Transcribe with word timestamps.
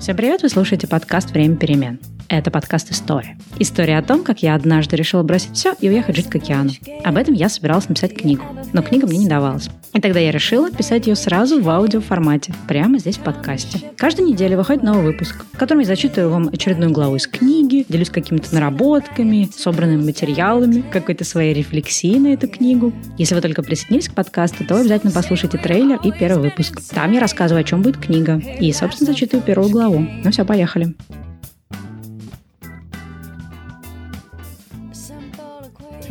Всем 0.00 0.16
привет, 0.16 0.40
вы 0.40 0.48
слушаете 0.48 0.88
подкаст 0.88 1.32
«Время 1.32 1.56
перемен». 1.56 2.00
Это 2.26 2.50
подкаст 2.50 2.90
«История». 2.90 3.36
История 3.58 3.98
о 3.98 4.02
том, 4.02 4.24
как 4.24 4.42
я 4.42 4.54
однажды 4.54 4.96
решила 4.96 5.22
бросить 5.22 5.54
все 5.54 5.74
и 5.78 5.90
уехать 5.90 6.16
жить 6.16 6.30
к 6.30 6.36
океану. 6.36 6.70
Об 7.04 7.18
этом 7.18 7.34
я 7.34 7.50
собиралась 7.50 7.86
написать 7.86 8.16
книгу, 8.16 8.42
но 8.72 8.80
книга 8.80 9.06
мне 9.06 9.18
не 9.18 9.28
давалась. 9.28 9.68
И 10.00 10.02
тогда 10.02 10.18
я 10.18 10.30
решила 10.30 10.70
писать 10.70 11.08
ее 11.08 11.14
сразу 11.14 11.60
в 11.60 11.68
аудиоформате, 11.68 12.54
прямо 12.66 12.98
здесь 12.98 13.18
в 13.18 13.20
подкасте. 13.20 13.80
Каждую 13.98 14.28
неделю 14.30 14.56
выходит 14.56 14.82
новый 14.82 15.04
выпуск, 15.04 15.44
в 15.52 15.58
котором 15.58 15.80
я 15.80 15.86
зачитываю 15.86 16.30
вам 16.30 16.48
очередную 16.48 16.90
главу 16.90 17.16
из 17.16 17.26
книги, 17.26 17.84
делюсь 17.86 18.08
какими-то 18.08 18.54
наработками, 18.54 19.50
собранными 19.54 20.02
материалами, 20.02 20.82
какой-то 20.90 21.24
своей 21.24 21.52
рефлексией 21.52 22.18
на 22.18 22.28
эту 22.28 22.48
книгу. 22.48 22.94
Если 23.18 23.34
вы 23.34 23.42
только 23.42 23.62
присоединились 23.62 24.08
к 24.08 24.14
подкасту, 24.14 24.64
то 24.64 24.76
обязательно 24.76 25.12
послушайте 25.12 25.58
трейлер 25.58 26.00
и 26.02 26.12
первый 26.12 26.48
выпуск. 26.48 26.80
Там 26.94 27.12
я 27.12 27.20
рассказываю, 27.20 27.60
о 27.60 27.64
чем 27.64 27.82
будет 27.82 27.98
книга. 27.98 28.40
И, 28.58 28.72
собственно, 28.72 29.12
зачитываю 29.12 29.44
первую 29.44 29.68
главу. 29.68 29.98
Ну 30.24 30.30
все, 30.30 30.46
поехали. 30.46 30.94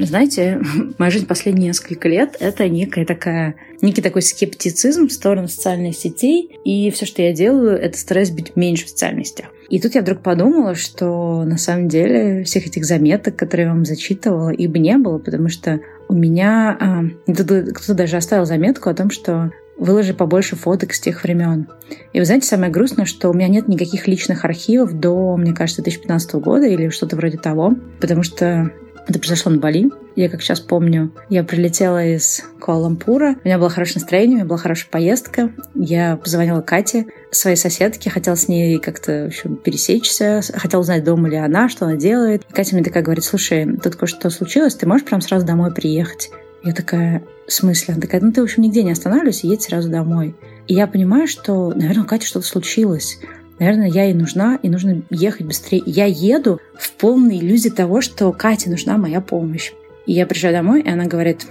Знаете, 0.05 0.61
моя 0.97 1.11
жизнь 1.11 1.27
последние 1.27 1.67
несколько 1.67 2.07
лет— 2.07 2.35
это 2.39 2.67
некая 2.69 3.05
такая, 3.05 3.55
некий 3.81 4.01
такой 4.01 4.21
скептицизм 4.21 5.07
в 5.07 5.11
сторону 5.11 5.47
социальных 5.47 5.95
сетей, 5.95 6.57
и 6.63 6.89
все, 6.91 7.05
что 7.05 7.21
я 7.21 7.33
делаю, 7.33 7.77
это 7.77 7.97
стараюсь 7.97 8.31
быть 8.31 8.55
меньше 8.55 8.85
в 8.85 8.89
социальных 8.89 9.27
сетях. 9.27 9.49
И 9.69 9.79
тут 9.79 9.95
я 9.95 10.01
вдруг 10.01 10.21
подумала, 10.21 10.73
что 10.73 11.43
на 11.43 11.57
самом 11.57 11.89
деле 11.89 12.43
всех 12.43 12.65
этих 12.65 12.85
заметок, 12.85 13.35
которые 13.35 13.67
я 13.67 13.73
вам 13.73 13.85
зачитывала, 13.85 14.49
их 14.49 14.69
бы 14.71 14.79
не 14.79 14.97
было, 14.97 15.19
потому 15.19 15.49
что 15.49 15.79
у 16.07 16.13
меня... 16.13 17.11
Э, 17.27 17.33
кто-то 17.73 17.93
даже 17.93 18.17
оставил 18.17 18.45
заметку 18.45 18.89
о 18.89 18.95
том, 18.95 19.11
что 19.11 19.51
выложи 19.77 20.13
побольше 20.13 20.55
фоток 20.55 20.93
с 20.93 20.99
тех 20.99 21.23
времен. 21.23 21.67
И 22.13 22.19
вы 22.19 22.25
знаете, 22.25 22.47
самое 22.47 22.71
грустное, 22.71 23.05
что 23.05 23.29
у 23.29 23.33
меня 23.33 23.47
нет 23.47 23.67
никаких 23.67 24.07
личных 24.07 24.43
архивов 24.43 24.99
до, 24.99 25.37
мне 25.37 25.53
кажется, 25.53 25.81
2015 25.81 26.33
года 26.35 26.65
или 26.65 26.89
что-то 26.89 27.15
вроде 27.15 27.37
того, 27.37 27.75
потому 28.01 28.23
что 28.23 28.71
это 29.07 29.19
произошло 29.19 29.51
на 29.51 29.57
Бали. 29.59 29.89
Я 30.15 30.29
как 30.29 30.41
сейчас 30.41 30.59
помню, 30.59 31.13
я 31.29 31.43
прилетела 31.43 32.05
из 32.05 32.43
Куала-Лампура. 32.59 33.35
У 33.43 33.47
меня 33.47 33.57
было 33.57 33.69
хорошее 33.69 34.01
настроение, 34.01 34.35
у 34.35 34.39
меня 34.39 34.45
была 34.45 34.57
хорошая 34.57 34.89
поездка. 34.89 35.51
Я 35.75 36.17
позвонила 36.17 36.61
Кате, 36.61 37.05
своей 37.31 37.55
соседке, 37.55 38.09
хотела 38.09 38.35
с 38.35 38.47
ней 38.47 38.79
как-то 38.79 39.23
в 39.23 39.27
общем, 39.27 39.55
пересечься, 39.55 40.41
хотела 40.55 40.81
узнать, 40.81 41.03
дома 41.03 41.29
ли 41.29 41.37
она, 41.37 41.69
что 41.69 41.85
она 41.85 41.95
делает. 41.95 42.43
И 42.49 42.53
Катя 42.53 42.75
мне 42.75 42.83
такая 42.83 43.03
говорит, 43.03 43.23
слушай, 43.23 43.65
тут 43.77 43.95
кое-что 43.95 44.29
случилось, 44.29 44.75
ты 44.75 44.87
можешь 44.87 45.05
прям 45.05 45.21
сразу 45.21 45.45
домой 45.45 45.73
приехать? 45.73 46.31
Я 46.63 46.73
такая, 46.73 47.23
в 47.47 47.53
смысле? 47.53 47.93
Она 47.93 48.01
такая, 48.01 48.21
ну 48.21 48.31
ты, 48.31 48.41
в 48.41 48.43
общем, 48.43 48.63
нигде 48.63 48.83
не 48.83 48.91
останавливайся, 48.91 49.47
едь 49.47 49.61
сразу 49.61 49.89
домой. 49.89 50.35
И 50.67 50.73
я 50.73 50.87
понимаю, 50.87 51.27
что, 51.27 51.71
наверное, 51.73 52.03
у 52.03 52.07
Кати 52.07 52.25
что-то 52.27 52.45
случилось. 52.45 53.19
Наверное, 53.59 53.89
я 53.89 54.05
ей 54.05 54.13
нужна, 54.13 54.57
и 54.61 54.69
нужно 54.69 55.03
ехать 55.09 55.45
быстрее. 55.45 55.83
Я 55.85 56.05
еду 56.05 56.59
в 56.77 56.91
полной 56.93 57.39
иллюзии 57.39 57.69
того, 57.69 58.01
что 58.01 58.31
Кате 58.31 58.69
нужна 58.69 58.97
моя 58.97 59.19
помощь. 59.19 59.73
И 60.05 60.13
я 60.13 60.25
приезжаю 60.25 60.55
домой, 60.55 60.81
и 60.81 60.89
она 60.89 61.05
говорит, 61.05 61.45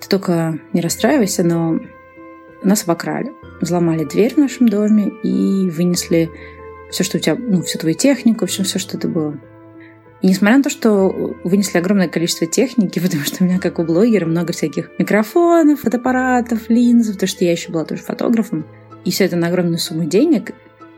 ты 0.00 0.08
только 0.08 0.58
не 0.72 0.80
расстраивайся, 0.80 1.44
но 1.44 1.80
нас 2.62 2.84
обокрали. 2.84 3.32
Взломали 3.60 4.04
дверь 4.04 4.34
в 4.34 4.38
нашем 4.38 4.68
доме 4.68 5.12
и 5.22 5.70
вынесли 5.70 6.30
все, 6.90 7.04
что 7.04 7.18
у 7.18 7.20
тебя, 7.20 7.36
ну, 7.38 7.62
всю 7.62 7.78
твою 7.78 7.94
технику, 7.94 8.46
все, 8.46 8.62
все, 8.62 8.78
что 8.78 8.96
это 8.96 9.08
было. 9.08 9.38
И 10.22 10.28
несмотря 10.28 10.56
на 10.56 10.62
то, 10.62 10.70
что 10.70 11.34
вынесли 11.44 11.78
огромное 11.78 12.08
количество 12.08 12.46
техники, 12.46 12.98
потому 13.02 13.24
что 13.24 13.44
у 13.44 13.46
меня, 13.46 13.58
как 13.58 13.78
у 13.78 13.84
блогера, 13.84 14.24
много 14.24 14.54
всяких 14.54 14.90
микрофонов, 14.98 15.80
фотоаппаратов, 15.80 16.70
линз, 16.70 17.08
потому 17.08 17.28
что 17.28 17.44
я 17.44 17.52
еще 17.52 17.70
была 17.70 17.84
тоже 17.84 18.02
фотографом, 18.02 18.64
и 19.04 19.10
все 19.10 19.24
это 19.24 19.36
на 19.36 19.48
огромную 19.48 19.78
сумму 19.78 20.04
денег, 20.04 20.52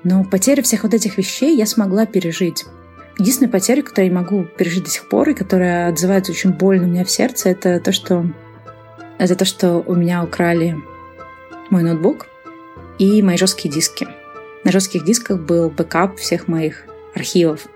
но 0.07 0.23
потерю 0.23 0.63
всех 0.63 0.85
вот 0.85 0.95
этих 0.95 1.19
вещей 1.19 1.57
я 1.57 1.67
смогла 1.67 2.07
пережить. 2.07 2.65
Единственная 3.19 3.51
потеря, 3.51 3.83
которую 3.83 4.13
я 4.13 4.15
могу 4.15 4.45
пережить 4.45 4.85
до 4.85 4.91
сих 4.91 5.09
пор, 5.09 5.31
и 5.31 5.35
которая 5.35 5.89
отзывается 5.89 6.31
очень 6.31 6.51
больно 6.51 6.87
у 6.87 6.91
меня 6.91 7.05
в 7.05 7.11
сердце, 7.11 7.49
это 7.49 7.81
то, 7.81 7.91
что 7.91 8.25
это 9.19 9.35
то, 9.35 9.45
что 9.45 9.83
у 9.85 9.97
меня 9.97 10.23
украли 10.23 10.77
мой 11.71 11.83
ноутбук 11.83 12.27
и 13.01 13.21
мои 13.21 13.37
жесткие 13.37 13.75
диски. 13.75 14.07
На 14.63 14.71
жестких 14.71 15.05
дисках 15.05 15.41
был 15.41 15.71
бэкап 15.71 16.19
всех 16.19 16.47
моих 16.47 16.85
архивов. 17.13 17.67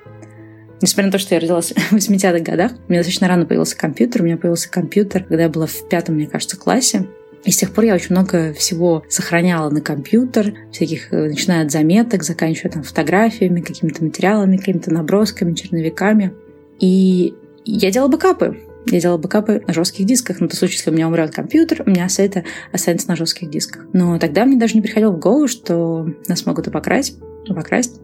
Несмотря 0.81 1.07
на 1.07 1.13
то, 1.13 1.19
что 1.19 1.35
я 1.35 1.41
родилась 1.41 1.73
в 1.91 1.93
80-х 1.93 2.39
годах, 2.45 2.73
у 2.87 2.93
меня 2.93 3.01
достаточно 3.01 3.27
рано 3.27 3.45
появился 3.45 3.77
компьютер. 3.77 4.23
У 4.23 4.25
меня 4.27 4.37
появился 4.37 4.71
компьютер, 4.71 5.25
когда 5.25 5.43
я 5.43 5.49
была 5.49 5.67
в 5.67 5.89
пятом, 5.89 6.15
мне 6.15 6.29
кажется, 6.29 6.57
классе. 6.57 7.09
И 7.45 7.51
с 7.51 7.57
тех 7.57 7.73
пор 7.73 7.85
я 7.85 7.95
очень 7.95 8.11
много 8.11 8.53
всего 8.53 9.03
сохраняла 9.09 9.71
на 9.71 9.81
компьютер, 9.81 10.55
всяких, 10.73 11.13
э, 11.13 11.29
начиная 11.29 11.65
от 11.65 11.71
заметок, 11.71 12.23
заканчивая 12.23 12.71
там 12.71 12.83
фотографиями, 12.83 13.63
какими-то 13.63 14.05
материалами, 14.05 14.59
какими-то 14.59 14.93
набросками, 14.93 15.55
черновиками. 15.55 16.35
И 16.81 17.35
я 17.65 17.91
делала 17.91 18.11
бэкапы. 18.11 18.59
Я 18.87 19.01
делала 19.01 19.19
бэкапы 19.19 19.63
на 19.67 19.73
жестких 19.73 20.05
дисках. 20.05 20.41
На 20.41 20.49
тот 20.49 20.59
случай, 20.59 20.77
если 20.77 20.91
у 20.91 20.95
меня 20.95 21.09
умрет 21.09 21.35
компьютер, 21.35 21.83
у 21.87 21.91
меня 21.91 22.09
все 22.09 22.25
это 22.25 22.45
останется 22.73 23.09
на 23.09 23.17
жестких 23.17 23.49
дисках. 23.49 23.87
Но 23.93 24.19
тогда 24.19 24.45
мне 24.45 24.59
даже 24.59 24.75
не 24.75 24.83
приходило 24.83 25.13
в 25.13 25.19
голову, 25.19 25.49
что 25.49 26.09
нас 26.29 26.45
могут 26.45 26.67
и 26.67 26.71
покрасть, 26.71 27.19
покрасть. 27.47 28.01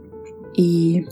И 0.54 1.06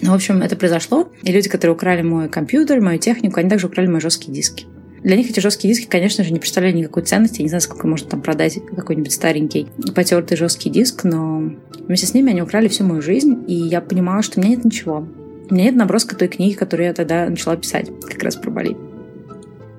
ну, 0.00 0.12
в 0.12 0.14
общем, 0.14 0.42
это 0.42 0.56
произошло. 0.56 1.08
И 1.22 1.32
люди, 1.32 1.48
которые 1.48 1.74
украли 1.74 2.02
мой 2.02 2.28
компьютер, 2.28 2.80
мою 2.80 2.98
технику, 2.98 3.40
они 3.40 3.50
также 3.50 3.66
украли 3.66 3.88
мои 3.88 4.00
жесткие 4.00 4.32
диски. 4.32 4.66
Для 5.02 5.16
них 5.16 5.30
эти 5.30 5.40
жесткие 5.40 5.72
диски, 5.72 5.88
конечно 5.88 6.24
же, 6.24 6.32
не 6.32 6.40
представляли 6.40 6.76
никакой 6.76 7.02
ценности. 7.02 7.38
Я 7.38 7.44
не 7.44 7.48
знаю, 7.48 7.62
сколько 7.62 7.86
можно 7.86 8.08
там 8.08 8.20
продать 8.20 8.58
какой-нибудь 8.74 9.12
старенький 9.12 9.68
потертый 9.94 10.36
жесткий 10.36 10.70
диск, 10.70 11.04
но 11.04 11.52
вместе 11.86 12.06
с 12.06 12.14
ними 12.14 12.30
они 12.30 12.42
украли 12.42 12.68
всю 12.68 12.84
мою 12.84 13.00
жизнь, 13.00 13.44
и 13.46 13.54
я 13.54 13.80
понимала, 13.80 14.22
что 14.22 14.38
у 14.38 14.42
меня 14.42 14.56
нет 14.56 14.64
ничего. 14.64 15.06
У 15.50 15.54
меня 15.54 15.66
нет 15.66 15.76
наброска 15.76 16.16
той 16.16 16.28
книги, 16.28 16.54
которую 16.54 16.88
я 16.88 16.94
тогда 16.94 17.28
начала 17.28 17.56
писать, 17.56 17.90
как 18.06 18.22
раз 18.22 18.36
про 18.36 18.50
Бали. 18.50 18.76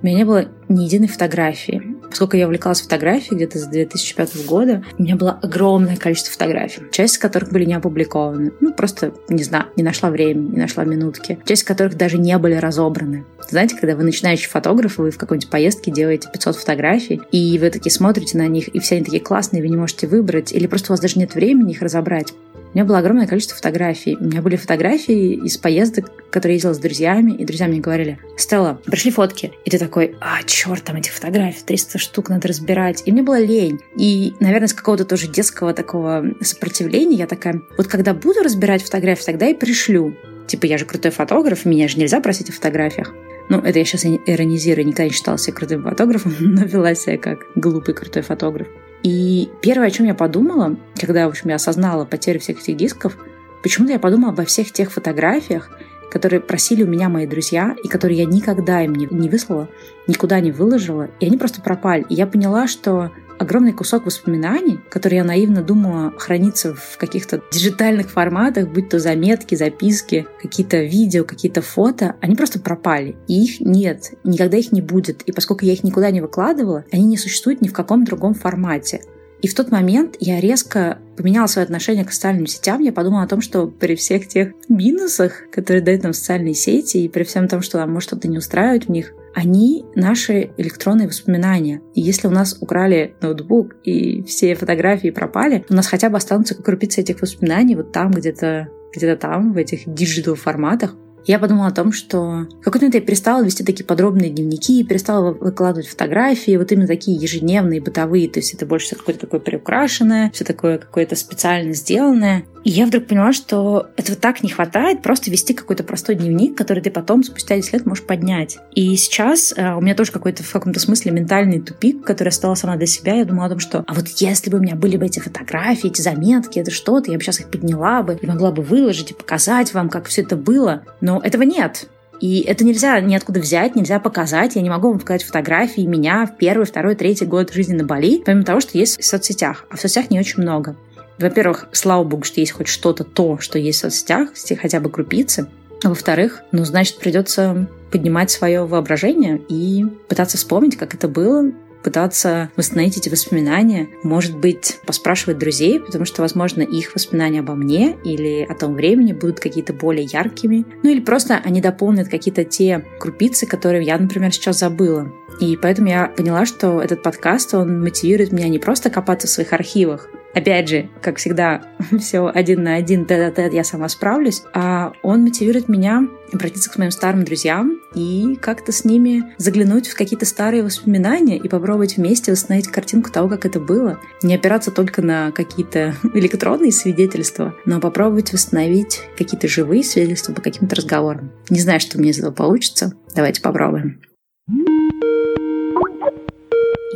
У 0.02 0.06
меня 0.06 0.18
не 0.18 0.26
было 0.26 0.46
ни 0.70 0.84
единой 0.86 1.08
фотографии. 1.08 1.89
Поскольку 2.10 2.38
я 2.38 2.46
увлекалась 2.46 2.82
фотографией 2.82 3.36
где-то 3.36 3.60
с 3.60 3.66
2005 3.66 4.46
года, 4.46 4.84
у 4.98 5.04
меня 5.04 5.16
было 5.16 5.40
огромное 5.42 5.96
количество 5.96 6.34
фотографий, 6.34 6.84
часть 6.92 7.16
из 7.16 7.18
которых 7.18 7.52
были 7.52 7.66
не 7.66 7.74
опубликованы. 7.74 8.52
Ну, 8.60 8.74
просто, 8.74 9.14
не 9.30 9.44
знаю, 9.44 9.66
не 9.76 9.84
нашла 9.84 10.10
времени, 10.10 10.52
не 10.52 10.58
нашла 10.58 10.84
минутки. 10.84 11.40
Часть 11.46 11.62
из 11.62 11.66
которых 11.66 11.96
даже 11.96 12.18
не 12.18 12.38
были 12.38 12.56
разобраны. 12.56 13.26
Знаете, 13.50 13.76
когда 13.76 13.96
вы 13.96 14.04
начинающий 14.04 14.50
фотограф, 14.50 14.98
вы 14.98 15.12
в 15.12 15.18
какой-нибудь 15.18 15.50
поездке 15.50 15.92
делаете 15.92 16.30
500 16.32 16.56
фотографий, 16.56 17.22
и 17.32 17.58
вы 17.58 17.70
такие 17.70 17.92
смотрите 17.92 18.38
на 18.38 18.48
них, 18.48 18.68
и 18.70 18.80
все 18.80 18.96
они 18.96 19.06
такие 19.06 19.22
классные, 19.22 19.62
вы 19.62 19.70
не 19.70 19.78
можете 19.78 20.08
выбрать, 20.08 20.52
или 20.52 20.68
просто 20.68 20.92
у 20.92 20.94
вас 20.94 21.00
даже 21.00 21.18
нет 21.18 21.34
времени 21.36 21.72
их 21.72 21.82
разобрать. 21.82 22.34
У 22.70 22.78
меня 22.78 22.86
было 22.86 23.00
огромное 23.00 23.26
количество 23.26 23.56
фотографий. 23.56 24.16
У 24.20 24.26
меня 24.26 24.44
были 24.44 24.56
фотографии 24.56 25.34
из 25.34 25.58
поездок, 25.58 26.12
которые 26.30 26.54
я 26.54 26.56
ездила 26.58 26.74
с 26.74 26.78
друзьями, 26.78 27.32
и 27.32 27.44
друзья 27.44 27.68
мне 27.68 27.80
говорили, 27.80 28.20
Стелла, 28.38 28.80
пришли 28.86 29.10
фотки. 29.10 29.54
И 29.66 29.72
ты 29.72 29.80
такой, 29.80 30.16
а, 30.22 30.44
черт, 30.44 30.84
там 30.84 30.98
эти 30.98 31.10
фотографии, 31.10 31.64
300 31.66 31.98
штук 31.98 32.30
надо 32.30 32.48
разбирать. 32.48 33.02
И 33.08 33.12
мне 33.12 33.24
было 33.24 33.40
лень. 33.40 33.80
И, 33.98 34.34
наверное, 34.40 34.68
с 34.68 34.74
какого-то 34.74 35.06
тоже 35.06 35.28
детского 35.28 35.74
такого 35.74 36.24
сопротивления 36.42 37.18
я 37.18 37.28
такая, 37.28 37.60
вот 37.76 37.88
когда 37.88 38.14
буду 38.14 38.42
разбирать 38.44 38.84
фотографии, 38.84 39.26
тогда 39.26 39.48
и 39.48 39.56
пришлю. 39.56 40.16
Типа, 40.46 40.68
я 40.68 40.78
же 40.78 40.86
крутой 40.86 41.12
фотограф, 41.12 41.66
меня 41.66 41.88
же 41.88 41.98
нельзя 41.98 42.20
просить 42.20 42.50
о 42.50 42.54
фотографиях. 42.54 43.14
Ну, 43.50 43.58
это 43.58 43.80
я 43.80 43.86
сейчас 43.86 44.06
иронизирую, 44.06 44.86
никогда 44.86 45.06
не 45.06 45.12
считала 45.12 45.40
себя 45.40 45.56
крутым 45.56 45.84
фотографом, 45.84 46.36
но 46.40 46.66
вела 46.66 46.94
себя 46.94 47.18
как 47.18 47.40
глупый 47.56 47.96
крутой 47.96 48.22
фотограф. 48.22 48.68
И 49.04 49.50
первое, 49.62 49.88
о 49.88 49.92
чем 49.92 50.06
я 50.06 50.14
подумала, 50.14 50.76
когда, 51.00 51.26
в 51.26 51.30
общем, 51.30 51.50
я 51.50 51.56
осознала 51.56 52.06
потерю 52.06 52.40
всех 52.40 52.62
этих 52.62 52.78
дисков, 52.78 53.18
почему-то 53.64 53.94
я 53.94 54.00
подумала 54.00 54.34
обо 54.34 54.46
всех 54.46 54.72
тех 54.72 54.92
фотографиях, 54.92 55.70
которые 56.12 56.42
просили 56.42 56.84
у 56.84 56.88
меня 56.88 57.08
мои 57.08 57.28
друзья, 57.28 57.76
и 57.84 57.88
которые 57.88 58.20
я 58.20 58.26
никогда 58.26 58.84
им 58.84 58.96
не, 58.96 59.08
не 59.10 59.30
выслала, 59.30 59.70
никуда 60.08 60.40
не 60.40 60.52
выложила, 60.52 61.10
и 61.20 61.28
они 61.28 61.38
просто 61.38 61.62
пропали. 61.62 62.06
И 62.10 62.16
я 62.16 62.28
поняла, 62.28 62.68
что 62.68 63.12
огромный 63.40 63.74
кусок 63.74 64.06
воспоминаний, 64.06 64.80
который 64.90 65.16
я 65.16 65.24
наивно 65.24 65.64
думала 65.64 66.14
хранится 66.18 66.76
в 66.76 66.98
каких-то 66.98 67.42
диджитальных 67.52 68.12
форматах, 68.12 68.70
будь 68.70 68.90
то 68.90 69.00
заметки, 69.00 69.56
записки, 69.56 70.28
какие-то 70.42 70.84
видео, 70.84 71.24
какие-то 71.24 71.62
фото, 71.62 72.16
они 72.22 72.36
просто 72.36 72.60
пропали. 72.60 73.16
И 73.28 73.44
их 73.44 73.62
нет, 73.62 74.12
никогда 74.24 74.58
их 74.58 74.72
не 74.72 74.82
будет. 74.82 75.24
И 75.24 75.32
поскольку 75.32 75.66
я 75.66 75.74
их 75.74 75.84
никуда 75.84 76.12
не 76.12 76.22
выкладывала, 76.22 76.86
они 76.92 77.06
не 77.06 77.18
существуют 77.18 77.62
ни 77.62 77.70
в 77.70 77.74
каком 77.74 78.04
другом 78.04 78.34
формате. 78.34 79.02
И 79.42 79.48
в 79.48 79.56
тот 79.56 79.72
момент 79.72 80.18
я 80.20 80.42
резко 80.42 81.00
поменяла 81.16 81.48
свое 81.48 81.64
отношение 81.64 82.04
к 82.04 82.12
социальным 82.12 82.46
сетям. 82.46 82.82
Я 82.82 82.92
подумала 82.92 83.24
о 83.24 83.28
том, 83.28 83.42
что 83.42 83.68
при 83.68 83.96
всех 83.96 84.28
тех 84.28 84.50
минусах, 84.68 85.50
которые 85.50 85.82
дают 85.82 86.04
нам 86.04 86.14
социальные 86.14 86.56
сети, 86.56 86.98
и 86.98 87.08
при 87.08 87.24
всем 87.24 87.48
том, 87.48 87.62
что 87.62 87.78
нам 87.78 87.92
может 87.92 88.10
что-то 88.10 88.28
не 88.28 88.38
устраивать 88.38 88.88
в 88.88 88.92
них, 88.92 89.14
они 89.34 89.86
наши 89.96 90.52
электронные 90.58 91.08
воспоминания. 91.08 91.82
И 91.94 92.02
если 92.02 92.28
у 92.28 92.32
нас 92.32 92.58
украли 92.60 93.16
ноутбук 93.22 93.76
и 93.84 94.24
все 94.24 94.56
фотографии 94.56 95.10
пропали, 95.10 95.66
у 95.70 95.74
нас 95.74 95.88
хотя 95.88 96.10
бы 96.10 96.18
останутся 96.18 96.56
крупицы 96.56 97.02
этих 97.02 97.22
воспоминаний 97.22 97.76
вот 97.76 97.92
там 97.92 98.12
где-то 98.12 98.70
где-то 98.94 99.22
там, 99.22 99.54
в 99.54 99.58
этих 99.58 99.82
digital 99.86 100.36
форматах. 100.36 100.96
Я 101.26 101.38
подумала 101.38 101.68
о 101.68 101.72
том, 101.72 101.92
что 101.92 102.48
какой-то 102.64 102.86
момент 102.86 102.96
я 102.96 103.02
перестала 103.02 103.44
вести 103.44 103.64
такие 103.64 103.86
подробные 103.86 104.30
дневники, 104.30 104.84
перестала 104.84 105.32
выкладывать 105.32 105.88
фотографии, 105.88 106.58
вот 106.58 106.72
именно 106.72 106.88
такие 106.88 107.18
ежедневные, 107.18 107.82
бытовые, 107.82 108.30
то 108.30 108.40
есть 108.40 108.54
это 108.54 108.66
больше 108.66 108.96
какое-то 108.96 109.22
такое 109.22 109.40
приукрашенное, 109.40 110.32
все 110.34 110.46
такое 110.46 110.78
какое-то 110.78 111.16
специально 111.16 111.74
сделанное. 111.74 112.46
И 112.64 112.70
я 112.72 112.86
вдруг 112.86 113.08
поняла, 113.08 113.34
что 113.34 113.90
этого 113.96 114.18
так 114.18 114.44
не 114.44 114.50
хватает, 114.50 115.02
просто 115.02 115.32
вести 115.32 115.54
какой-то 115.54 115.84
простой 115.84 116.16
дневник, 116.16 116.58
который 116.58 116.84
ты 116.84 116.92
потом 116.92 117.24
спустя 117.24 117.56
10 117.56 117.74
лет 117.74 117.86
можешь 117.86 118.06
поднять. 118.06 118.58
И 118.74 118.96
сейчас 118.96 119.54
э, 119.56 119.74
у 119.76 119.82
меня 119.82 119.96
тоже 119.96 120.12
какой-то 120.12 120.44
в 120.44 120.52
каком-то 120.52 120.80
смысле 120.80 121.12
ментальный 121.12 121.62
тупик, 121.62 122.04
который 122.04 122.32
стала 122.32 122.56
сама 122.56 122.76
для 122.76 122.88
себя. 122.88 123.16
Я 123.16 123.26
думала 123.26 123.46
о 123.46 123.50
том, 123.50 123.60
что 123.60 123.84
а 123.88 123.94
вот 123.94 124.08
если 124.18 124.50
бы 124.50 124.58
у 124.58 124.62
меня 124.62 124.76
были 124.76 124.98
бы 124.98 125.06
эти 125.06 125.20
фотографии, 125.20 125.90
эти 125.90 126.02
заметки, 126.02 126.60
это 126.60 126.72
что-то, 126.72 127.12
я 127.12 127.18
бы 127.18 127.24
сейчас 127.24 127.40
их 127.40 127.50
подняла 127.50 128.04
бы 128.04 128.18
и 128.22 128.26
могла 128.26 128.52
бы 128.52 128.62
выложить 128.62 129.12
и 129.12 129.14
показать 129.14 129.74
вам, 129.74 129.90
как 129.90 130.08
все 130.08 130.22
это 130.22 130.36
было. 130.36 130.84
Но 131.02 131.20
этого 131.24 131.44
нет. 131.44 131.88
И 132.20 132.42
это 132.42 132.66
нельзя 132.66 133.00
ниоткуда 133.00 133.40
взять, 133.40 133.76
нельзя 133.76 134.00
показать. 134.00 134.56
Я 134.56 134.62
не 134.62 134.70
могу 134.70 134.90
вам 134.90 135.00
показать 135.00 135.24
фотографии 135.24 135.82
меня 135.82 136.26
в 136.26 136.38
первый, 136.38 136.66
второй, 136.66 136.96
третий 136.96 137.26
год 137.26 137.54
жизни 137.54 137.76
на 137.76 137.86
Бали, 137.86 138.22
помимо 138.26 138.44
того, 138.44 138.60
что 138.60 138.78
есть 138.78 139.00
в 139.00 139.06
соцсетях. 139.06 139.66
А 139.70 139.78
в 139.78 139.82
соцсетях 139.82 140.10
не 140.12 140.20
очень 140.20 140.42
много. 140.42 140.76
Во-первых, 141.20 141.68
слава 141.74 142.04
богу, 142.04 142.24
что 142.24 142.40
есть 142.40 142.54
хоть 142.54 142.68
что-то 142.68 143.04
то, 143.04 143.40
что 143.40 143.60
есть 143.60 143.80
в 143.80 143.82
соцсетях, 143.82 144.30
хотя 144.62 144.80
бы 144.80 144.90
крупицы. 144.90 145.48
А 145.84 145.90
во-вторых, 145.90 146.42
ну, 146.52 146.66
значит, 146.66 146.98
придется 146.98 147.68
поднимать 147.92 148.32
свое 148.32 148.66
воображение 148.66 149.42
и 149.50 149.86
пытаться 150.08 150.38
вспомнить, 150.38 150.78
как 150.78 150.94
это 150.94 151.08
было, 151.08 151.52
пытаться 151.84 152.50
восстановить 152.56 152.98
эти 152.98 153.10
воспоминания, 153.10 153.88
может 154.04 154.38
быть, 154.38 154.80
поспрашивать 154.86 155.38
друзей, 155.38 155.80
потому 155.80 156.06
что, 156.06 156.22
возможно, 156.22 156.62
их 156.62 156.94
воспоминания 156.94 157.40
обо 157.40 157.56
мне 157.56 157.96
или 158.04 158.46
о 158.50 158.54
том 158.54 158.74
времени 158.74 159.14
будут 159.14 159.40
какие-то 159.40 159.74
более 159.74 160.06
яркими, 160.06 160.66
ну 160.84 160.90
или 160.90 161.00
просто 161.00 161.40
они 161.44 161.62
дополнят 161.62 162.10
какие-то 162.10 162.44
те 162.44 162.86
крупицы, 163.00 163.46
которые 163.46 163.86
я, 163.86 163.98
например, 163.98 164.34
сейчас 164.34 164.60
забыла. 164.60 165.12
И 165.40 165.58
поэтому 165.58 165.90
я 165.90 166.08
поняла, 166.08 166.46
что 166.46 166.82
этот 166.82 167.02
подкаст, 167.04 167.54
он 167.54 167.82
мотивирует 167.82 168.32
меня 168.32 168.50
не 168.50 168.60
просто 168.60 168.90
копаться 168.90 169.28
в 169.28 169.32
своих 169.32 169.54
архивах, 169.54 170.10
Опять 170.34 170.70
же, 170.70 170.90
как 171.02 171.18
всегда, 171.18 171.62
все 172.00 172.28
один 172.28 172.64
на 172.64 172.76
один, 172.76 173.06
тет 173.06 173.36
тет 173.36 173.54
я 173.54 173.64
сама 173.64 173.90
справлюсь. 173.90 174.44
А 174.54 174.94
он 175.02 175.24
мотивирует 175.24 175.70
меня 175.70 176.08
обратиться 176.32 176.70
к 176.70 176.78
моим 176.78 176.92
старым 176.92 177.24
друзьям 177.24 177.80
и 177.96 178.38
как-то 178.40 178.72
с 178.72 178.86
ними 178.86 179.34
заглянуть 179.38 179.88
в 179.88 179.96
какие-то 179.96 180.26
старые 180.26 180.64
воспоминания 180.64 181.38
и 181.38 181.50
попробовать 181.50 181.98
вместе 181.98 182.32
восстановить 182.32 182.68
картинку 182.68 183.12
того, 183.12 183.28
как 183.28 183.46
это 183.46 183.60
было. 183.60 184.00
Не 184.22 184.36
опираться 184.36 184.70
только 184.70 185.02
на 185.02 185.32
какие-то 185.32 185.96
электронные 186.14 186.72
свидетельства, 186.72 187.56
но 187.66 187.80
попробовать 187.80 188.32
восстановить 188.32 189.02
какие-то 189.18 189.48
живые 189.48 189.84
свидетельства 189.84 190.34
по 190.34 190.42
каким-то 190.42 190.76
разговорам. 190.76 191.32
Не 191.50 191.60
знаю, 191.60 191.80
что 191.80 191.98
мне 191.98 192.12
из 192.12 192.20
этого 192.20 192.32
получится. 192.32 192.94
Давайте 193.16 193.42
попробуем. 193.42 194.00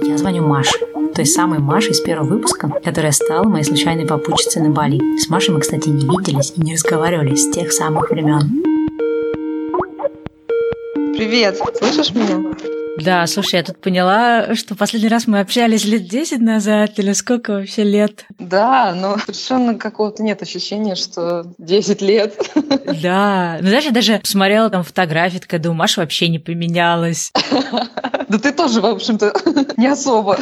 Я 0.05 0.17
звоню 0.17 0.45
Маше 0.45 0.79
той 1.15 1.25
самой 1.25 1.59
Машей 1.59 1.91
из 1.91 2.01
первого 2.01 2.27
выпуска, 2.27 2.69
которая 2.83 3.11
стала 3.11 3.43
моей 3.43 3.63
случайной 3.63 4.05
попутчицей 4.05 4.61
на 4.61 4.69
Бали. 4.69 4.99
С 5.17 5.29
Машей 5.29 5.53
мы, 5.53 5.61
кстати, 5.61 5.87
не 5.87 6.05
виделись 6.05 6.53
и 6.57 6.61
не 6.61 6.73
разговаривали 6.73 7.35
с 7.35 7.49
тех 7.51 7.71
самых 7.71 8.09
времен. 8.09 8.63
Привет, 11.15 11.57
слышишь 11.77 12.13
меня? 12.13 12.53
Да, 12.97 13.25
слушай, 13.27 13.55
я 13.55 13.63
тут 13.63 13.81
поняла, 13.81 14.55
что 14.55 14.75
последний 14.75 15.09
раз 15.09 15.27
мы 15.27 15.39
общались 15.39 15.85
лет 15.85 16.07
10 16.07 16.39
назад, 16.39 16.99
или 16.99 17.13
сколько 17.13 17.53
вообще 17.53 17.83
лет? 17.83 18.25
Да, 18.39 18.93
но 18.95 19.17
совершенно 19.17 19.75
какого-то 19.75 20.23
нет 20.23 20.41
ощущения, 20.41 20.95
что 20.95 21.45
10 21.57 22.01
лет. 22.01 22.35
Да, 23.01 23.57
ну 23.61 23.67
знаешь, 23.67 23.85
я 23.85 23.91
даже 23.91 24.19
посмотрела 24.19 24.69
там 24.69 24.83
фотографии, 24.83 25.39
такая 25.39 25.59
думаю, 25.59 25.79
Маша 25.79 26.01
вообще 26.01 26.27
не 26.27 26.39
поменялась. 26.39 27.31
Да 28.29 28.39
ты 28.39 28.51
тоже, 28.51 28.81
в 28.81 28.85
общем-то, 28.85 29.33
не 29.77 29.87
особо. 29.87 30.37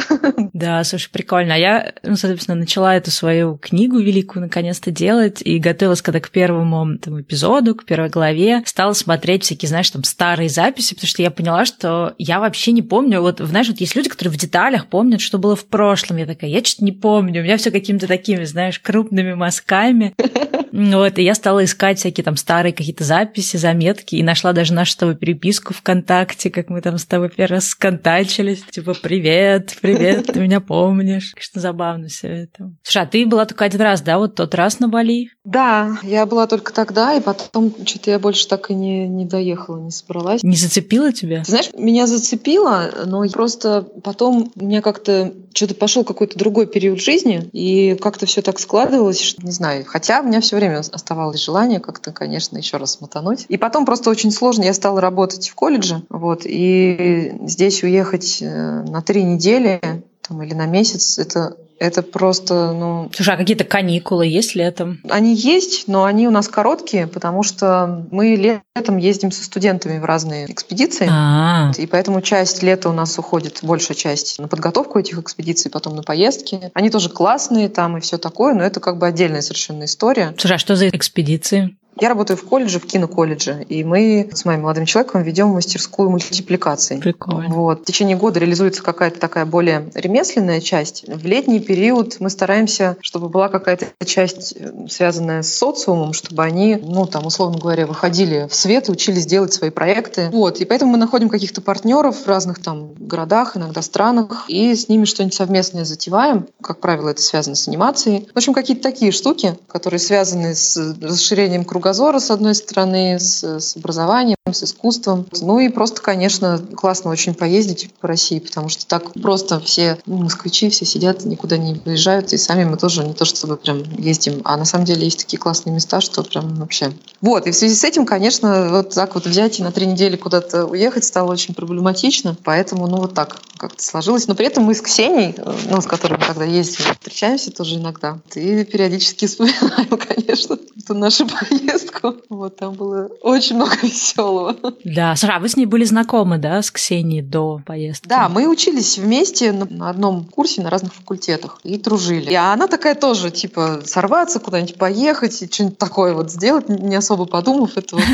Да, 0.52 0.82
слушай, 0.84 1.10
прикольно. 1.10 1.54
А 1.54 1.58
я, 1.58 1.92
ну, 2.02 2.16
соответственно, 2.16 2.58
начала 2.58 2.94
эту 2.96 3.10
свою 3.10 3.56
книгу 3.56 3.98
великую 3.98 4.42
наконец-то 4.42 4.90
делать 4.90 5.42
и 5.42 5.58
готовилась 5.58 6.02
когда 6.02 6.20
к 6.20 6.30
первому 6.30 6.98
там, 6.98 7.20
эпизоду, 7.20 7.74
к 7.74 7.84
первой 7.84 8.08
главе. 8.08 8.62
Стала 8.64 8.92
смотреть 8.92 9.44
всякие, 9.44 9.68
знаешь, 9.68 9.90
там 9.90 10.04
старые 10.04 10.48
записи, 10.48 10.94
потому 10.94 11.08
что 11.08 11.22
я 11.22 11.30
поняла, 11.30 11.64
что 11.64 12.14
я 12.18 12.41
вообще 12.42 12.72
не 12.72 12.82
помню. 12.82 13.20
Вот, 13.20 13.40
знаешь, 13.40 13.68
вот 13.68 13.80
есть 13.80 13.96
люди, 13.96 14.08
которые 14.08 14.32
в 14.32 14.38
деталях 14.38 14.86
помнят, 14.86 15.20
что 15.20 15.38
было 15.38 15.56
в 15.56 15.64
прошлом. 15.64 16.18
Я 16.18 16.26
такая, 16.26 16.50
я 16.50 16.62
что-то 16.64 16.84
не 16.84 16.92
помню. 16.92 17.40
У 17.40 17.44
меня 17.44 17.56
все 17.56 17.70
какими-то 17.70 18.06
такими, 18.06 18.44
знаешь, 18.44 18.78
крупными 18.78 19.34
мазками. 19.34 20.14
Вот, 20.72 21.18
и 21.18 21.22
я 21.22 21.34
стала 21.34 21.64
искать 21.64 21.98
всякие 21.98 22.24
там 22.24 22.36
старые 22.36 22.72
какие-то 22.72 23.04
записи, 23.04 23.56
заметки, 23.56 24.16
и 24.16 24.22
нашла 24.22 24.52
даже 24.52 24.72
нашу 24.72 24.92
с 24.92 24.96
тобой 24.96 25.16
переписку 25.16 25.74
ВКонтакте, 25.74 26.50
как 26.50 26.70
мы 26.70 26.80
там 26.80 26.98
с 26.98 27.04
тобой 27.04 27.28
первый 27.28 27.56
раз 27.56 27.68
сконтачились. 27.68 28.62
Типа, 28.70 28.94
привет, 28.94 29.76
привет, 29.80 30.26
ты 30.26 30.40
меня 30.40 30.60
помнишь. 30.60 31.32
Конечно, 31.34 31.60
забавно 31.60 32.08
все 32.08 32.28
это. 32.28 32.72
Слушай, 32.82 33.02
а 33.02 33.06
ты 33.06 33.26
была 33.26 33.44
только 33.44 33.64
один 33.64 33.82
раз, 33.82 34.00
да, 34.00 34.18
вот 34.18 34.34
тот 34.34 34.54
раз 34.54 34.80
на 34.80 34.88
Бали? 34.88 35.28
Да, 35.44 35.98
я 36.02 36.24
была 36.24 36.46
только 36.46 36.72
тогда, 36.72 37.14
и 37.14 37.20
потом 37.20 37.74
что-то 37.84 38.10
я 38.10 38.18
больше 38.18 38.48
так 38.48 38.70
и 38.70 38.74
не, 38.74 39.06
не 39.08 39.26
доехала, 39.26 39.78
не 39.78 39.90
собралась. 39.90 40.42
Не 40.42 40.56
зацепило 40.56 41.12
тебя? 41.12 41.42
Ты 41.44 41.50
знаешь, 41.50 41.70
меня 41.76 42.06
зацепило, 42.06 42.90
но 43.06 43.22
просто 43.28 43.86
потом 44.02 44.50
у 44.54 44.64
меня 44.64 44.80
как-то 44.80 45.32
что-то 45.54 45.74
пошел 45.74 46.04
какой-то 46.04 46.38
другой 46.38 46.66
период 46.66 47.00
жизни, 47.00 47.48
и 47.52 47.94
как-то 47.96 48.26
все 48.26 48.42
так 48.42 48.58
складывалось, 48.58 49.20
что 49.20 49.44
не 49.44 49.50
знаю. 49.50 49.84
Хотя 49.86 50.20
у 50.20 50.24
меня 50.24 50.40
все 50.40 50.56
время 50.68 50.80
оставалось 50.80 51.42
желание 51.42 51.80
как-то, 51.80 52.12
конечно, 52.12 52.56
еще 52.56 52.76
раз 52.76 53.00
мотануть. 53.00 53.46
И 53.48 53.56
потом 53.56 53.84
просто 53.84 54.10
очень 54.10 54.30
сложно. 54.30 54.64
Я 54.64 54.74
стала 54.74 55.00
работать 55.00 55.48
в 55.48 55.54
колледже, 55.54 56.02
вот, 56.08 56.42
и 56.44 57.34
здесь 57.42 57.82
уехать 57.82 58.38
э, 58.40 58.82
на 58.82 59.02
три 59.02 59.22
недели 59.24 59.80
там, 60.26 60.42
или 60.42 60.54
на 60.54 60.66
месяц, 60.66 61.18
это 61.18 61.56
это 61.82 62.02
просто, 62.02 62.72
ну... 62.72 63.10
Слушай, 63.12 63.34
а 63.34 63.36
какие-то 63.36 63.64
каникулы 63.64 64.24
есть 64.24 64.54
летом? 64.54 65.00
Они 65.10 65.34
есть, 65.34 65.88
но 65.88 66.04
они 66.04 66.28
у 66.28 66.30
нас 66.30 66.46
короткие, 66.46 67.08
потому 67.08 67.42
что 67.42 68.06
мы 68.12 68.36
летом 68.36 68.98
ездим 68.98 69.32
со 69.32 69.42
студентами 69.42 69.98
в 69.98 70.04
разные 70.04 70.50
экспедиции. 70.50 71.08
А-а-а. 71.10 71.72
И 71.76 71.86
поэтому 71.86 72.20
часть 72.20 72.62
лета 72.62 72.88
у 72.88 72.92
нас 72.92 73.18
уходит, 73.18 73.58
большая 73.62 73.96
часть, 73.96 74.38
на 74.38 74.46
подготовку 74.46 75.00
этих 75.00 75.18
экспедиций, 75.18 75.72
потом 75.72 75.96
на 75.96 76.04
поездки. 76.04 76.70
Они 76.72 76.88
тоже 76.88 77.08
классные 77.08 77.68
там 77.68 77.96
и 77.96 78.00
все 78.00 78.16
такое, 78.16 78.54
но 78.54 78.62
это 78.62 78.78
как 78.78 78.98
бы 78.98 79.08
отдельная 79.08 79.42
совершенно 79.42 79.84
история. 79.84 80.34
Слушай, 80.38 80.54
а 80.54 80.58
что 80.58 80.76
за 80.76 80.88
экспедиции? 80.88 81.76
Я 82.00 82.08
работаю 82.08 82.36
в 82.36 82.44
колледже, 82.44 82.80
в 82.80 82.86
киноколледже, 82.86 83.64
и 83.68 83.84
мы 83.84 84.30
с 84.32 84.44
моим 84.44 84.62
молодым 84.62 84.86
человеком 84.86 85.22
ведем 85.22 85.48
мастерскую 85.48 86.10
мультипликации. 86.10 86.98
Прикольно. 86.98 87.54
Вот. 87.54 87.82
В 87.82 87.84
течение 87.84 88.16
года 88.16 88.40
реализуется 88.40 88.82
какая-то 88.82 89.20
такая 89.20 89.44
более 89.44 89.90
ремесленная 89.94 90.60
часть. 90.60 91.04
В 91.06 91.26
летний 91.26 91.60
период 91.60 92.16
мы 92.18 92.30
стараемся, 92.30 92.96
чтобы 93.02 93.28
была 93.28 93.48
какая-то 93.48 93.86
часть, 94.06 94.54
э, 94.56 94.86
связанная 94.88 95.42
с 95.42 95.54
социумом, 95.54 96.12
чтобы 96.12 96.42
они, 96.42 96.76
ну, 96.76 97.06
там, 97.06 97.26
условно 97.26 97.58
говоря, 97.58 97.86
выходили 97.86 98.48
в 98.48 98.54
свет 98.54 98.88
и 98.88 98.92
учились 98.92 99.26
делать 99.26 99.52
свои 99.52 99.70
проекты. 99.70 100.30
Вот. 100.32 100.60
И 100.60 100.64
поэтому 100.64 100.92
мы 100.92 100.98
находим 100.98 101.28
каких-то 101.28 101.60
партнеров 101.60 102.16
в 102.16 102.26
разных 102.26 102.60
там 102.60 102.94
городах, 102.94 103.56
иногда 103.56 103.82
странах, 103.82 104.46
и 104.48 104.74
с 104.74 104.88
ними 104.88 105.04
что-нибудь 105.04 105.34
совместное 105.34 105.84
затеваем. 105.84 106.46
Как 106.62 106.80
правило, 106.80 107.10
это 107.10 107.20
связано 107.20 107.54
с 107.54 107.68
анимацией. 107.68 108.28
В 108.32 108.36
общем, 108.36 108.54
какие-то 108.54 108.82
такие 108.82 109.12
штуки, 109.12 109.58
которые 109.68 110.00
связаны 110.00 110.54
с 110.54 110.96
расширением 111.00 111.64
круга 111.64 111.81
кругозора, 111.82 112.20
с 112.20 112.30
одной 112.30 112.54
стороны, 112.54 113.18
с, 113.18 113.42
с 113.42 113.76
образованием, 113.76 114.36
с 114.50 114.62
искусством. 114.62 115.26
Ну 115.40 115.58
и 115.58 115.68
просто, 115.68 116.00
конечно, 116.00 116.58
классно 116.76 117.10
очень 117.10 117.34
поездить 117.34 117.92
по 118.00 118.06
России, 118.06 118.38
потому 118.38 118.68
что 118.68 118.86
так 118.86 119.12
просто 119.14 119.58
все 119.58 119.98
москвичи, 120.06 120.70
все 120.70 120.84
сидят, 120.84 121.24
никуда 121.24 121.56
не 121.56 121.74
выезжают, 121.74 122.32
и 122.32 122.36
сами 122.36 122.64
мы 122.64 122.76
тоже 122.76 123.04
не 123.04 123.14
то 123.14 123.24
чтобы 123.24 123.56
прям 123.56 123.82
ездим, 123.98 124.42
а 124.44 124.56
на 124.56 124.64
самом 124.64 124.84
деле 124.84 125.04
есть 125.04 125.18
такие 125.18 125.38
классные 125.38 125.74
места, 125.74 126.00
что 126.00 126.22
прям 126.22 126.54
вообще... 126.54 126.92
Вот, 127.20 127.46
и 127.46 127.50
в 127.50 127.56
связи 127.56 127.74
с 127.74 127.82
этим, 127.82 128.06
конечно, 128.06 128.68
вот 128.70 128.94
так 128.94 129.14
вот 129.14 129.26
взять 129.26 129.58
и 129.58 129.62
на 129.62 129.72
три 129.72 129.86
недели 129.86 130.16
куда-то 130.16 130.66
уехать 130.66 131.04
стало 131.04 131.32
очень 131.32 131.54
проблематично, 131.54 132.36
поэтому, 132.44 132.86
ну, 132.86 132.98
вот 132.98 133.14
так 133.14 133.40
как-то 133.62 133.82
сложилось. 133.82 134.26
Но 134.26 134.34
при 134.34 134.46
этом 134.46 134.64
мы 134.64 134.74
с 134.74 134.80
Ксенией, 134.80 135.36
ну, 135.70 135.80
с 135.80 135.86
которой 135.86 136.18
мы 136.18 136.24
когда 136.24 136.44
ездим, 136.44 136.84
встречаемся 136.92 137.52
тоже 137.52 137.76
иногда, 137.76 138.18
и 138.34 138.64
периодически 138.64 139.26
вспоминаем, 139.26 139.86
конечно, 139.98 140.58
эту 140.76 140.94
нашу 140.94 141.26
поездку. 141.28 142.16
Вот 142.28 142.56
там 142.56 142.74
было 142.74 143.08
очень 143.22 143.54
много 143.56 143.76
веселого. 143.82 144.56
Да, 144.84 145.14
Саша, 145.14 145.36
а 145.36 145.38
вы 145.38 145.48
с 145.48 145.56
ней 145.56 145.66
были 145.66 145.84
знакомы, 145.84 146.38
да, 146.38 146.60
с 146.60 146.72
Ксенией 146.72 147.22
до 147.22 147.62
поездки? 147.64 148.08
Да, 148.08 148.28
мы 148.28 148.48
учились 148.48 148.98
вместе 148.98 149.52
на 149.52 149.88
одном 149.88 150.24
курсе 150.24 150.60
на 150.60 150.68
разных 150.68 150.92
факультетах 150.94 151.60
и 151.62 151.78
дружили. 151.78 152.30
И 152.30 152.34
она 152.34 152.66
такая 152.66 152.96
тоже, 152.96 153.30
типа, 153.30 153.82
сорваться, 153.84 154.40
куда-нибудь 154.40 154.76
поехать 154.76 155.40
и 155.40 155.46
что-нибудь 155.46 155.78
такое 155.78 156.14
вот 156.14 156.32
сделать, 156.32 156.68
не 156.68 156.96
особо 156.96 157.26
подумав. 157.26 157.76
Это 157.76 157.94
вот 157.94 158.04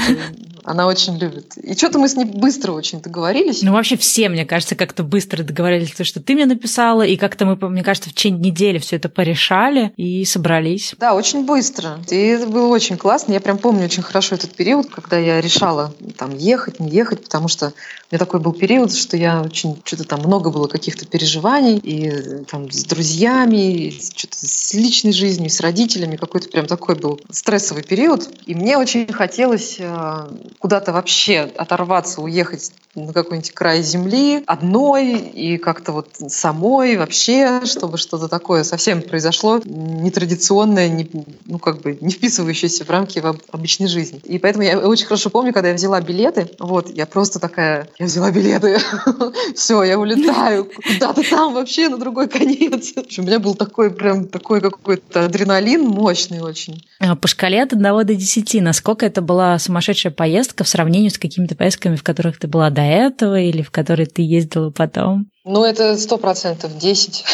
Она 0.69 0.87
очень 0.87 1.17
любит. 1.17 1.57
И 1.57 1.75
что-то 1.75 1.99
мы 1.99 2.09
с 2.09 2.17
ней 2.17 2.27
быстро 2.27 2.73
очень 2.73 3.01
договорились. 3.01 3.63
Ну, 3.63 3.73
вообще 3.73 3.97
все, 3.97 4.29
мне 4.29 4.45
кажется, 4.45 4.75
как-то 4.75 5.03
быстро 5.03 5.38
договорились, 5.45 5.93
то, 5.93 6.05
что 6.05 6.21
ты 6.21 6.35
мне 6.35 6.47
написала, 6.47 7.03
и 7.03 7.17
как-то 7.17 7.47
мы, 7.47 7.57
мне 7.69 7.83
кажется, 7.83 8.11
в 8.11 8.15
течение 8.15 8.51
недели 8.51 8.79
все 8.79 8.97
это 8.97 9.09
порешали 9.09 9.93
и 9.97 10.25
собрались. 10.25 10.95
Да, 10.99 11.15
очень 11.15 11.45
быстро. 11.45 11.99
И 12.11 12.17
это 12.17 12.47
было 12.47 12.69
очень 12.69 12.97
классно. 12.97 13.33
Я 13.33 13.41
прям 13.41 13.59
помню 13.59 13.85
очень 13.85 14.03
хорошо 14.03 14.35
этот 14.35 14.55
период, 14.55 14.89
когда 14.91 15.19
я 15.19 15.41
решала 15.41 15.95
там 16.17 16.37
ехать, 16.37 16.81
не 16.81 16.91
ехать, 16.91 17.25
потому 17.25 17.49
что 17.49 17.73
у 18.11 18.15
меня 18.15 18.19
такой 18.21 18.41
был 18.41 18.55
период, 18.55 18.95
что 18.95 19.19
я 19.19 19.43
очень 19.43 19.83
что-то 19.85 20.05
там 20.05 20.21
много 20.21 20.51
было 20.51 20.67
каких-то 20.67 21.07
переживаний 21.07 21.77
и 21.77 22.43
там 22.45 22.71
с 22.71 22.85
друзьями, 22.85 23.91
что-то 23.91 24.35
с 24.39 24.73
личной 24.73 25.13
жизнью, 25.13 25.51
с 25.51 25.61
родителями. 25.61 26.17
Какой-то 26.17 26.49
прям 26.49 26.67
такой 26.67 26.95
был 26.95 27.21
стрессовый 27.31 27.83
период. 27.83 28.27
И 28.47 28.55
мне 28.55 28.79
очень 28.79 29.13
хотелось 29.13 29.77
э, 29.79 30.29
куда-то 30.59 30.95
вообще 30.95 31.41
оторваться, 31.55 32.23
уехать 32.23 32.73
на 32.95 33.13
какой-нибудь 33.13 33.53
край 33.53 33.83
земли 33.83 34.43
одной 34.47 35.19
и 35.19 35.59
как-то 35.59 35.93
вот 35.93 36.09
самой 36.29 36.97
вообще, 36.97 37.65
чтобы 37.65 37.99
что-то 37.99 38.29
такое 38.29 38.65
совсем 38.65 39.03
произошло 39.03 39.61
нетрадиционное, 39.65 40.89
не, 40.89 41.09
ну 41.47 41.59
как 41.59 41.81
бы 41.81 41.99
не 42.01 42.11
вписывающееся 42.11 42.85
в 42.85 42.91
рамки 42.91 43.19
в 43.19 43.37
обычной 43.53 43.89
жизни. 43.89 44.21
И 44.25 44.39
поэтому 44.39 44.65
я 44.65 44.79
очень 44.79 45.07
хорошо 45.07 45.31
помню, 45.31 45.53
когда 45.53 45.69
я 45.69 45.75
взяла 45.75 46.01
билеты, 46.01 46.51
вот, 46.59 46.91
я 46.91 47.07
просто 47.07 47.39
такая, 47.39 47.89
я 47.99 48.07
взяла 48.07 48.31
билеты, 48.31 48.79
все, 49.57 49.83
я 49.83 49.99
улетаю 49.99 50.71
куда-то 50.95 51.29
там 51.29 51.53
вообще 51.55 51.89
на 51.89 51.99
другой 51.99 52.29
конец. 52.29 52.93
У 53.19 53.23
меня 53.23 53.41
был 53.41 53.55
такой 53.57 53.91
прям 53.91 54.29
такой 54.29 54.61
какой-то 54.61 55.25
адреналин 55.25 55.83
мощный 55.83 56.41
очень. 56.41 56.85
А 57.01 57.17
по 57.17 57.27
шкале 57.27 57.63
от 57.63 57.73
1 57.73 57.83
до 57.83 58.15
10, 58.15 58.63
насколько 58.63 59.05
это 59.05 59.21
была 59.21 59.59
сумасшедшая 59.59 60.13
поездка 60.13 60.63
в 60.63 60.69
сравнении 60.69 61.09
с 61.09 61.19
какими-то 61.19 61.57
поездками, 61.57 61.97
в 61.97 62.05
которых 62.05 62.39
ты 62.39 62.47
была 62.47 62.71
до 62.71 62.83
этого 62.83 63.41
или 63.41 63.63
в 63.63 63.71
которые 63.73 64.07
ты 64.07 64.23
ездила 64.23 64.71
потом? 64.71 65.29
Ну, 65.51 65.65
это 65.65 65.97
сто 65.97 66.19
процентов 66.19 66.77
10, 66.77 67.25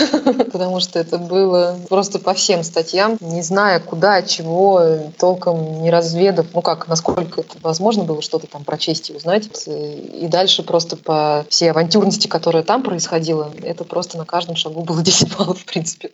потому 0.52 0.78
что 0.78 1.00
это 1.00 1.18
было 1.18 1.76
просто 1.88 2.20
по 2.20 2.32
всем 2.32 2.62
статьям, 2.62 3.16
не 3.20 3.42
зная 3.42 3.80
куда, 3.80 4.22
чего, 4.22 5.10
толком 5.18 5.82
не 5.82 5.90
разведав, 5.90 6.46
ну 6.54 6.62
как, 6.62 6.86
насколько 6.86 7.40
это 7.40 7.56
возможно 7.60 8.04
было 8.04 8.22
что-то 8.22 8.46
там 8.46 8.62
прочесть 8.62 9.10
и 9.10 9.14
узнать. 9.14 9.50
И 9.66 10.28
дальше 10.30 10.62
просто 10.62 10.96
по 10.96 11.44
всей 11.48 11.72
авантюрности, 11.72 12.28
которая 12.28 12.62
там 12.62 12.84
происходила, 12.84 13.50
это 13.64 13.82
просто 13.82 14.16
на 14.16 14.24
каждом 14.24 14.54
шагу 14.54 14.82
было 14.82 15.02
10 15.02 15.36
баллов, 15.36 15.58
в 15.58 15.64
принципе. 15.64 16.12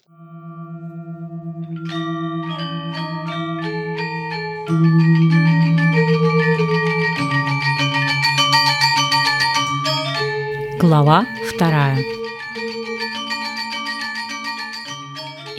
Глава 10.80 11.26
вторая. 11.46 11.98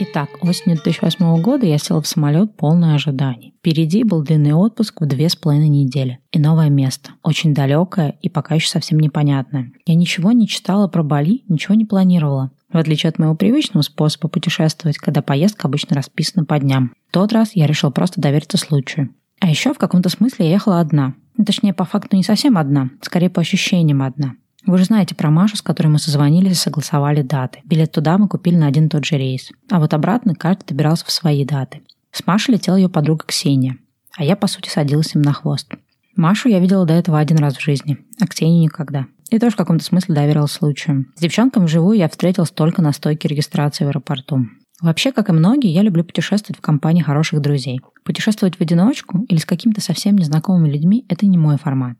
Итак, 0.00 0.30
осенью 0.40 0.78
2008 0.82 1.40
года 1.40 1.64
я 1.64 1.78
села 1.78 2.02
в 2.02 2.08
самолет 2.08 2.56
полное 2.56 2.96
ожиданий. 2.96 3.54
Впереди 3.60 4.02
был 4.02 4.24
длинный 4.24 4.52
отпуск 4.52 5.00
в 5.00 5.06
две 5.06 5.28
с 5.28 5.36
половиной 5.36 5.68
недели. 5.68 6.18
И 6.32 6.40
новое 6.40 6.70
место. 6.70 7.10
Очень 7.22 7.54
далекое 7.54 8.16
и 8.20 8.28
пока 8.28 8.56
еще 8.56 8.66
совсем 8.66 8.98
непонятное. 8.98 9.70
Я 9.86 9.94
ничего 9.94 10.32
не 10.32 10.48
читала 10.48 10.88
про 10.88 11.04
Бали, 11.04 11.44
ничего 11.46 11.76
не 11.76 11.84
планировала. 11.84 12.50
В 12.72 12.76
отличие 12.76 13.10
от 13.10 13.20
моего 13.20 13.36
привычного 13.36 13.82
способа 13.82 14.26
путешествовать, 14.26 14.98
когда 14.98 15.22
поездка 15.22 15.68
обычно 15.68 15.94
расписана 15.94 16.44
по 16.44 16.58
дням. 16.58 16.94
В 17.10 17.12
тот 17.12 17.32
раз 17.32 17.52
я 17.54 17.68
решила 17.68 17.92
просто 17.92 18.20
довериться 18.20 18.58
случаю. 18.58 19.10
А 19.38 19.48
еще 19.48 19.72
в 19.72 19.78
каком-то 19.78 20.08
смысле 20.08 20.46
я 20.46 20.52
ехала 20.52 20.80
одна. 20.80 21.14
Точнее, 21.46 21.74
по 21.74 21.84
факту 21.84 22.16
не 22.16 22.24
совсем 22.24 22.58
одна, 22.58 22.90
скорее 23.02 23.30
по 23.30 23.40
ощущениям 23.40 24.02
одна. 24.02 24.34
Вы 24.66 24.78
же 24.78 24.84
знаете 24.84 25.14
про 25.14 25.30
Машу, 25.30 25.56
с 25.56 25.62
которой 25.62 25.88
мы 25.88 25.98
созвонились 25.98 26.52
и 26.52 26.54
согласовали 26.54 27.22
даты. 27.22 27.60
Билет 27.64 27.92
туда 27.92 28.16
мы 28.18 28.28
купили 28.28 28.56
на 28.56 28.66
один 28.66 28.86
и 28.86 28.88
тот 28.88 29.04
же 29.04 29.16
рейс. 29.16 29.50
А 29.70 29.80
вот 29.80 29.92
обратно 29.92 30.34
каждый 30.34 30.66
добирался 30.66 31.04
в 31.06 31.10
свои 31.10 31.44
даты. 31.44 31.80
С 32.12 32.26
Машей 32.26 32.54
летела 32.54 32.76
ее 32.76 32.88
подруга 32.88 33.24
Ксения. 33.26 33.76
А 34.16 34.24
я, 34.24 34.36
по 34.36 34.46
сути, 34.46 34.68
садилась 34.68 35.14
им 35.14 35.22
на 35.22 35.32
хвост. 35.32 35.72
Машу 36.14 36.48
я 36.48 36.60
видела 36.60 36.84
до 36.84 36.92
этого 36.92 37.18
один 37.18 37.38
раз 37.38 37.56
в 37.56 37.62
жизни, 37.62 37.98
а 38.20 38.26
Ксению 38.26 38.62
никогда. 38.62 39.06
И 39.30 39.38
тоже 39.38 39.54
в 39.54 39.56
каком-то 39.56 39.82
смысле 39.82 40.14
доверила 40.14 40.46
случаю. 40.46 41.06
С 41.16 41.20
девчонками 41.20 41.64
вживую 41.64 41.96
я 41.96 42.08
встретилась 42.08 42.50
только 42.50 42.82
на 42.82 42.92
стойке 42.92 43.28
регистрации 43.28 43.84
в 43.84 43.88
аэропорту. 43.88 44.46
Вообще, 44.82 45.12
как 45.12 45.30
и 45.30 45.32
многие, 45.32 45.72
я 45.72 45.82
люблю 45.82 46.04
путешествовать 46.04 46.58
в 46.58 46.60
компании 46.60 47.02
хороших 47.02 47.40
друзей. 47.40 47.80
Путешествовать 48.04 48.56
в 48.56 48.60
одиночку 48.60 49.24
или 49.28 49.38
с 49.38 49.46
какими-то 49.46 49.80
совсем 49.80 50.16
незнакомыми 50.16 50.70
людьми– 50.70 51.06
это 51.08 51.24
не 51.24 51.38
мой 51.38 51.56
формат. 51.56 51.96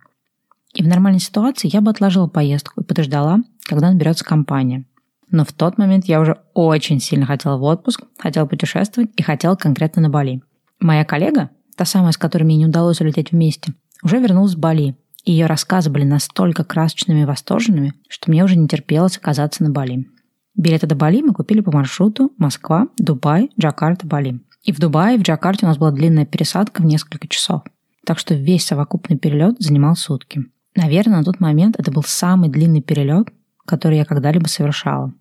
И 0.74 0.82
в 0.82 0.88
нормальной 0.88 1.20
ситуации 1.20 1.70
я 1.72 1.80
бы 1.80 1.90
отложила 1.90 2.26
поездку 2.26 2.80
и 2.80 2.84
подождала, 2.84 3.40
когда 3.64 3.90
наберется 3.90 4.24
компания. 4.24 4.84
Но 5.30 5.44
в 5.44 5.52
тот 5.52 5.78
момент 5.78 6.06
я 6.06 6.20
уже 6.20 6.38
очень 6.54 7.00
сильно 7.00 7.26
хотела 7.26 7.56
в 7.56 7.62
отпуск, 7.62 8.02
хотела 8.18 8.46
путешествовать 8.46 9.10
и 9.16 9.22
хотела 9.22 9.54
конкретно 9.54 10.02
на 10.02 10.10
Бали. 10.10 10.42
Моя 10.80 11.04
коллега, 11.04 11.50
та 11.76 11.84
самая, 11.84 12.12
с 12.12 12.18
которой 12.18 12.44
мне 12.44 12.56
не 12.56 12.66
удалось 12.66 13.00
улететь 13.00 13.32
вместе, 13.32 13.74
уже 14.02 14.18
вернулась 14.18 14.52
с 14.52 14.56
Бали, 14.56 14.96
и 15.24 15.32
ее 15.32 15.46
рассказы 15.46 15.90
были 15.90 16.04
настолько 16.04 16.64
красочными 16.64 17.20
и 17.20 17.24
восторженными, 17.24 17.94
что 18.08 18.30
мне 18.30 18.44
уже 18.44 18.56
не 18.56 18.68
терпелось 18.68 19.16
оказаться 19.16 19.62
на 19.62 19.70
Бали. 19.70 20.06
Билеты 20.54 20.86
до 20.86 20.94
Бали 20.94 21.22
мы 21.22 21.32
купили 21.32 21.60
по 21.60 21.72
маршруту 21.72 22.32
Москва, 22.36 22.88
Дубай, 22.98 23.50
Джакарта, 23.58 24.06
Бали. 24.06 24.40
И 24.64 24.72
в 24.72 24.78
Дубае, 24.78 25.16
и 25.16 25.18
в 25.18 25.22
Джакарте 25.22 25.64
у 25.64 25.68
нас 25.68 25.78
была 25.78 25.92
длинная 25.92 26.26
пересадка 26.26 26.82
в 26.82 26.84
несколько 26.84 27.26
часов. 27.26 27.62
Так 28.04 28.18
что 28.18 28.34
весь 28.34 28.66
совокупный 28.66 29.16
перелет 29.16 29.56
занимал 29.60 29.96
сутки. 29.96 30.44
Наверное, 30.74 31.18
на 31.18 31.24
тот 31.24 31.40
момент 31.40 31.76
это 31.78 31.90
был 31.90 32.02
самый 32.02 32.48
длинный 32.48 32.80
перелет, 32.80 33.28
который 33.66 33.98
я 33.98 34.04
когда-либо 34.04 34.46
совершала. 34.46 35.12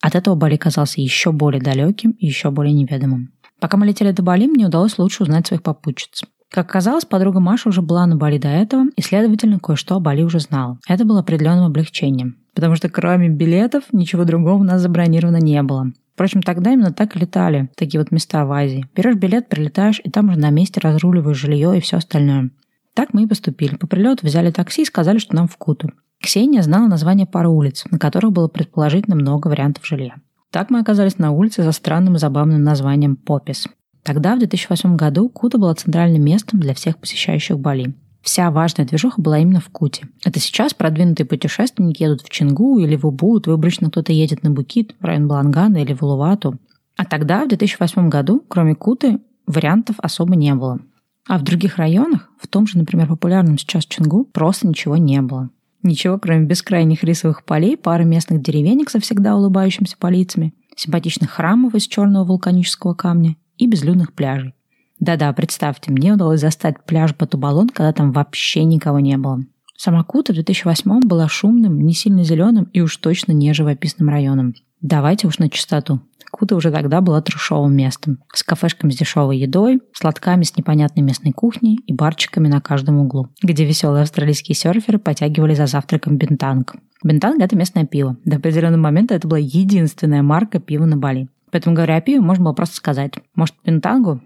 От 0.00 0.14
этого 0.14 0.34
Бали 0.34 0.56
казался 0.56 1.00
еще 1.00 1.32
более 1.32 1.62
далеким 1.62 2.12
и 2.12 2.26
еще 2.26 2.50
более 2.50 2.74
неведомым. 2.74 3.32
Пока 3.60 3.76
мы 3.76 3.86
летели 3.86 4.10
до 4.10 4.22
Бали, 4.22 4.46
мне 4.46 4.66
удалось 4.66 4.98
лучше 4.98 5.22
узнать 5.22 5.46
своих 5.46 5.62
попутчиц. 5.62 6.22
Как 6.50 6.68
оказалось, 6.68 7.04
подруга 7.04 7.40
Маша 7.40 7.68
уже 7.68 7.82
была 7.82 8.06
на 8.06 8.14
Бали 8.14 8.38
до 8.38 8.48
этого, 8.48 8.84
и, 8.96 9.02
следовательно, 9.02 9.58
кое-что 9.58 9.96
о 9.96 10.00
Бали 10.00 10.22
уже 10.22 10.38
знала. 10.38 10.78
Это 10.86 11.04
было 11.04 11.20
определенным 11.20 11.64
облегчением, 11.64 12.36
потому 12.54 12.76
что 12.76 12.88
кроме 12.88 13.28
билетов 13.28 13.84
ничего 13.92 14.24
другого 14.24 14.60
у 14.60 14.62
нас 14.62 14.82
забронировано 14.82 15.38
не 15.38 15.62
было. 15.62 15.92
Впрочем, 16.14 16.42
тогда 16.42 16.72
именно 16.72 16.92
так 16.92 17.16
и 17.16 17.18
летали 17.18 17.70
такие 17.74 18.00
вот 18.00 18.12
места 18.12 18.44
в 18.44 18.52
Азии. 18.52 18.86
Берешь 18.94 19.16
билет, 19.16 19.48
прилетаешь, 19.48 20.00
и 20.04 20.10
там 20.10 20.28
уже 20.28 20.38
на 20.38 20.50
месте 20.50 20.78
разруливаешь 20.80 21.38
жилье 21.38 21.76
и 21.76 21.80
все 21.80 21.96
остальное. 21.96 22.50
Так 22.94 23.12
мы 23.12 23.24
и 23.24 23.26
поступили. 23.26 23.76
По 23.76 23.86
прилету 23.86 24.26
взяли 24.26 24.50
такси 24.50 24.82
и 24.82 24.86
сказали, 24.86 25.18
что 25.18 25.34
нам 25.34 25.48
в 25.48 25.56
Куту. 25.56 25.90
Ксения 26.20 26.62
знала 26.62 26.86
название 26.86 27.26
пары 27.26 27.48
улиц, 27.48 27.84
на 27.90 27.98
которых 27.98 28.32
было 28.32 28.48
предположительно 28.48 29.16
много 29.16 29.48
вариантов 29.48 29.86
жилья. 29.86 30.14
Так 30.50 30.70
мы 30.70 30.78
оказались 30.78 31.18
на 31.18 31.32
улице 31.32 31.64
за 31.64 31.72
странным 31.72 32.14
и 32.14 32.18
забавным 32.18 32.62
названием 32.62 33.16
Попис. 33.16 33.66
Тогда, 34.04 34.36
в 34.36 34.38
2008 34.38 34.96
году, 34.96 35.28
Кута 35.28 35.58
была 35.58 35.74
центральным 35.74 36.22
местом 36.22 36.60
для 36.60 36.74
всех 36.74 36.98
посещающих 36.98 37.58
Бали. 37.58 37.94
Вся 38.22 38.50
важная 38.50 38.86
движуха 38.86 39.20
была 39.20 39.38
именно 39.38 39.60
в 39.60 39.68
Куте. 39.68 40.06
Это 40.24 40.38
сейчас 40.40 40.72
продвинутые 40.72 41.26
путешественники 41.26 42.02
едут 42.02 42.22
в 42.22 42.30
Чингу 42.30 42.78
или 42.78 42.96
в 42.96 43.04
Убуд, 43.04 43.46
выборочно 43.46 43.90
кто-то 43.90 44.12
едет 44.12 44.42
на 44.42 44.50
Букит, 44.50 44.94
в 45.00 45.04
район 45.04 45.26
Балангана 45.26 45.78
или 45.78 45.92
в 45.92 46.02
Улувату. 46.02 46.56
А 46.96 47.04
тогда, 47.04 47.44
в 47.44 47.48
2008 47.48 48.08
году, 48.08 48.42
кроме 48.48 48.74
Куты, 48.74 49.18
вариантов 49.46 49.96
особо 49.98 50.36
не 50.36 50.54
было. 50.54 50.80
А 51.26 51.38
в 51.38 51.42
других 51.42 51.76
районах, 51.76 52.30
в 52.38 52.46
том 52.48 52.66
же, 52.66 52.78
например, 52.78 53.08
популярном 53.08 53.58
сейчас 53.58 53.86
Чингу, 53.86 54.24
просто 54.24 54.66
ничего 54.66 54.96
не 54.96 55.22
было. 55.22 55.50
Ничего, 55.82 56.18
кроме 56.18 56.46
бескрайних 56.46 57.02
рисовых 57.04 57.44
полей, 57.44 57.76
пары 57.76 58.04
местных 58.04 58.42
деревенек 58.42 58.90
со 58.90 59.00
всегда 59.00 59.36
улыбающимися 59.36 59.96
полицами, 59.98 60.54
симпатичных 60.76 61.30
храмов 61.30 61.74
из 61.74 61.86
черного 61.86 62.24
вулканического 62.24 62.94
камня 62.94 63.36
и 63.58 63.66
безлюдных 63.66 64.12
пляжей. 64.12 64.54
Да-да, 65.00 65.32
представьте, 65.32 65.90
мне 65.90 66.14
удалось 66.14 66.40
застать 66.40 66.84
пляж 66.84 67.14
Батубалон, 67.14 67.68
когда 67.68 67.92
там 67.92 68.12
вообще 68.12 68.64
никого 68.64 69.00
не 69.00 69.16
было. 69.16 69.44
Самакута 69.76 70.32
в 70.32 70.36
2008 70.36 71.00
была 71.00 71.28
шумным, 71.28 71.80
не 71.80 71.94
сильно 71.94 72.24
зеленым 72.24 72.64
и 72.72 72.80
уж 72.80 72.96
точно 72.96 73.32
не 73.32 73.52
живописным 73.52 74.08
районом. 74.08 74.54
Давайте 74.84 75.26
уж 75.26 75.38
на 75.38 75.48
чистоту. 75.48 76.02
Куда 76.30 76.56
уже 76.56 76.70
тогда 76.70 77.00
была 77.00 77.22
трешовым 77.22 77.74
местом. 77.74 78.18
С 78.34 78.42
кафешками 78.42 78.90
с 78.90 78.96
дешевой 78.98 79.38
едой, 79.38 79.80
сладками 79.94 80.42
с 80.42 80.58
непонятной 80.58 81.02
местной 81.02 81.32
кухней 81.32 81.78
и 81.86 81.94
барчиками 81.94 82.48
на 82.48 82.60
каждом 82.60 82.98
углу, 82.98 83.30
где 83.42 83.64
веселые 83.64 84.02
австралийские 84.02 84.54
серферы 84.54 84.98
потягивали 84.98 85.54
за 85.54 85.64
завтраком 85.64 86.18
бентанг. 86.18 86.74
Бентанг– 87.02 87.40
это 87.40 87.56
местное 87.56 87.86
пиво. 87.86 88.18
До 88.26 88.36
определенного 88.36 88.82
момента 88.82 89.14
это 89.14 89.26
была 89.26 89.38
единственная 89.38 90.22
марка 90.22 90.60
пива 90.60 90.84
на 90.84 90.98
Бали. 90.98 91.30
Поэтому, 91.50 91.74
говоря 91.74 91.96
о 91.96 92.02
пиве, 92.02 92.20
можно 92.20 92.44
было 92.44 92.52
просто 92.52 92.76
сказать, 92.76 93.14
может, 93.34 93.54
бентангу? 93.64 94.20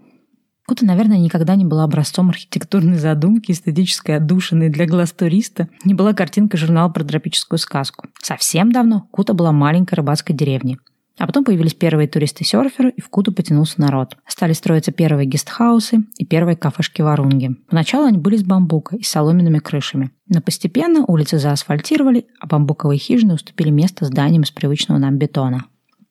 Кута, 0.69 0.85
наверное, 0.85 1.17
никогда 1.17 1.55
не 1.55 1.65
была 1.65 1.83
образцом 1.83 2.29
архитектурной 2.29 2.99
задумки, 2.99 3.51
эстетической 3.51 4.17
отдушины 4.17 4.69
для 4.69 4.85
глаз 4.85 5.11
туриста. 5.11 5.67
Не 5.83 5.95
была 5.95 6.13
картинка 6.13 6.57
журнала 6.57 6.89
про 6.89 7.03
тропическую 7.03 7.57
сказку. 7.57 8.05
Совсем 8.21 8.71
давно 8.71 9.07
Кута 9.09 9.33
была 9.33 9.51
маленькой 9.51 9.95
рыбацкой 9.95 10.35
деревней. 10.35 10.77
А 11.17 11.25
потом 11.25 11.43
появились 11.43 11.73
первые 11.73 12.07
туристы-серферы, 12.07 12.91
и 12.91 13.01
в 13.01 13.09
Куту 13.09 13.33
потянулся 13.33 13.81
народ. 13.81 14.15
Стали 14.27 14.53
строиться 14.53 14.91
первые 14.91 15.25
гестхаусы 15.25 16.03
и 16.19 16.23
первые 16.23 16.55
кафешки 16.55 17.01
Варунги. 17.01 17.55
Поначалу 17.67 18.05
они 18.05 18.19
были 18.19 18.35
из 18.35 18.43
бамбука 18.43 18.95
и 18.95 19.01
соломенными 19.01 19.57
крышами. 19.57 20.11
Но 20.27 20.39
постепенно 20.39 21.03
улицы 21.03 21.39
заасфальтировали, 21.39 22.27
а 22.39 22.45
бамбуковые 22.45 22.99
хижины 22.99 23.33
уступили 23.33 23.71
место 23.71 24.05
зданиям 24.05 24.43
из 24.43 24.51
привычного 24.51 24.99
нам 24.99 25.17
бетона. 25.17 25.65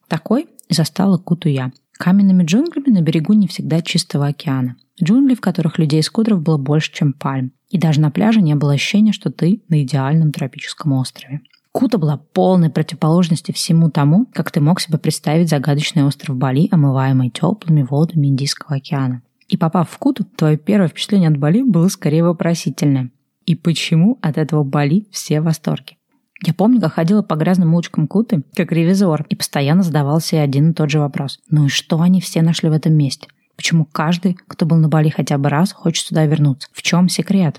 Такой 0.08 0.48
застала 0.68 1.16
Куту 1.16 1.48
я. 1.48 1.70
Каменными 1.98 2.44
джунглями 2.44 2.90
на 2.90 3.02
берегу 3.02 3.32
не 3.32 3.48
всегда 3.48 3.82
чистого 3.82 4.28
океана. 4.28 4.76
Джунгли, 5.02 5.34
в 5.34 5.40
которых 5.40 5.78
людей 5.78 6.00
из 6.00 6.08
кудров 6.08 6.40
было 6.40 6.56
больше, 6.56 6.92
чем 6.92 7.12
пальм. 7.12 7.52
И 7.70 7.78
даже 7.78 8.00
на 8.00 8.10
пляже 8.10 8.40
не 8.40 8.54
было 8.54 8.74
ощущения, 8.74 9.12
что 9.12 9.30
ты 9.30 9.62
на 9.68 9.82
идеальном 9.82 10.32
тропическом 10.32 10.92
острове. 10.92 11.40
Кута 11.72 11.98
была 11.98 12.16
полной 12.16 12.70
противоположностью 12.70 13.54
всему 13.54 13.90
тому, 13.90 14.26
как 14.32 14.50
ты 14.50 14.60
мог 14.60 14.80
себе 14.80 14.98
представить 14.98 15.48
загадочный 15.48 16.04
остров 16.04 16.36
Бали, 16.36 16.68
омываемый 16.70 17.30
теплыми 17.30 17.82
водами 17.82 18.28
Индийского 18.28 18.76
океана. 18.76 19.22
И 19.48 19.56
попав 19.56 19.90
в 19.90 19.98
Куту, 19.98 20.24
твое 20.24 20.56
первое 20.56 20.88
впечатление 20.88 21.30
от 21.30 21.36
Бали 21.36 21.62
было 21.62 21.88
скорее 21.88 22.24
вопросительное. 22.24 23.10
И 23.44 23.54
почему 23.54 24.18
от 24.22 24.38
этого 24.38 24.62
Бали 24.62 25.06
все 25.10 25.40
в 25.40 25.44
восторге? 25.44 25.97
Я 26.45 26.54
помню, 26.54 26.80
как 26.80 26.95
ходила 26.95 27.23
по 27.23 27.35
грязным 27.35 27.75
улочкам 27.75 28.07
Куты, 28.07 28.45
как 28.54 28.71
ревизор, 28.71 29.26
и 29.28 29.35
постоянно 29.35 29.83
задавал 29.83 30.21
себе 30.21 30.40
один 30.40 30.71
и 30.71 30.75
тот 30.75 30.90
же 30.90 31.00
вопрос. 31.00 31.40
Ну 31.50 31.66
и 31.66 31.68
что 31.68 32.00
они 32.00 32.21
все 32.21 32.42
нашли 32.42 32.68
в 32.68 32.73
этом 32.73 32.95
месте? 32.95 33.26
Почему 33.57 33.85
каждый, 33.85 34.38
кто 34.47 34.66
был 34.66 34.76
на 34.76 34.88
Бали 34.88 35.09
хотя 35.09 35.37
бы 35.37 35.49
раз, 35.49 35.73
хочет 35.73 36.07
сюда 36.07 36.26
вернуться? 36.26 36.68
В 36.73 36.83
чем 36.83 37.09
секрет? 37.09 37.59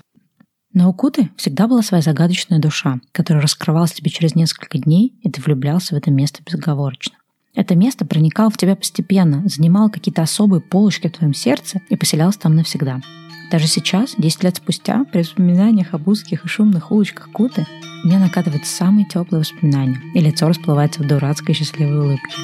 Но 0.72 0.88
у 0.88 0.94
Куты 0.94 1.28
всегда 1.36 1.66
была 1.66 1.82
своя 1.82 2.02
загадочная 2.02 2.58
душа, 2.58 3.00
которая 3.12 3.42
раскрывалась 3.42 3.92
тебе 3.92 4.10
через 4.10 4.34
несколько 4.34 4.78
дней, 4.78 5.18
и 5.22 5.30
ты 5.30 5.42
влюблялся 5.42 5.94
в 5.94 5.98
это 5.98 6.10
место 6.10 6.42
безоговорочно. 6.44 7.16
Это 7.54 7.74
место 7.74 8.06
проникало 8.06 8.50
в 8.50 8.56
тебя 8.56 8.76
постепенно, 8.76 9.42
занимало 9.46 9.88
какие-то 9.88 10.22
особые 10.22 10.62
полочки 10.62 11.08
в 11.08 11.12
твоем 11.12 11.34
сердце 11.34 11.80
и 11.88 11.96
поселялось 11.96 12.36
там 12.36 12.54
навсегда. 12.54 13.00
Даже 13.50 13.66
сейчас, 13.66 14.14
10 14.16 14.44
лет 14.44 14.56
спустя, 14.56 15.04
при 15.10 15.20
воспоминаниях 15.20 15.92
об 15.92 16.06
узких 16.06 16.44
и 16.44 16.48
шумных 16.48 16.92
улочках 16.92 17.30
Куты, 17.32 17.66
мне 18.04 18.18
накатывают 18.18 18.64
самые 18.64 19.06
теплые 19.06 19.40
воспоминания, 19.40 20.00
и 20.14 20.20
лицо 20.20 20.46
расплывается 20.46 21.02
в 21.02 21.06
дурацкой 21.06 21.54
счастливой 21.54 21.98
улыбке. 21.98 22.36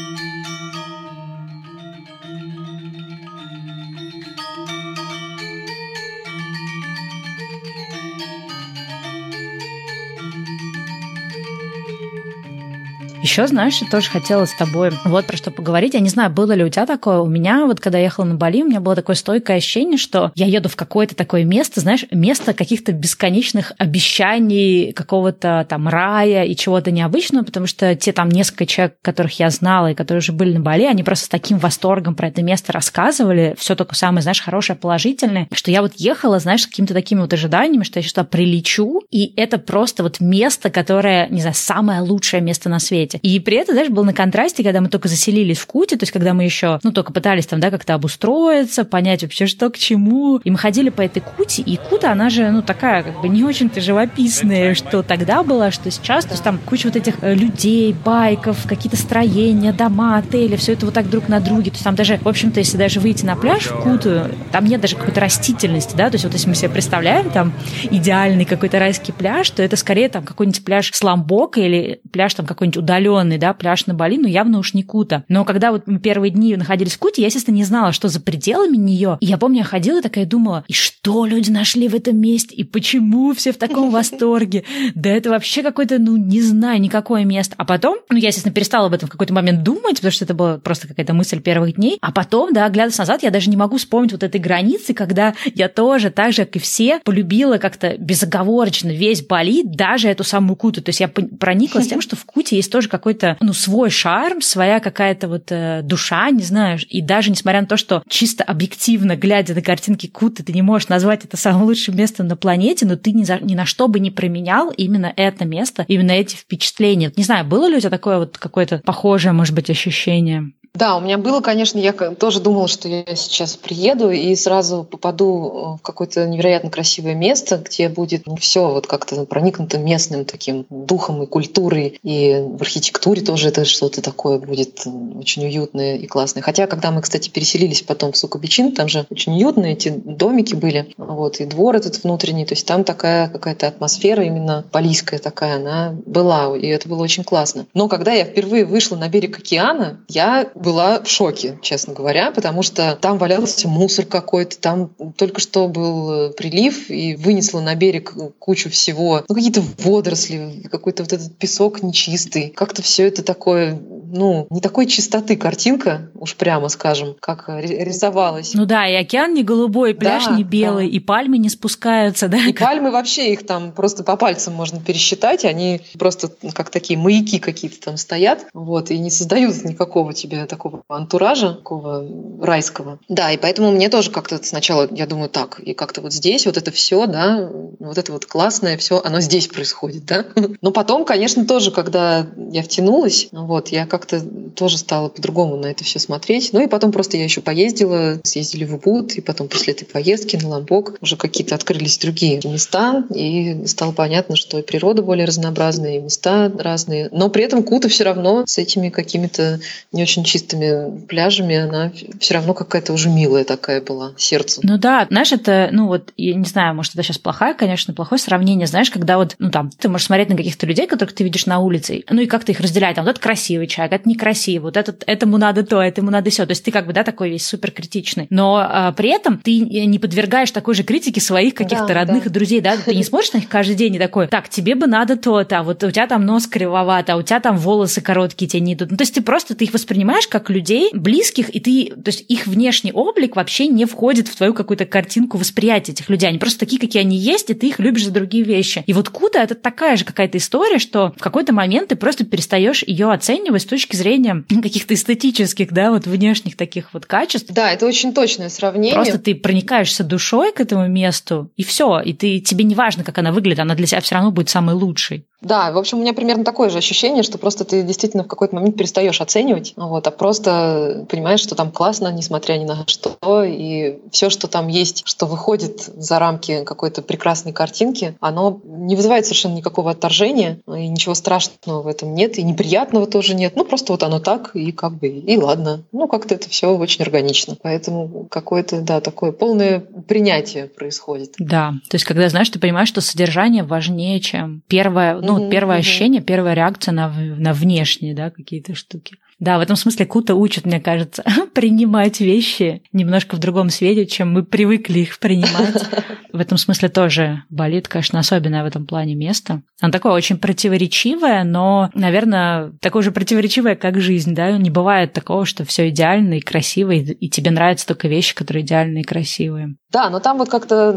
Еще, 13.26 13.48
знаешь, 13.48 13.78
я 13.82 13.88
тоже 13.88 14.08
хотела 14.08 14.44
с 14.44 14.54
тобой 14.54 14.92
вот 15.04 15.26
про 15.26 15.36
что 15.36 15.50
поговорить. 15.50 15.94
Я 15.94 16.00
не 16.00 16.08
знаю, 16.08 16.30
было 16.30 16.52
ли 16.52 16.62
у 16.62 16.68
тебя 16.68 16.86
такое. 16.86 17.18
У 17.18 17.26
меня 17.26 17.66
вот, 17.66 17.80
когда 17.80 17.98
я 17.98 18.04
ехала 18.04 18.24
на 18.24 18.36
Бали, 18.36 18.62
у 18.62 18.68
меня 18.68 18.78
было 18.78 18.94
такое 18.94 19.16
стойкое 19.16 19.56
ощущение, 19.56 19.98
что 19.98 20.30
я 20.36 20.46
еду 20.46 20.68
в 20.68 20.76
какое-то 20.76 21.16
такое 21.16 21.42
место, 21.42 21.80
знаешь, 21.80 22.04
место 22.12 22.54
каких-то 22.54 22.92
бесконечных 22.92 23.72
обещаний, 23.78 24.92
какого-то 24.92 25.66
там 25.68 25.88
рая 25.88 26.44
и 26.44 26.54
чего-то 26.54 26.92
необычного, 26.92 27.42
потому 27.42 27.66
что 27.66 27.96
те 27.96 28.12
там 28.12 28.28
несколько 28.28 28.64
человек, 28.64 28.94
которых 29.02 29.40
я 29.40 29.50
знала 29.50 29.90
и 29.90 29.94
которые 29.96 30.20
уже 30.20 30.30
были 30.30 30.52
на 30.52 30.60
Бали, 30.60 30.84
они 30.84 31.02
просто 31.02 31.24
с 31.24 31.28
таким 31.28 31.58
восторгом 31.58 32.14
про 32.14 32.28
это 32.28 32.44
место 32.44 32.72
рассказывали, 32.72 33.56
все 33.58 33.74
только 33.74 33.96
самое, 33.96 34.22
знаешь, 34.22 34.40
хорошее, 34.40 34.78
положительное, 34.78 35.48
что 35.52 35.72
я 35.72 35.82
вот 35.82 35.94
ехала, 35.96 36.38
знаешь, 36.38 36.62
с 36.62 36.66
какими-то 36.68 36.94
такими 36.94 37.22
вот 37.22 37.32
ожиданиями, 37.32 37.82
что 37.82 37.98
я 37.98 38.04
сейчас 38.04 38.12
туда 38.12 38.24
прилечу, 38.24 39.00
и 39.10 39.34
это 39.34 39.58
просто 39.58 40.04
вот 40.04 40.20
место, 40.20 40.70
которое, 40.70 41.26
не 41.26 41.40
знаю, 41.40 41.56
самое 41.56 42.02
лучшее 42.02 42.40
место 42.40 42.68
на 42.68 42.78
свете 42.78 43.15
месте. 43.16 43.28
И 43.28 43.40
при 43.40 43.56
этом, 43.56 43.74
знаешь, 43.74 43.90
был 43.90 44.04
на 44.04 44.12
контрасте, 44.12 44.62
когда 44.62 44.80
мы 44.80 44.88
только 44.88 45.08
заселились 45.08 45.58
в 45.58 45.66
Куте, 45.66 45.96
то 45.96 46.04
есть 46.04 46.12
когда 46.12 46.34
мы 46.34 46.44
еще, 46.44 46.78
ну, 46.82 46.92
только 46.92 47.12
пытались 47.12 47.46
там, 47.46 47.60
да, 47.60 47.70
как-то 47.70 47.94
обустроиться, 47.94 48.84
понять 48.84 49.22
вообще, 49.22 49.46
что 49.46 49.70
к 49.70 49.78
чему. 49.78 50.38
И 50.38 50.50
мы 50.50 50.58
ходили 50.58 50.90
по 50.90 51.02
этой 51.02 51.20
Куте, 51.20 51.62
и 51.62 51.76
Кута, 51.76 52.12
она 52.12 52.30
же, 52.30 52.50
ну, 52.50 52.62
такая, 52.62 53.02
как 53.02 53.20
бы 53.20 53.28
не 53.28 53.44
очень-то 53.44 53.80
живописная, 53.80 54.74
что 54.74 55.02
тогда 55.02 55.42
была, 55.42 55.70
что 55.70 55.90
сейчас. 55.90 56.24
То 56.24 56.32
есть 56.32 56.44
там 56.44 56.58
куча 56.64 56.86
вот 56.86 56.96
этих 56.96 57.16
э, 57.22 57.34
людей, 57.34 57.94
байков, 58.04 58.66
какие-то 58.66 58.96
строения, 58.96 59.72
дома, 59.72 60.18
отели, 60.18 60.56
все 60.56 60.72
это 60.72 60.86
вот 60.86 60.94
так 60.94 61.08
друг 61.08 61.28
на 61.28 61.40
друге. 61.40 61.70
То 61.70 61.76
есть 61.76 61.84
там 61.84 61.94
даже, 61.94 62.18
в 62.18 62.28
общем-то, 62.28 62.60
если 62.60 62.76
даже 62.76 63.00
выйти 63.00 63.24
на 63.24 63.36
пляж 63.36 63.66
в 63.66 63.82
Куту, 63.82 64.28
там 64.52 64.64
нет 64.64 64.80
даже 64.80 64.96
какой-то 64.96 65.20
растительности, 65.20 65.96
да, 65.96 66.10
то 66.10 66.14
есть 66.14 66.24
вот 66.24 66.34
если 66.34 66.48
мы 66.48 66.54
себе 66.54 66.68
представляем 66.68 67.30
там 67.30 67.52
идеальный 67.90 68.44
какой-то 68.44 68.78
райский 68.78 69.12
пляж, 69.12 69.50
то 69.50 69.62
это 69.62 69.76
скорее 69.76 70.08
там 70.08 70.24
какой-нибудь 70.24 70.64
пляж 70.64 70.90
Сламбока 70.92 71.60
или 71.60 72.00
пляж 72.12 72.34
там 72.34 72.46
какой-нибудь 72.46 72.78
удаленный 72.78 73.05
удаленный, 73.06 73.38
да, 73.38 73.52
пляж 73.52 73.86
на 73.86 73.94
Бали, 73.94 74.16
ну, 74.16 74.28
явно 74.28 74.58
уж 74.58 74.74
не 74.74 74.82
Кута. 74.82 75.24
Но 75.28 75.44
когда 75.44 75.72
вот 75.72 75.86
мы 75.86 75.98
первые 75.98 76.30
дни 76.30 76.56
находились 76.56 76.94
в 76.94 76.98
Куте, 76.98 77.22
я, 77.22 77.26
естественно, 77.26 77.54
не 77.54 77.64
знала, 77.64 77.92
что 77.92 78.08
за 78.08 78.20
пределами 78.20 78.76
нее. 78.76 79.18
И 79.20 79.26
я 79.26 79.38
помню, 79.38 79.58
я 79.58 79.64
ходила 79.64 80.02
такая 80.02 80.24
и 80.24 80.26
думала, 80.26 80.64
и 80.68 80.72
что 80.72 81.26
люди 81.26 81.50
нашли 81.50 81.88
в 81.88 81.94
этом 81.94 82.18
месте, 82.18 82.54
и 82.54 82.64
почему 82.64 83.32
все 83.34 83.52
в 83.52 83.56
таком 83.56 83.90
восторге? 83.92 84.64
Да 84.94 85.10
это 85.10 85.30
вообще 85.30 85.62
какое-то, 85.62 85.98
ну, 85.98 86.16
не 86.16 86.42
знаю, 86.42 86.80
никакое 86.80 87.24
место. 87.24 87.54
А 87.58 87.64
потом, 87.64 87.98
ну, 88.10 88.16
я, 88.16 88.28
естественно, 88.28 88.54
перестала 88.54 88.86
об 88.86 88.94
этом 88.94 89.08
в 89.08 89.12
какой-то 89.12 89.32
момент 89.32 89.62
думать, 89.62 89.96
потому 89.96 90.12
что 90.12 90.24
это 90.24 90.34
была 90.34 90.58
просто 90.58 90.88
какая-то 90.88 91.14
мысль 91.14 91.40
первых 91.40 91.76
дней. 91.76 91.98
А 92.00 92.12
потом, 92.12 92.52
да, 92.52 92.68
глядя 92.68 92.96
назад, 92.98 93.22
я 93.22 93.30
даже 93.30 93.50
не 93.50 93.56
могу 93.56 93.76
вспомнить 93.78 94.12
вот 94.12 94.22
этой 94.22 94.40
границы, 94.40 94.94
когда 94.94 95.34
я 95.54 95.68
тоже, 95.68 96.10
так 96.10 96.32
же, 96.32 96.44
как 96.44 96.56
и 96.56 96.58
все, 96.58 97.00
полюбила 97.04 97.58
как-то 97.58 97.96
безоговорочно 97.98 98.90
весь 98.90 99.24
Бали, 99.26 99.62
даже 99.64 100.08
эту 100.08 100.24
самую 100.24 100.56
Куту. 100.56 100.82
То 100.82 100.90
есть 100.90 101.00
я 101.00 101.08
прониклась 101.08 101.88
тем, 101.88 102.00
что 102.06 102.16
в 102.16 102.24
Куте 102.24 102.56
есть 102.56 102.70
тоже 102.70 102.88
какой-то, 102.96 103.36
ну, 103.40 103.52
свой 103.52 103.90
шарм, 103.90 104.40
своя 104.40 104.80
какая-то 104.80 105.28
вот 105.28 105.50
э, 105.50 105.80
душа, 105.82 106.30
не 106.30 106.42
знаю, 106.42 106.78
и 106.88 107.02
даже 107.02 107.30
несмотря 107.30 107.60
на 107.60 107.66
то, 107.66 107.76
что 107.76 108.02
чисто 108.08 108.44
объективно, 108.44 109.16
глядя 109.16 109.54
на 109.54 109.62
картинки 109.62 110.06
Куты, 110.06 110.42
ты 110.42 110.52
не 110.52 110.62
можешь 110.62 110.88
назвать 110.88 111.24
это 111.24 111.36
самым 111.36 111.64
лучшим 111.64 111.96
местом 111.96 112.26
на 112.26 112.36
планете, 112.36 112.86
но 112.86 112.96
ты 112.96 113.12
ни, 113.12 113.24
за, 113.24 113.38
ни 113.38 113.54
на 113.54 113.66
что 113.66 113.88
бы 113.88 114.00
не 114.00 114.10
променял 114.10 114.70
именно 114.70 115.12
это 115.16 115.44
место, 115.44 115.84
именно 115.88 116.12
эти 116.12 116.36
впечатления. 116.36 117.12
Не 117.16 117.24
знаю, 117.24 117.44
было 117.44 117.68
ли 117.68 117.76
у 117.76 117.80
тебя 117.80 117.90
такое 117.90 118.18
вот 118.18 118.38
какое-то 118.38 118.78
похожее, 118.84 119.32
может 119.32 119.54
быть, 119.54 119.70
ощущение? 119.70 120.52
Да, 120.76 120.96
у 120.96 121.00
меня 121.00 121.16
было, 121.16 121.40
конечно, 121.40 121.78
я 121.78 121.92
тоже 121.92 122.40
думала, 122.40 122.68
что 122.68 122.86
я 122.86 123.04
сейчас 123.16 123.56
приеду 123.56 124.10
и 124.10 124.34
сразу 124.36 124.84
попаду 124.84 125.78
в 125.78 125.82
какое-то 125.82 126.26
невероятно 126.26 126.70
красивое 126.70 127.14
место, 127.14 127.56
где 127.56 127.88
будет 127.88 128.26
ну, 128.26 128.36
все 128.36 128.68
вот 128.70 128.86
как-то 128.86 129.24
проникнуто 129.24 129.78
местным 129.78 130.26
таким 130.26 130.66
духом 130.68 131.22
и 131.22 131.26
культурой, 131.26 131.98
и 132.02 132.42
в 132.46 132.60
архитектуре 132.60 133.22
тоже 133.22 133.48
это 133.48 133.64
что-то 133.64 134.02
такое 134.02 134.38
будет 134.38 134.86
очень 135.18 135.46
уютное 135.46 135.96
и 135.96 136.06
классное. 136.06 136.42
Хотя, 136.42 136.66
когда 136.66 136.90
мы, 136.90 137.00
кстати, 137.00 137.30
переселились 137.30 137.80
потом 137.80 138.12
в 138.12 138.18
Сукабичин, 138.18 138.72
там 138.72 138.88
же 138.88 139.06
очень 139.08 139.32
уютные 139.32 139.72
эти 139.72 139.88
домики 139.88 140.54
были, 140.54 140.92
вот, 140.98 141.40
и 141.40 141.46
двор 141.46 141.76
этот 141.76 142.02
внутренний, 142.04 142.44
то 142.44 142.52
есть 142.52 142.66
там 142.66 142.84
такая 142.84 143.28
какая-то 143.28 143.66
атмосфера 143.66 144.22
именно 144.24 144.62
полийская 144.72 145.20
такая, 145.20 145.56
она 145.56 145.96
была, 146.04 146.54
и 146.54 146.66
это 146.66 146.86
было 146.86 147.02
очень 147.02 147.24
классно. 147.24 147.64
Но 147.72 147.88
когда 147.88 148.12
я 148.12 148.26
впервые 148.26 148.66
вышла 148.66 148.96
на 148.96 149.08
берег 149.08 149.38
океана, 149.38 150.00
я 150.08 150.50
была 150.66 151.00
в 151.00 151.08
шоке, 151.08 151.58
честно 151.62 151.94
говоря, 151.94 152.32
потому 152.32 152.62
что 152.62 152.98
там 153.00 153.18
валялся 153.18 153.68
мусор 153.68 154.04
какой-то, 154.04 154.58
там 154.58 154.90
только 155.16 155.40
что 155.40 155.68
был 155.68 156.12
э, 156.12 156.30
прилив 156.32 156.90
и 156.90 157.14
вынесло 157.14 157.60
на 157.60 157.76
берег 157.76 158.12
кучу 158.40 158.68
всего, 158.68 159.22
ну 159.28 159.34
какие-то 159.34 159.62
водоросли, 159.78 160.66
какой-то 160.68 161.04
вот 161.04 161.12
этот 161.12 161.36
песок 161.38 161.84
нечистый. 161.84 162.50
Как-то 162.50 162.82
все 162.82 163.06
это 163.06 163.22
такое, 163.22 163.78
ну, 164.16 164.46
не 164.50 164.60
такой 164.60 164.86
чистоты 164.86 165.36
картинка, 165.36 166.10
уж 166.14 166.34
прямо 166.34 166.68
скажем, 166.68 167.14
как 167.20 167.48
рисовалась. 167.48 168.54
Ну 168.54 168.66
да, 168.66 168.86
и 168.88 168.94
океан 168.94 169.34
не 169.34 169.42
голубой, 169.42 169.94
пляж 169.94 170.26
да, 170.26 170.36
не 170.36 170.42
белый, 170.42 170.88
да. 170.88 170.96
и 170.96 171.00
пальмы 171.00 171.38
не 171.38 171.48
спускаются, 171.48 172.28
да? 172.28 172.38
И 172.38 172.52
пальмы 172.52 172.90
вообще, 172.90 173.32
их 173.32 173.46
там 173.46 173.72
просто 173.72 174.02
по 174.04 174.16
пальцам 174.16 174.54
можно 174.54 174.80
пересчитать, 174.80 175.44
они 175.44 175.80
просто 175.98 176.30
как 176.54 176.70
такие 176.70 176.98
маяки 176.98 177.38
какие-то 177.38 177.80
там 177.80 177.96
стоят, 177.96 178.46
вот, 178.52 178.90
и 178.90 178.98
не 178.98 179.10
создают 179.10 179.64
никакого 179.64 180.14
тебе 180.14 180.46
такого 180.46 180.82
антуража, 180.88 181.54
такого 181.54 182.06
райского. 182.40 182.98
Да, 183.08 183.30
и 183.30 183.36
поэтому 183.36 183.70
мне 183.70 183.88
тоже 183.88 184.10
как-то 184.10 184.42
сначала, 184.42 184.88
я 184.90 185.06
думаю, 185.06 185.28
так, 185.28 185.60
и 185.60 185.74
как-то 185.74 186.00
вот 186.00 186.12
здесь 186.12 186.46
вот 186.46 186.56
это 186.56 186.70
все, 186.70 187.06
да, 187.06 187.48
вот 187.78 187.98
это 187.98 188.12
вот 188.12 188.26
классное 188.26 188.76
все, 188.76 189.00
оно 189.04 189.20
здесь 189.20 189.48
происходит, 189.48 190.06
да. 190.06 190.24
Но 190.60 190.70
потом, 190.70 191.04
конечно, 191.04 191.46
тоже, 191.46 191.70
когда 191.70 192.26
я 192.50 192.62
втянулась, 192.62 193.28
вот, 193.32 193.68
я 193.68 193.86
как-то 194.06 194.26
тоже 194.54 194.78
стала 194.78 195.08
по-другому 195.08 195.56
на 195.56 195.66
это 195.66 195.84
все 195.84 195.98
смотреть. 195.98 196.52
Ну 196.52 196.62
и 196.62 196.68
потом 196.68 196.92
просто 196.92 197.16
я 197.16 197.24
еще 197.24 197.40
поездила, 197.40 198.20
съездили 198.22 198.64
в 198.64 198.74
Убуд, 198.74 199.12
и 199.14 199.20
потом 199.20 199.48
после 199.48 199.72
этой 199.72 199.84
поездки 199.84 200.36
на 200.36 200.48
Ламбок 200.48 200.96
уже 201.00 201.16
какие-то 201.16 201.54
открылись 201.54 201.98
другие 201.98 202.40
места, 202.44 203.04
и 203.14 203.66
стало 203.66 203.92
понятно, 203.92 204.36
что 204.36 204.58
и 204.58 204.62
природа 204.62 205.02
более 205.02 205.26
разнообразная, 205.26 205.96
и 205.96 206.00
места 206.00 206.52
разные. 206.56 207.08
Но 207.10 207.28
при 207.28 207.44
этом 207.44 207.62
Кута 207.62 207.88
все 207.88 208.04
равно 208.04 208.44
с 208.46 208.58
этими 208.58 208.90
какими-то 208.90 209.60
не 209.92 210.02
очень 210.02 210.24
чистыми 210.24 211.00
пляжами, 211.06 211.56
она 211.56 211.92
все 212.20 212.34
равно 212.34 212.54
какая-то 212.54 212.92
уже 212.92 213.08
милая 213.08 213.44
такая 213.44 213.80
была, 213.80 214.12
сердце. 214.16 214.60
Ну 214.62 214.78
да, 214.78 215.06
знаешь, 215.10 215.32
это, 215.32 215.70
ну 215.72 215.86
вот, 215.88 216.12
я 216.16 216.34
не 216.34 216.44
знаю, 216.44 216.74
может, 216.74 216.94
это 216.94 217.02
сейчас 217.02 217.18
плохая, 217.18 217.54
конечно, 217.54 217.94
плохое 217.94 218.20
сравнение, 218.20 218.66
знаешь, 218.66 218.90
когда 218.90 219.16
вот, 219.16 219.34
ну 219.38 219.50
там, 219.50 219.70
ты 219.70 219.88
можешь 219.88 220.06
смотреть 220.06 220.28
на 220.28 220.36
каких-то 220.36 220.66
людей, 220.66 220.86
которых 220.86 221.14
ты 221.14 221.24
видишь 221.24 221.46
на 221.46 221.58
улице, 221.58 222.04
ну 222.08 222.20
и 222.20 222.26
как-то 222.26 222.52
их 222.52 222.60
разделять, 222.60 222.96
там, 222.96 223.04
вот 223.04 223.12
это 223.12 223.20
красивый 223.20 223.66
человек, 223.66 223.85
так, 223.88 224.00
это 224.00 224.08
некрасиво, 224.08 224.64
вот 224.64 224.76
этот, 224.76 225.02
этому 225.06 225.38
надо 225.38 225.64
то, 225.64 225.80
этому 225.80 226.10
надо 226.10 226.30
все. 226.30 226.46
То 226.46 226.52
есть 226.52 226.64
ты 226.64 226.70
как 226.70 226.86
бы, 226.86 226.92
да, 226.92 227.02
такой 227.04 227.30
весь 227.30 227.46
супер 227.46 227.70
критичный. 227.70 228.26
Но 228.30 228.56
а, 228.56 228.92
при 228.92 229.10
этом 229.10 229.38
ты 229.38 229.60
не 229.60 229.98
подвергаешь 229.98 230.50
такой 230.50 230.74
же 230.74 230.82
критике 230.82 231.20
своих 231.20 231.54
каких-то 231.54 231.88
да, 231.88 231.94
родных 231.94 232.24
да. 232.24 232.30
и 232.30 232.32
друзей, 232.32 232.60
да, 232.60 232.76
ты 232.76 232.94
не 232.94 233.04
смотришь 233.04 233.32
на 233.32 233.38
них 233.38 233.48
каждый 233.48 233.76
день 233.76 233.94
и 233.96 233.98
такой, 233.98 234.28
так, 234.28 234.48
тебе 234.48 234.74
бы 234.74 234.86
надо 234.86 235.16
то-то, 235.16 235.58
а 235.58 235.62
вот 235.62 235.82
у 235.84 235.90
тебя 235.90 236.06
там 236.06 236.24
нос 236.24 236.46
кривоват, 236.46 237.10
а 237.10 237.16
у 237.16 237.22
тебя 237.22 237.40
там 237.40 237.56
волосы 237.56 238.00
короткие, 238.00 238.48
тебе 238.48 238.60
не 238.60 238.74
идут. 238.74 238.90
Ну, 238.90 238.96
то 238.96 239.02
есть 239.02 239.14
ты 239.14 239.22
просто, 239.22 239.54
ты 239.54 239.64
их 239.64 239.72
воспринимаешь 239.72 240.28
как 240.28 240.50
людей 240.50 240.90
близких, 240.92 241.54
и 241.54 241.60
ты, 241.60 241.92
то 241.94 242.08
есть 242.08 242.24
их 242.28 242.46
внешний 242.46 242.92
облик 242.92 243.36
вообще 243.36 243.66
не 243.66 243.84
входит 243.84 244.28
в 244.28 244.36
твою 244.36 244.54
какую-то 244.54 244.84
картинку 244.84 245.38
восприятия 245.38 245.92
этих 245.92 246.08
людей. 246.08 246.28
Они 246.28 246.38
просто 246.38 246.60
такие, 246.60 246.80
какие 246.80 247.02
они 247.02 247.16
есть, 247.16 247.50
и 247.50 247.54
ты 247.54 247.68
их 247.68 247.78
любишь 247.78 248.04
за 248.04 248.10
другие 248.10 248.44
вещи. 248.44 248.82
И 248.86 248.92
вот 248.92 249.08
Куда 249.16 249.42
это 249.42 249.54
такая 249.54 249.96
же 249.96 250.04
какая-то 250.04 250.38
история, 250.38 250.78
что 250.78 251.12
в 251.16 251.22
какой-то 251.22 251.52
момент 251.52 251.88
ты 251.88 251.96
просто 251.96 252.24
перестаешь 252.24 252.84
ее 252.86 253.10
оценивать 253.10 253.62
с 253.62 253.64
точки 253.76 253.96
зрения 253.96 254.42
каких-то 254.62 254.94
эстетических, 254.94 255.70
да, 255.70 255.90
вот 255.90 256.06
внешних 256.06 256.56
таких 256.56 256.94
вот 256.94 257.04
качеств. 257.04 257.52
Да, 257.52 257.70
это 257.70 257.86
очень 257.86 258.14
точное 258.14 258.48
сравнение. 258.48 258.94
Просто 258.94 259.18
ты 259.18 259.34
проникаешься 259.34 260.02
душой 260.02 260.52
к 260.52 260.60
этому 260.60 260.88
месту, 260.88 261.50
и 261.56 261.62
все, 261.62 262.00
и 262.00 262.14
ты 262.14 262.40
тебе 262.40 262.64
не 262.64 262.74
важно, 262.74 263.04
как 263.04 263.18
она 263.18 263.32
выглядит, 263.32 263.60
она 263.60 263.74
для 263.74 263.86
себя 263.86 264.00
все 264.00 264.14
равно 264.14 264.30
будет 264.30 264.48
самой 264.48 264.74
лучшей. 264.74 265.26
Да, 265.40 265.70
в 265.70 265.78
общем, 265.78 265.98
у 265.98 266.00
меня 266.00 266.14
примерно 266.14 266.44
такое 266.44 266.70
же 266.70 266.78
ощущение, 266.78 267.22
что 267.22 267.38
просто 267.38 267.64
ты 267.64 267.82
действительно 267.82 268.24
в 268.24 268.28
какой-то 268.28 268.54
момент 268.54 268.76
перестаешь 268.76 269.20
оценивать, 269.20 269.74
вот, 269.76 270.06
а 270.06 270.10
просто 270.10 271.06
понимаешь, 271.08 271.40
что 271.40 271.54
там 271.54 271.70
классно, 271.70 272.12
несмотря 272.12 272.54
ни 272.54 272.64
на 272.64 272.84
что, 272.86 273.44
и 273.44 273.98
все, 274.10 274.30
что 274.30 274.48
там 274.48 274.68
есть, 274.68 275.02
что 275.06 275.26
выходит 275.26 275.82
за 275.96 276.18
рамки 276.18 276.64
какой-то 276.64 277.02
прекрасной 277.02 277.52
картинки, 277.52 278.16
оно 278.20 278.60
не 278.64 278.96
вызывает 278.96 279.26
совершенно 279.26 279.54
никакого 279.54 279.90
отторжения, 279.90 280.58
и 280.66 280.88
ничего 280.88 281.14
страшного 281.14 281.82
в 281.82 281.86
этом 281.86 282.14
нет, 282.14 282.38
и 282.38 282.42
неприятного 282.42 283.06
тоже 283.06 283.34
нет. 283.34 283.54
Ну, 283.56 283.64
просто 283.64 283.92
вот 283.92 284.02
оно 284.02 284.20
так, 284.20 284.54
и 284.54 284.72
как 284.72 284.98
бы, 284.98 285.08
и 285.08 285.36
ладно. 285.36 285.82
Ну, 285.92 286.08
как-то 286.08 286.34
это 286.34 286.48
все 286.48 286.76
очень 286.76 287.02
органично. 287.02 287.56
Поэтому 287.62 288.26
какое-то, 288.30 288.80
да, 288.80 289.00
такое 289.00 289.32
полное 289.32 289.80
принятие 290.08 290.66
происходит. 290.66 291.34
Да, 291.38 291.74
то 291.88 291.94
есть, 291.94 292.04
когда, 292.04 292.28
знаешь, 292.28 292.50
ты 292.50 292.58
понимаешь, 292.58 292.88
что 292.88 293.00
содержание 293.00 293.62
важнее, 293.62 294.20
чем 294.20 294.62
первое, 294.68 295.20
ну, 295.26 295.38
mm-hmm, 295.38 295.50
первое 295.50 295.76
mm-hmm. 295.76 295.80
ощущение, 295.80 296.22
первая 296.22 296.54
реакция 296.54 296.92
на, 296.92 297.08
на 297.08 297.52
внешние, 297.52 298.14
да, 298.14 298.30
какие-то 298.30 298.74
штуки. 298.74 299.16
Да, 299.38 299.58
в 299.58 299.60
этом 299.60 299.76
смысле 299.76 300.06
Кута 300.06 300.34
учит, 300.34 300.64
мне 300.64 300.80
кажется, 300.80 301.22
принимать 301.54 302.20
вещи 302.20 302.82
немножко 302.92 303.36
в 303.36 303.38
другом 303.38 303.68
свете, 303.68 304.06
чем 304.06 304.32
мы 304.32 304.42
привыкли 304.42 305.00
их 305.00 305.18
принимать. 305.18 305.84
В 306.32 306.40
этом 306.40 306.58
смысле 306.58 306.90
тоже 306.90 307.44
болит, 307.48 307.88
конечно, 307.88 308.18
особенное 308.18 308.62
в 308.62 308.66
этом 308.66 308.84
плане 308.84 309.14
место. 309.14 309.62
Оно 309.80 309.90
такое 309.90 310.12
очень 310.12 310.36
противоречивое, 310.36 311.44
но, 311.44 311.88
наверное, 311.94 312.72
такое 312.82 313.02
же 313.02 313.10
противоречивое, 313.10 313.74
как 313.74 314.00
жизнь, 314.02 314.34
да? 314.34 314.50
Не 314.58 314.68
бывает 314.68 315.14
такого, 315.14 315.46
что 315.46 315.64
все 315.64 315.88
идеально 315.88 316.34
и 316.34 316.40
красиво, 316.40 316.90
и 316.90 317.28
тебе 317.30 317.50
нравятся 317.50 317.86
только 317.86 318.08
вещи, 318.08 318.34
которые 318.34 318.64
идеальные 318.64 319.00
и 319.00 319.06
красивые. 319.06 319.76
Да, 319.90 320.10
но 320.10 320.20
там 320.20 320.36
вот 320.36 320.50
как-то 320.50 320.92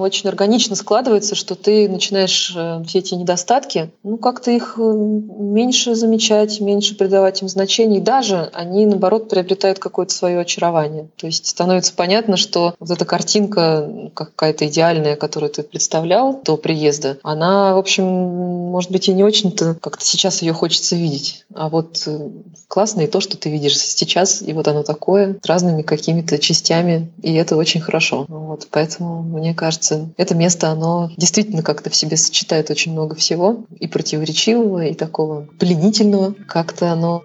очень 0.00 0.28
органично 0.28 0.76
складывается, 0.76 1.34
что 1.34 1.54
ты 1.54 1.88
начинаешь 1.88 2.52
э, 2.56 2.82
все 2.86 2.98
эти 2.98 3.14
недостатки, 3.14 3.90
ну, 4.02 4.16
как-то 4.16 4.50
их 4.50 4.74
э, 4.78 4.82
меньше 4.82 5.94
замечать, 5.94 6.60
меньше 6.60 6.96
придавать 6.96 7.42
им 7.42 7.48
значения. 7.48 7.98
И 7.98 8.02
даже 8.02 8.50
они, 8.52 8.86
наоборот, 8.86 9.28
приобретают 9.28 9.78
какое-то 9.78 10.12
свое 10.12 10.40
очарование. 10.40 11.08
То 11.16 11.26
есть 11.26 11.46
становится 11.46 11.92
понятно, 11.94 12.36
что 12.36 12.74
вот 12.78 12.90
эта 12.90 13.04
картинка 13.04 14.10
какая-то 14.14 14.66
идеальная, 14.68 15.16
которую 15.16 15.50
ты 15.50 15.62
представлял 15.62 16.40
до 16.44 16.56
приезда, 16.56 17.18
она, 17.22 17.74
в 17.74 17.78
общем, 17.78 18.04
может 18.04 18.90
быть, 18.90 19.08
и 19.08 19.12
не 19.12 19.24
очень-то 19.24 19.74
как-то 19.80 20.04
сейчас 20.04 20.42
ее 20.42 20.52
хочется 20.52 20.96
видеть. 20.96 21.44
А 21.54 21.68
вот 21.68 22.02
э, 22.06 22.30
классно 22.68 23.02
и 23.02 23.06
то, 23.06 23.20
что 23.20 23.36
ты 23.36 23.50
видишь 23.50 23.78
сейчас, 23.78 24.42
и 24.42 24.52
вот 24.52 24.68
оно 24.68 24.82
такое, 24.82 25.38
с 25.42 25.46
разными 25.46 25.82
какими-то 25.82 26.38
частями, 26.38 27.10
и 27.22 27.34
это 27.34 27.56
очень 27.56 27.80
хорошо. 27.80 28.26
Вот, 28.28 28.68
поэтому, 28.70 29.22
мне 29.22 29.54
кажется, 29.54 29.87
это 30.16 30.34
место, 30.34 30.70
оно 30.70 31.10
действительно 31.16 31.62
как-то 31.62 31.90
в 31.90 31.96
себе 31.96 32.16
сочетает 32.16 32.70
очень 32.70 32.92
много 32.92 33.14
всего, 33.14 33.66
и 33.78 33.86
противоречивого, 33.86 34.86
и 34.86 34.94
такого 34.94 35.46
пленительного. 35.58 36.34
Как-то 36.46 36.92
оно 36.92 37.22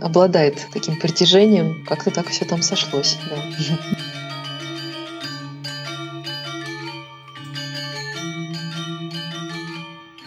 обладает 0.00 0.66
таким 0.72 0.98
притяжением, 0.98 1.84
как-то 1.86 2.10
так 2.10 2.28
все 2.28 2.44
там 2.44 2.62
сошлось. 2.62 3.18
Да. 3.28 3.36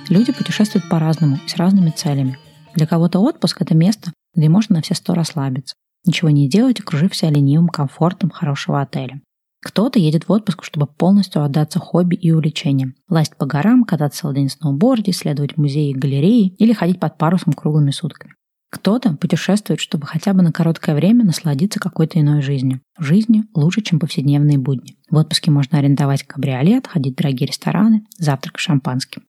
Люди 0.08 0.32
путешествуют 0.32 0.88
по-разному 0.88 1.40
с 1.48 1.56
разными 1.56 1.90
целями. 1.90 2.38
Для 2.76 2.86
кого-то 2.86 3.20
отпуск– 3.20 3.62
это 3.62 3.74
место, 3.74 4.14
где 4.36 4.50
можно 4.50 4.76
на 4.76 4.82
все 4.82 4.94
сто 4.94 5.14
расслабиться, 5.14 5.76
ничего 6.06 6.30
не 6.30 6.48
делать, 6.48 6.80
окружив 6.80 7.16
себя 7.16 7.32
ленивым 7.32 7.70
комфортом 7.70 8.30
хорошего 8.30 8.82
отеля. 8.82 9.22
Кто-то 9.66 9.98
едет 9.98 10.28
в 10.28 10.32
отпуск, 10.32 10.64
чтобы 10.64 10.86
полностью 10.86 11.44
отдаться 11.44 11.80
хобби 11.80 12.14
и 12.14 12.30
увлечениям. 12.30 12.94
Лазить 13.10 13.36
по 13.36 13.48
горам, 13.48 13.84
кататься 13.84 14.30
на 14.30 14.48
сноуборде, 14.48 15.10
исследовать 15.10 15.58
музеи 15.58 15.90
и 15.90 15.96
галереи 15.96 16.56
или 16.60 16.72
ходить 16.72 17.00
под 17.00 17.18
парусом 17.18 17.52
круглыми 17.54 17.90
сутками. 17.90 18.36
Кто-то 18.70 19.16
путешествует, 19.16 19.80
чтобы 19.80 20.06
хотя 20.06 20.34
бы 20.34 20.44
на 20.44 20.52
короткое 20.52 20.94
время 20.94 21.26
насладиться 21.26 21.80
какой-то 21.80 22.20
иной 22.20 22.44
жизнью. 22.44 22.82
Жизнью 23.00 23.46
лучше, 23.56 23.82
чем 23.82 24.00
повседневные 24.00 24.60
будни. 24.60 24.98
В 25.10 25.16
отпуске 25.16 25.50
можно 25.50 25.80
арендовать 25.80 26.22
кабриолет, 26.22 26.86
ходить 26.86 27.14
в 27.14 27.18
дорогие 27.18 27.48
рестораны, 27.48 28.06
завтрак 28.20 28.60
шампанским. 28.60 29.24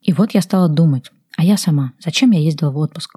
И 0.00 0.12
вот 0.12 0.30
я 0.30 0.42
стала 0.42 0.68
думать, 0.68 1.10
а 1.36 1.42
я 1.42 1.56
сама, 1.56 1.92
зачем 1.98 2.30
я 2.30 2.38
ездила 2.38 2.70
в 2.70 2.76
отпуск? 2.76 3.16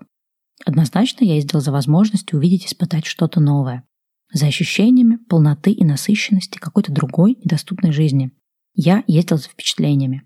Однозначно 0.65 1.25
я 1.25 1.35
ездила 1.35 1.62
за 1.62 1.71
возможностью 1.71 2.39
увидеть 2.39 2.63
и 2.63 2.67
испытать 2.67 3.05
что-то 3.05 3.39
новое. 3.39 3.83
За 4.31 4.47
ощущениями 4.47 5.17
полноты 5.27 5.71
и 5.71 5.83
насыщенности 5.83 6.59
какой-то 6.59 6.91
другой 6.91 7.37
недоступной 7.43 7.91
жизни. 7.91 8.31
Я 8.75 9.03
ездила 9.07 9.39
за 9.39 9.49
впечатлениями. 9.49 10.23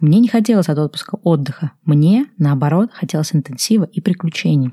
Мне 0.00 0.20
не 0.20 0.28
хотелось 0.28 0.68
от 0.68 0.78
отпуска 0.78 1.16
отдыха. 1.22 1.72
Мне, 1.82 2.26
наоборот, 2.38 2.90
хотелось 2.92 3.34
интенсива 3.34 3.84
и 3.84 4.00
приключений. 4.00 4.72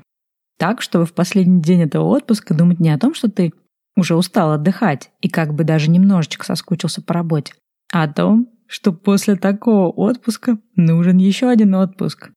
Так, 0.58 0.82
чтобы 0.82 1.06
в 1.06 1.12
последний 1.12 1.60
день 1.60 1.82
этого 1.82 2.04
отпуска 2.04 2.54
думать 2.54 2.80
не 2.80 2.90
о 2.90 2.98
том, 2.98 3.14
что 3.14 3.28
ты 3.28 3.52
уже 3.96 4.16
устал 4.16 4.52
отдыхать 4.52 5.10
и 5.20 5.28
как 5.28 5.54
бы 5.54 5.64
даже 5.64 5.90
немножечко 5.90 6.46
соскучился 6.46 7.02
по 7.02 7.14
работе, 7.14 7.54
а 7.92 8.04
о 8.04 8.12
том, 8.12 8.48
что 8.66 8.92
после 8.92 9.36
такого 9.36 9.90
отпуска 9.90 10.58
нужен 10.76 11.18
еще 11.18 11.48
один 11.48 11.74
отпуск. 11.74 12.30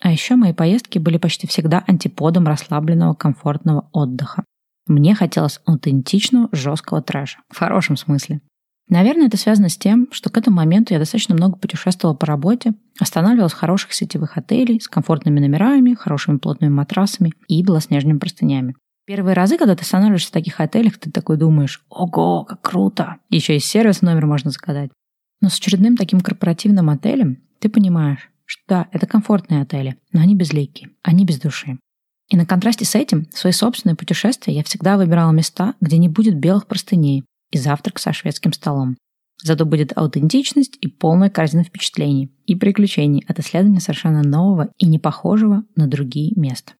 А 0.00 0.10
еще 0.10 0.34
мои 0.34 0.52
поездки 0.52 0.98
были 0.98 1.18
почти 1.18 1.46
всегда 1.46 1.84
антиподом 1.86 2.46
расслабленного 2.46 3.14
комфортного 3.14 3.88
отдыха. 3.92 4.44
Мне 4.86 5.14
хотелось 5.14 5.60
аутентичного, 5.64 6.48
жесткого 6.52 7.02
трэша. 7.02 7.38
В 7.48 7.58
хорошем 7.58 7.96
смысле. 7.96 8.40
Наверное, 8.88 9.28
это 9.28 9.36
связано 9.36 9.68
с 9.68 9.76
тем, 9.76 10.08
что 10.10 10.28
к 10.28 10.36
этому 10.36 10.56
моменту 10.56 10.92
я 10.92 10.98
достаточно 10.98 11.34
много 11.34 11.56
путешествовала 11.56 12.14
по 12.14 12.26
работе, 12.26 12.74
останавливалась 12.98 13.52
в 13.52 13.56
хороших 13.56 13.94
сетевых 13.94 14.36
отелей 14.36 14.80
с 14.80 14.88
комфортными 14.88 15.40
номерами, 15.40 15.94
хорошими 15.94 16.38
плотными 16.38 16.72
матрасами 16.72 17.32
и 17.48 17.62
белоснежными 17.62 18.18
простынями. 18.18 18.74
Первые 19.06 19.34
разы, 19.34 19.56
когда 19.56 19.74
ты 19.74 19.82
останавливаешься 19.82 20.28
в 20.28 20.32
таких 20.32 20.60
отелях, 20.60 20.98
ты 20.98 21.10
такой 21.10 21.36
думаешь, 21.36 21.84
ого, 21.88 22.44
как 22.44 22.60
круто. 22.60 23.16
Еще 23.30 23.56
и 23.56 23.60
сервис 23.60 24.02
номер 24.02 24.26
можно 24.26 24.50
заказать. 24.50 24.90
Но 25.40 25.48
с 25.48 25.56
очередным 25.56 25.96
таким 25.96 26.20
корпоративным 26.20 26.90
отелем 26.90 27.38
ты 27.58 27.68
понимаешь, 27.68 28.30
что 28.44 28.62
да, 28.68 28.88
это 28.92 29.06
комфортные 29.06 29.62
отели, 29.62 29.96
но 30.12 30.20
они 30.20 30.36
безликие, 30.36 30.90
они 31.02 31.24
без 31.24 31.40
души. 31.40 31.78
И 32.32 32.36
на 32.36 32.46
контрасте 32.46 32.86
с 32.86 32.94
этим, 32.94 33.26
в 33.30 33.38
свои 33.38 33.52
собственные 33.52 33.94
путешествия 33.94 34.54
я 34.54 34.64
всегда 34.64 34.96
выбирала 34.96 35.32
места, 35.32 35.74
где 35.82 35.98
не 35.98 36.08
будет 36.08 36.38
белых 36.38 36.66
простыней 36.66 37.24
и 37.50 37.58
завтрак 37.58 37.98
со 37.98 38.14
шведским 38.14 38.54
столом. 38.54 38.96
Зато 39.44 39.66
будет 39.66 39.92
аутентичность 39.98 40.78
и 40.80 40.88
полная 40.88 41.28
корзина 41.28 41.62
впечатлений 41.62 42.32
и 42.46 42.54
приключений 42.54 43.22
от 43.28 43.38
исследования 43.38 43.80
совершенно 43.80 44.22
нового 44.22 44.70
и 44.78 44.86
не 44.86 44.98
похожего 44.98 45.64
на 45.76 45.86
другие 45.86 46.32
места. 46.34 46.72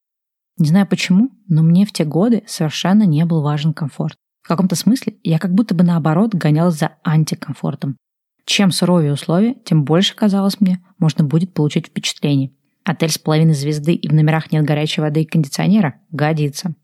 Не 0.57 0.69
знаю 0.69 0.87
почему, 0.87 1.29
но 1.49 1.63
мне 1.63 1.85
в 1.85 1.93
те 1.93 2.07
годы 2.07 2.45
совершенно 2.47 3.03
не 3.03 3.27
был 3.27 3.43
важен 3.43 3.75
комфорт. 3.75 4.17
В 4.41 4.49
каком-то 4.49 4.75
смысле 4.75 5.17
я 5.23 5.39
как 5.39 5.53
будто 5.53 5.75
бы 5.75 5.85
наоборот 5.85 6.35
гонялась 6.35 6.79
за 6.79 6.93
антикомфортом, 7.05 7.99
чем 8.47 8.71
суровее 8.71 9.13
условия, 9.13 9.55
тем 9.67 9.85
больше, 9.85 10.15
казалось 10.15 10.61
мне, 10.61 10.83
можно 10.99 11.25
будет 11.25 11.53
получить 11.53 11.89
впечатлений. 11.89 12.57
Отель 12.85 13.11
с 13.11 13.19
половиной 13.19 13.55
звезды 13.55 13.95
и 13.95 14.09
в 14.09 14.13
номерах 14.13 14.51
нет 14.51 14.65
горячей 14.65 15.01
воды 15.01 15.23
и 15.23 15.27
кондиционера? 15.27 16.01
Годится. 16.11 16.75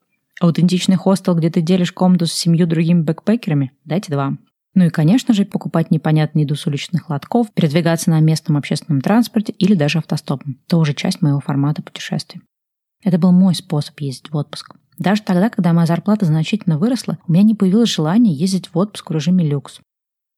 Аутентичный 0.41 0.97
хостел, 0.97 1.35
где 1.35 1.51
ты 1.51 1.61
делишь 1.61 1.93
комнату 1.93 2.27
с 2.27 2.33
семью 2.33 2.67
другими 2.67 3.03
бэкпекерами? 3.03 3.73
Дайте 3.85 4.13
два. 4.13 4.37
Ну 4.75 4.85
и, 4.85 4.91
конечно 4.91 5.35
же, 5.35 5.45
покупать 5.45 5.91
непонятную 5.91 6.45
еду 6.45 6.55
с 6.55 6.67
уличных 6.67 7.11
лотков, 7.11 7.53
передвигаться 7.53 8.11
на 8.11 8.21
местном 8.21 8.57
общественном 8.57 9.01
транспорте 9.01 9.53
или 9.53 9.75
даже 9.75 9.99
автостопом. 9.99 10.59
Тоже 10.69 10.95
часть 10.95 11.21
моего 11.21 11.41
формата 11.41 11.83
путешествий. 11.83 12.43
Это 13.03 13.19
был 13.19 13.33
мой 13.33 13.57
способ 13.57 13.99
ездить 14.01 14.31
в 14.31 14.37
отпуск. 14.37 14.77
Даже 14.99 15.23
тогда, 15.23 15.51
когда 15.51 15.73
моя 15.73 15.87
зарплата 15.87 16.27
значительно 16.27 16.79
выросла, 16.79 17.19
у 17.27 17.33
меня 17.33 17.43
не 17.43 17.55
появилось 17.55 17.89
желания 17.89 18.33
ездить 18.33 18.69
в 18.73 18.79
отпуск 18.79 19.11
в 19.11 19.15
режиме 19.15 19.45
люкс. 19.49 19.81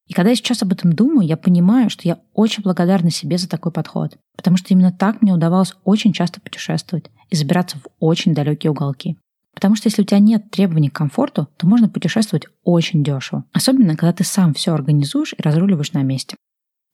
И 0.07 0.13
когда 0.13 0.31
я 0.31 0.35
сейчас 0.35 0.61
об 0.61 0.71
этом 0.71 0.93
думаю, 0.93 1.27
я 1.27 1.37
понимаю, 1.37 1.89
что 1.89 2.07
я 2.07 2.19
очень 2.33 2.63
благодарна 2.63 3.11
себе 3.11 3.37
за 3.37 3.47
такой 3.47 3.71
подход. 3.71 4.17
Потому 4.41 4.57
что 4.57 4.73
именно 4.73 4.91
так 4.91 5.21
мне 5.21 5.31
удавалось 5.31 5.75
очень 5.83 6.13
часто 6.13 6.41
путешествовать 6.41 7.11
и 7.29 7.35
забираться 7.35 7.77
в 7.77 7.87
очень 7.99 8.33
далекие 8.33 8.71
уголки. 8.71 9.15
Потому 9.53 9.75
что 9.75 9.87
если 9.87 10.01
у 10.01 10.05
тебя 10.05 10.17
нет 10.17 10.49
требований 10.49 10.89
к 10.89 10.95
комфорту, 10.95 11.47
то 11.57 11.67
можно 11.67 11.87
путешествовать 11.87 12.47
очень 12.63 13.03
дешево. 13.03 13.45
Особенно, 13.53 13.95
когда 13.95 14.13
ты 14.13 14.23
сам 14.23 14.55
все 14.55 14.73
организуешь 14.73 15.35
и 15.37 15.41
разруливаешь 15.43 15.93
на 15.93 16.01
месте. 16.01 16.35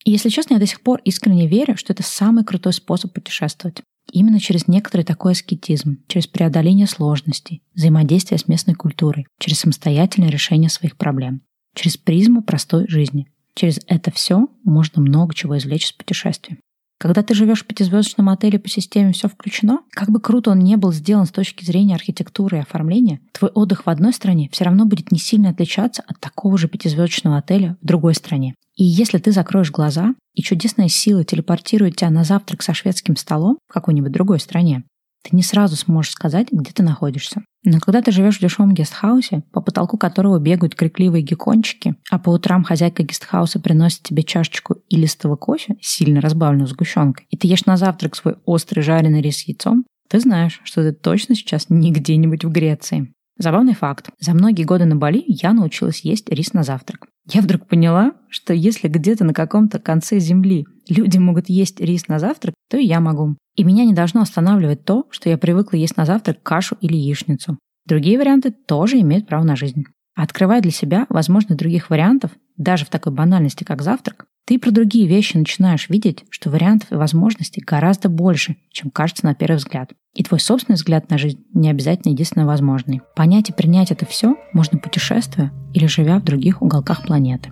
И 0.03 0.11
если 0.11 0.27
честно, 0.27 0.55
я 0.55 0.59
до 0.59 0.65
сих 0.65 0.81
пор 0.81 0.99
искренне 1.05 1.47
верю, 1.47 1.77
что 1.77 1.93
это 1.93 2.03
самый 2.03 2.43
крутой 2.43 2.73
способ 2.73 3.13
путешествовать. 3.13 3.81
Именно 4.11 4.41
через 4.41 4.67
некоторый 4.67 5.03
такой 5.03 5.31
аскетизм, 5.31 5.99
через 6.09 6.27
преодоление 6.27 6.87
сложностей, 6.87 7.61
взаимодействие 7.75 8.39
с 8.39 8.49
местной 8.49 8.73
культурой, 8.73 9.25
через 9.39 9.59
самостоятельное 9.59 10.29
решение 10.29 10.69
своих 10.69 10.97
проблем, 10.97 11.43
через 11.75 11.95
призму 11.95 12.41
простой 12.41 12.89
жизни. 12.89 13.29
Через 13.55 13.79
это 13.87 14.11
все 14.11 14.49
можно 14.65 15.01
много 15.01 15.33
чего 15.33 15.57
извлечь 15.57 15.85
из 15.85 15.93
путешествия. 15.93 16.57
Когда 16.99 17.21
ты 17.21 17.35
живешь 17.35 17.63
в 17.63 17.67
пятизвездочном 17.67 18.29
отеле 18.29 18.57
по 18.57 18.67
системе 18.69 19.13
«все 19.13 19.27
включено», 19.27 19.81
как 19.91 20.09
бы 20.09 20.19
круто 20.19 20.51
он 20.51 20.59
не 20.59 20.77
был 20.77 20.91
сделан 20.91 21.27
с 21.27 21.31
точки 21.31 21.63
зрения 21.63 21.93
архитектуры 21.93 22.57
и 22.57 22.61
оформления, 22.61 23.19
твой 23.33 23.51
отдых 23.51 23.85
в 23.85 23.89
одной 23.89 24.13
стране 24.13 24.49
все 24.51 24.65
равно 24.65 24.85
будет 24.85 25.11
не 25.11 25.19
сильно 25.19 25.49
отличаться 25.49 26.03
от 26.07 26.19
такого 26.19 26.57
же 26.57 26.67
пятизвездочного 26.67 27.37
отеля 27.37 27.77
в 27.81 27.85
другой 27.85 28.15
стране. 28.15 28.55
И 28.75 28.83
если 28.83 29.19
ты 29.19 29.31
закроешь 29.31 29.71
глаза, 29.71 30.15
и 30.33 30.41
чудесная 30.41 30.87
сила 30.87 31.23
телепортирует 31.23 31.97
тебя 31.97 32.09
на 32.09 32.23
завтрак 32.23 32.61
со 32.61 32.73
шведским 32.73 33.15
столом 33.15 33.57
в 33.67 33.73
какой-нибудь 33.73 34.11
другой 34.11 34.39
стране, 34.39 34.83
ты 35.27 35.35
не 35.35 35.43
сразу 35.43 35.75
сможешь 35.75 36.11
сказать, 36.11 36.47
где 36.51 36.71
ты 36.71 36.83
находишься. 36.83 37.41
Но 37.63 37.79
когда 37.79 38.01
ты 38.01 38.11
живешь 38.11 38.37
в 38.37 38.41
дешевом 38.41 38.73
гестхаусе, 38.73 39.43
по 39.51 39.61
потолку 39.61 39.97
которого 39.97 40.39
бегают 40.39 40.75
крикливые 40.75 41.21
геккончики, 41.21 41.95
а 42.09 42.17
по 42.17 42.29
утрам 42.29 42.63
хозяйка 42.63 43.03
гестхауса 43.03 43.59
приносит 43.59 44.03
тебе 44.03 44.23
чашечку 44.23 44.75
илистого 44.89 45.35
кофе, 45.35 45.75
сильно 45.81 46.21
разбавленную 46.21 46.67
сгущенкой, 46.67 47.25
и 47.29 47.37
ты 47.37 47.47
ешь 47.47 47.65
на 47.65 47.77
завтрак 47.77 48.15
свой 48.15 48.35
острый 48.45 48.81
жареный 48.81 49.21
рис 49.21 49.37
с 49.37 49.47
яйцом, 49.47 49.85
ты 50.09 50.19
знаешь, 50.19 50.61
что 50.63 50.81
ты 50.81 50.93
точно 50.93 51.35
сейчас 51.35 51.65
не 51.69 51.91
где-нибудь 51.91 52.45
в 52.45 52.49
Греции. 52.49 53.13
Забавный 53.37 53.75
факт. 53.75 54.09
За 54.19 54.33
многие 54.33 54.63
годы 54.63 54.85
на 54.85 54.95
Бали 54.95 55.23
я 55.27 55.53
научилась 55.53 56.01
есть 56.01 56.29
рис 56.29 56.53
на 56.53 56.63
завтрак. 56.63 57.05
Я 57.31 57.41
вдруг 57.41 57.67
поняла, 57.67 58.13
что 58.29 58.53
если 58.53 58.87
где-то 58.87 59.25
на 59.25 59.33
каком-то 59.33 59.79
конце 59.79 60.19
земли 60.19 60.65
люди 60.89 61.17
могут 61.17 61.49
есть 61.49 61.79
рис 61.79 62.07
на 62.07 62.19
завтрак, 62.19 62.53
то 62.69 62.77
и 62.77 62.85
я 62.85 62.99
могу. 62.99 63.35
И 63.55 63.63
меня 63.63 63.85
не 63.85 63.93
должно 63.93 64.21
останавливать 64.21 64.85
то, 64.85 65.05
что 65.09 65.29
я 65.29 65.37
привыкла 65.37 65.77
есть 65.77 65.97
на 65.97 66.05
завтрак 66.05 66.41
кашу 66.43 66.77
или 66.81 66.95
яичницу. 66.95 67.57
Другие 67.85 68.17
варианты 68.17 68.51
тоже 68.51 68.99
имеют 68.99 69.27
право 69.27 69.43
на 69.43 69.55
жизнь. 69.55 69.85
открывая 70.15 70.61
для 70.61 70.71
себя 70.71 71.05
возможность 71.09 71.59
других 71.59 71.91
вариантов, 71.91 72.31
даже 72.57 72.85
в 72.85 72.89
такой 72.89 73.13
банальности, 73.13 73.63
как 73.63 73.83
завтрак, 73.83 74.25
ты 74.47 74.57
про 74.57 74.71
другие 74.71 75.07
вещи 75.07 75.35
начинаешь 75.35 75.89
видеть, 75.89 76.23
что 76.29 76.49
вариантов 76.49 76.91
и 76.91 76.95
возможностей 76.95 77.61
гораздо 77.61 78.07
больше, 78.07 78.55
чем 78.71 78.89
кажется 78.89 79.25
на 79.25 79.35
первый 79.35 79.57
взгляд. 79.57 79.91
И 80.15 80.23
твой 80.23 80.39
собственный 80.39 80.75
взгляд 80.75 81.09
на 81.11 81.17
жизнь 81.17 81.43
не 81.53 81.69
обязательно 81.69 82.13
единственно 82.13 82.47
возможный. 82.47 83.01
Понять 83.15 83.49
и 83.49 83.53
принять 83.53 83.91
это 83.91 84.05
все 84.05 84.37
можно 84.53 84.79
путешествуя 84.79 85.51
или 85.73 85.85
живя 85.85 86.17
в 86.19 86.23
других 86.23 86.61
уголках 86.61 87.05
планеты. 87.05 87.51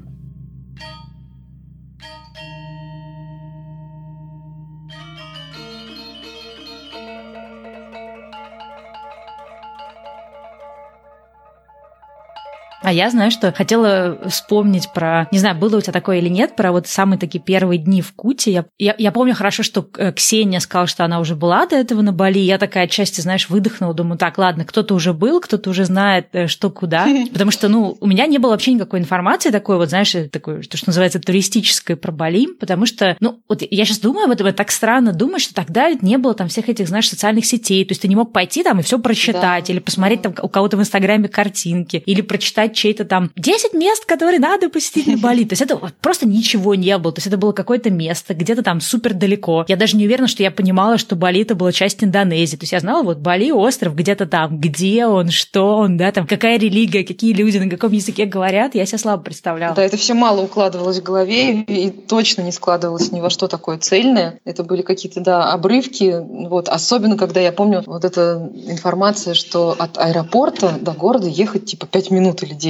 А 12.86 12.94
я 12.94 13.10
знаю, 13.10 13.32
что 13.32 13.52
хотела 13.52 14.20
вспомнить 14.30 14.90
про, 14.94 15.28
не 15.32 15.40
знаю, 15.40 15.56
было 15.56 15.78
у 15.78 15.82
тебя 15.82 15.92
такое 15.92 16.20
или 16.20 16.30
нет, 16.30 16.56
про 16.56 16.72
вот 16.72 16.86
самые 16.86 17.18
такие 17.18 17.44
первые 17.44 17.80
дни 17.80 18.04
в 18.04 18.14
Куте. 18.14 18.52
Я, 18.52 18.66
я, 18.78 18.94
я 19.00 19.12
помню 19.12 19.34
хорошо, 19.34 19.64
что 19.64 19.90
э, 19.98 20.12
Ксения 20.12 20.60
сказала, 20.60 20.86
что 20.86 21.04
она 21.04 21.20
уже 21.20 21.36
была 21.36 21.66
до 21.66 21.78
этого 21.78 22.04
на 22.04 22.14
Бали. 22.14 22.38
Я 22.38 22.60
такая 22.60 22.84
отчасти, 22.84 23.22
знаешь, 23.22 23.50
выдохнула, 23.50 23.96
думаю, 23.96 24.20
так, 24.20 24.38
ладно, 24.38 24.66
кто-то 24.66 24.94
уже 24.94 25.14
был, 25.14 25.42
кто-то 25.42 25.72
уже 25.72 25.86
знает, 25.86 26.28
э, 26.34 26.46
что 26.46 26.70
куда. 26.70 27.08
Потому 27.34 27.50
что, 27.50 27.70
ну, 27.70 27.98
у 28.00 28.06
меня 28.06 28.28
не 28.28 28.38
было 28.38 28.52
вообще 28.52 28.74
никакой 28.74 29.00
информации 29.00 29.50
такой, 29.50 29.78
вот, 29.78 29.90
знаешь, 29.90 30.16
такой, 30.32 30.62
то, 30.62 30.78
что 30.78 30.90
называется, 30.90 31.20
туристической 31.20 31.96
про 31.96 32.12
Бали, 32.12 32.46
потому 32.60 32.86
что, 32.86 33.18
ну, 33.20 33.40
вот 33.50 33.64
я 33.68 33.86
сейчас 33.86 33.98
думаю 33.98 34.26
об 34.26 34.32
этом, 34.32 34.46
это 34.46 34.58
так 34.58 34.70
странно 34.70 35.12
думать, 35.12 35.42
что 35.42 35.56
тогда 35.56 35.90
ведь 35.90 36.04
не 36.04 36.18
было 36.18 36.36
там 36.36 36.50
всех 36.50 36.70
этих, 36.70 36.88
знаешь, 36.88 37.10
социальных 37.10 37.48
сетей, 37.48 37.84
то 37.84 37.92
есть 37.92 38.04
ты 38.04 38.08
не 38.08 38.16
мог 38.16 38.32
пойти 38.32 38.62
там 38.62 38.80
и 38.80 38.84
все 38.84 39.00
прочитать, 39.00 39.66
да. 39.66 39.74
или 39.74 39.80
посмотреть 39.80 40.22
там 40.22 40.36
у 40.40 40.50
кого-то 40.50 40.78
в 40.78 40.82
Инстаграме 40.82 41.30
картинки, 41.30 42.04
или 42.06 42.22
прочитать 42.22 42.75
чей-то 42.76 43.06
там 43.06 43.32
10 43.36 43.74
мест, 43.74 44.06
которые 44.06 44.40
надо 44.40 44.70
посетить 44.70 45.08
на 45.08 45.18
Бали. 45.18 45.44
То 45.44 45.54
есть 45.54 45.62
это 45.62 45.80
просто 46.02 46.28
ничего 46.28 46.76
не 46.76 46.98
было. 46.98 47.14
То 47.14 47.20
есть 47.20 47.28
это 47.28 47.38
было 47.38 47.52
какое-то 47.52 47.90
место, 47.90 48.34
где-то 48.34 48.62
там 48.62 48.82
супер 48.82 49.14
далеко. 49.14 49.66
Я 49.68 49.76
даже 49.76 49.98
не 49.98 50.06
уверена, 50.06 50.28
что 50.28 50.44
я 50.44 50.52
понимала, 50.52 50.98
что 50.98 51.16
Бали 51.16 51.42
это 51.42 51.56
была 51.56 51.72
часть 51.72 52.04
Индонезии. 52.04 52.58
То 52.58 52.64
есть 52.64 52.74
я 52.74 52.80
знала, 52.80 53.04
вот 53.04 53.18
Бали 53.18 53.52
остров 53.52 53.96
где-то 53.96 54.26
там, 54.26 54.60
где 54.60 55.06
он, 55.06 55.30
что 55.32 55.78
он, 55.78 55.98
да, 55.98 56.12
там 56.12 56.28
какая 56.28 56.60
религия, 56.60 57.04
какие 57.04 57.34
люди, 57.34 57.58
на 57.58 57.70
каком 57.70 57.92
языке 57.92 58.26
говорят, 58.26 58.76
я 58.76 58.86
себя 58.86 58.98
слабо 58.98 59.24
представляла. 59.24 59.76
Да, 59.76 59.84
это 59.84 59.98
все 59.98 60.14
мало 60.14 60.42
укладывалось 60.42 61.00
в 61.00 61.04
голове 61.04 61.62
и 61.62 61.90
точно 61.90 62.42
не 62.42 62.52
складывалось 62.52 63.12
ни 63.12 63.22
во 63.22 63.30
что 63.30 63.48
такое 63.48 63.78
цельное. 63.78 64.40
Это 64.46 64.64
были 64.64 64.82
какие-то, 64.82 65.22
да, 65.22 65.52
обрывки. 65.52 66.16
Вот, 66.48 66.70
особенно, 66.70 67.18
когда 67.18 67.40
я 67.40 67.52
помню 67.52 67.84
вот 67.86 68.06
эта 68.06 68.50
информация, 68.68 69.34
что 69.34 69.76
от 69.78 69.98
аэропорта 69.98 70.76
до 70.82 70.92
города 70.92 71.28
ехать 71.28 71.66
типа 71.66 71.88
5 71.88 72.12
минут 72.12 72.44
или 72.44 72.54
10. 72.54 72.65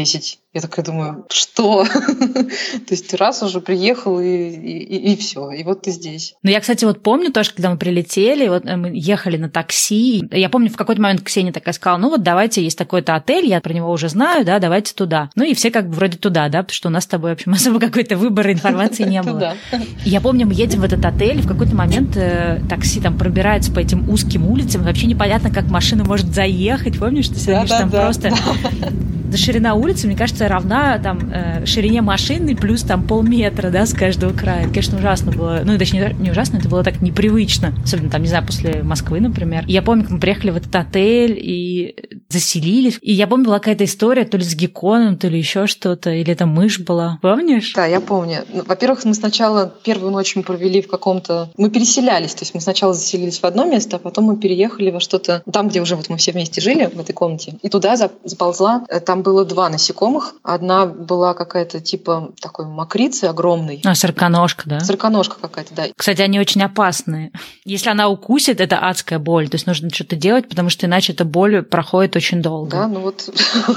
Я 0.56 0.62
такая 0.62 0.86
думаю, 0.86 1.26
что? 1.30 1.84
То 2.88 2.92
есть 2.92 3.14
раз 3.14 3.44
уже 3.44 3.60
приехал 3.60 4.22
и, 4.22 4.26
и, 4.26 5.12
и 5.12 5.16
все, 5.18 5.52
и 5.52 5.64
вот 5.64 5.82
ты 5.82 5.92
здесь. 5.92 6.34
Ну, 6.44 6.50
я, 6.50 6.62
кстати, 6.62 6.86
вот 6.86 7.04
помню 7.04 7.34
тоже, 7.34 7.52
когда 7.52 7.70
мы 7.70 7.78
прилетели, 7.78 8.48
вот 8.48 8.66
э, 8.66 8.78
мы 8.78 8.92
ехали 8.94 9.36
на 9.36 9.50
такси, 9.50 10.26
я 10.32 10.48
помню, 10.50 10.70
в 10.70 10.78
какой-то 10.78 11.02
момент 11.02 11.24
Ксения 11.24 11.52
такая 11.52 11.74
сказала, 11.74 11.98
ну 11.98 12.10
вот 12.10 12.24
давайте, 12.24 12.64
есть 12.64 12.78
такой-то 12.78 13.16
отель, 13.16 13.46
я 13.46 13.60
про 13.60 13.74
него 13.74 13.92
уже 13.92 14.08
знаю, 14.08 14.46
да, 14.46 14.60
давайте 14.60 14.94
туда. 14.94 15.30
Ну 15.36 15.44
и 15.44 15.54
все 15.54 15.72
как 15.72 15.90
бы 15.90 15.96
вроде 15.96 16.18
туда, 16.18 16.48
да, 16.48 16.60
потому 16.60 16.74
что 16.74 16.88
у 16.88 16.92
нас 16.92 17.04
с 17.04 17.08
тобой, 17.08 17.32
в 17.32 17.34
общем, 17.34 17.52
особо 17.54 17.82
какой-то 17.82 18.16
выбора 18.16 18.54
информации 18.54 19.04
не 19.04 19.22
было. 19.22 19.56
Я 20.06 20.22
помню, 20.22 20.48
мы 20.48 20.54
едем 20.54 20.80
в 20.80 20.84
этот 20.86 21.04
отель, 21.04 21.42
в 21.42 21.48
какой-то 21.50 21.76
момент 21.76 22.16
э, 22.16 22.62
такси 22.70 23.02
там 23.02 23.18
пробирается 23.18 23.74
по 23.74 23.80
этим 23.80 24.10
узким 24.10 24.48
улицам, 24.50 24.84
вообще 24.84 25.08
непонятно, 25.08 25.52
как 25.52 25.66
машина 25.66 26.06
может 26.06 26.28
заехать, 26.28 26.98
помнишь, 26.98 27.28
ты 27.28 27.46
да, 27.46 27.66
да, 27.66 27.80
там 27.80 27.90
да, 27.90 28.02
просто 28.04 28.34
ширина 29.38 29.76
улицы, 29.86 30.08
мне 30.08 30.18
кажется, 30.18 30.48
равна 30.48 30.98
там 30.98 31.32
э, 31.32 31.66
ширине 31.66 32.02
машины 32.02 32.56
плюс 32.56 32.82
там 32.82 33.08
полметра, 33.08 33.70
да, 33.70 33.86
с 33.86 33.94
каждого 33.94 34.34
края. 34.34 34.68
Конечно, 34.68 34.98
ужасно 34.98 35.32
было. 35.32 35.62
Ну, 35.64 35.78
точнее, 35.78 36.16
не 36.20 36.32
ужасно, 36.32 36.58
это 36.58 36.68
было 36.68 36.84
так 36.84 37.02
непривычно. 37.02 37.74
Особенно 37.84 38.10
там, 38.10 38.24
не 38.24 38.28
знаю, 38.28 38.46
после 38.46 38.84
Москвы, 38.84 39.20
например. 39.20 39.64
И 39.68 39.74
я 39.74 39.82
помню, 39.82 40.04
как 40.04 40.12
мы 40.12 40.20
приехали 40.20 40.52
в 40.52 40.58
этот 40.58 40.76
отель 40.76 41.38
и 41.38 41.96
заселились. 42.30 42.98
И 43.02 43.14
я 43.14 43.28
помню, 43.28 43.46
была 43.46 43.60
какая-то 43.60 43.86
история 43.86 44.26
то 44.26 44.38
ли 44.38 44.44
с 44.44 44.56
гекконом, 44.56 45.18
то 45.18 45.28
ли 45.28 45.38
еще 45.38 45.68
что-то, 45.68 46.10
или 46.10 46.32
это 46.34 46.46
мышь 46.46 46.80
была. 46.80 47.20
Помнишь? 47.22 47.74
Да, 47.76 47.86
я 47.86 48.02
помню. 48.02 48.46
Ну, 48.52 48.64
во-первых, 48.66 49.06
мы 49.06 49.14
сначала 49.14 49.72
первую 49.84 50.12
ночь 50.12 50.36
мы 50.36 50.44
провели 50.44 50.82
в 50.82 50.88
каком-то... 50.88 51.52
Мы 51.58 51.70
переселялись, 51.70 52.34
то 52.34 52.42
есть 52.42 52.56
мы 52.56 52.62
сначала 52.62 52.94
заселились 52.94 53.40
в 53.40 53.44
одно 53.44 53.66
место, 53.66 53.98
а 53.98 54.00
потом 54.00 54.26
мы 54.26 54.38
переехали 54.38 54.90
во 54.90 55.00
что-то... 55.00 55.44
Там, 55.52 55.70
где 55.70 55.82
уже 55.82 55.96
вот 55.96 56.10
мы 56.10 56.18
все 56.18 56.32
вместе 56.32 56.60
жили, 56.60 56.90
в 56.92 57.00
этой 57.00 57.14
комнате. 57.14 57.58
И 57.62 57.70
туда 57.70 57.96
заползла. 57.96 58.84
Э, 58.90 59.00
там 59.00 59.22
было 59.22 59.46
два 59.46 59.70
насекомых. 59.76 60.36
Одна 60.42 60.86
была 60.86 61.34
какая-то 61.34 61.82
типа 61.82 62.32
такой 62.42 62.66
мокрицы 62.66 63.26
огромной. 63.26 63.82
А, 63.86 63.94
сороконожка, 63.94 64.64
да? 64.70 64.80
Сороконожка 64.80 65.36
какая-то, 65.40 65.76
да. 65.76 65.84
Кстати, 65.96 66.22
они 66.22 66.40
очень 66.40 66.64
опасные. 66.64 67.32
Если 67.66 67.90
она 67.90 68.08
укусит, 68.08 68.62
это 68.62 68.80
адская 68.80 69.20
боль. 69.20 69.50
То 69.50 69.56
есть 69.56 69.68
нужно 69.68 69.90
что-то 69.90 70.16
делать, 70.16 70.48
потому 70.48 70.70
что 70.70 70.86
иначе 70.86 71.14
эта 71.14 71.26
боль 71.26 71.62
проходит 71.62 72.16
очень 72.16 72.42
долго. 72.42 72.72
Да, 72.72 72.88
ну 72.88 73.02
вот 73.02 73.30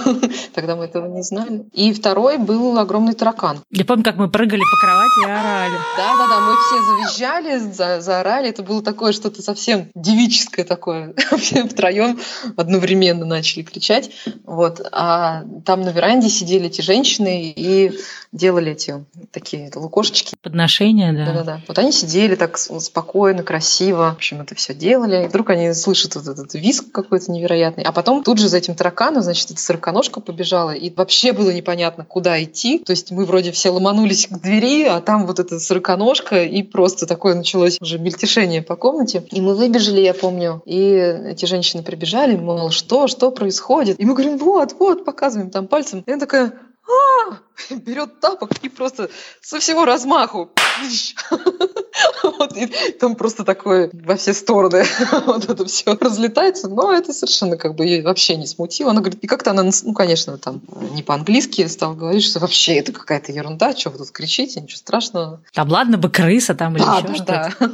тогда 0.55 0.77
мы 0.77 0.85
этого 0.85 1.07
не 1.09 1.23
знали. 1.23 1.67
И 1.73 1.93
второй 1.93 2.39
был 2.39 2.79
огромный 2.79 3.15
таракан. 3.15 3.61
Я 3.71 3.85
помню, 3.85 4.05
как 4.05 4.17
мы 4.17 4.31
прыгали 4.31 4.61
по 4.61 4.77
кровати 4.81 5.21
и 5.23 5.31
орали. 5.31 5.79
Да-да-да, 5.97 6.41
мы 6.41 6.55
все 6.57 6.83
завизжали, 6.83 7.59
за, 7.73 8.01
заорали. 8.01 8.49
Это 8.51 8.63
было 8.63 8.83
такое 8.83 9.13
что-то 9.13 9.43
совсем 9.43 9.89
девическое 9.95 10.65
такое. 10.65 11.15
Все 11.39 11.67
втроем 11.67 12.19
одновременно 12.57 13.25
начали 13.25 13.63
кричать. 13.63 14.11
Вот. 14.45 14.81
А 14.93 15.43
там 15.65 15.78
на 15.83 15.91
веранде 15.91 16.29
сидели 16.29 16.67
эти 16.67 16.81
женщины 16.81 17.53
и 17.55 17.93
делали 18.33 18.73
эти 18.73 19.05
такие 19.31 19.71
лукошечки. 19.75 20.35
Подношения, 20.43 21.13
да. 21.13 21.27
Да-да-да. 21.27 21.61
Вот 21.67 21.79
они 21.79 21.93
сидели 21.93 22.35
так 22.35 22.59
спокойно, 22.59 23.43
красиво. 23.43 24.11
В 24.13 24.17
общем, 24.17 24.41
это 24.41 24.55
все 24.55 24.75
делали. 24.75 25.25
И 25.25 25.29
вдруг 25.29 25.51
они 25.51 25.73
слышат 25.75 26.15
вот 26.17 26.27
этот 26.27 26.55
виск 26.55 26.91
какой-то 26.93 27.31
невероятный. 27.33 27.85
А 27.85 27.93
потом 27.93 28.23
тут 28.23 28.39
же 28.39 28.49
за 28.49 28.59
этим 28.59 28.75
тараканом, 28.75 29.23
значит, 29.23 29.51
эта 29.51 29.61
сороконожка 29.61 30.21
побежала. 30.21 30.73
И 30.73 30.91
вообще 30.91 31.33
было 31.33 31.51
непонятно, 31.51 32.05
куда 32.05 32.43
идти. 32.43 32.79
То 32.79 32.91
есть 32.91 33.11
мы 33.11 33.25
вроде 33.25 33.53
все 33.53 33.71
ломанулись 33.71 34.27
к 34.27 34.39
двери, 34.41 34.85
а 34.85 35.01
там 35.01 35.27
вот 35.27 35.39
эта 35.39 35.59
сороконожка. 35.59 36.45
И 36.45 36.63
просто 36.63 37.07
такое 37.07 37.35
началось 37.35 37.79
уже 37.81 37.99
мельтешение 37.99 38.63
по 38.63 38.77
комнате. 38.77 39.23
И 39.31 39.41
мы 39.41 39.55
выбежали, 39.55 40.01
я 40.01 40.15
помню. 40.15 40.63
И 40.67 40.79
эти 40.85 41.47
женщины 41.47 41.83
прибежали, 41.83 42.37
мол, 42.37 42.71
что, 42.71 43.07
что 43.07 43.31
происходит? 43.31 43.99
И 44.01 44.05
мы 44.05 44.15
говорим, 44.15 44.37
вот, 44.39 44.75
вот, 44.79 45.05
показываем 45.05 45.51
там 45.51 45.67
пальцем. 45.69 46.03
И 46.07 46.11
она 46.11 46.21
такая, 46.21 46.55
берет 47.71 48.21
тапок 48.21 48.51
и 48.63 48.69
просто 48.69 49.11
со 49.41 49.59
всего 49.59 49.85
размаху 49.85 50.51
вот, 52.23 52.57
и 52.57 52.67
там 52.99 53.15
просто 53.17 53.45
такое 53.45 53.91
во 53.93 54.17
все 54.17 54.33
стороны 54.33 54.85
вот 55.27 55.49
это 55.49 55.65
все 55.67 55.97
разлетается, 56.01 56.69
но 56.69 56.93
это 56.93 57.13
совершенно 57.13 57.57
как 57.57 57.75
бы 57.75 57.85
ее 57.85 58.03
вообще 58.03 58.37
не 58.37 58.47
смутило. 58.47 58.91
Она 58.91 59.01
говорит, 59.01 59.23
и 59.23 59.27
как-то 59.27 59.51
она, 59.51 59.65
ну, 59.65 59.93
конечно, 59.93 60.39
там 60.39 60.61
не 60.93 61.03
по-английски 61.03 61.67
стала 61.67 61.95
говорить, 61.95 62.25
что 62.25 62.39
вообще 62.39 62.77
это 62.77 62.93
какая-то 62.93 63.33
ерунда, 63.33 63.77
что 63.77 63.91
вы 63.91 63.99
тут 63.99 64.11
кричите, 64.11 64.61
ничего 64.61 64.79
страшного. 64.79 65.41
Там 65.53 65.69
ладно 65.69 65.99
бы 65.99 66.11
крыса 66.11 66.55
там 66.55 66.77
или 66.77 66.85
да, 66.85 66.99
еще 66.99 67.09
да, 67.09 67.15
что-то. 67.15 67.55
Да. 67.61 67.69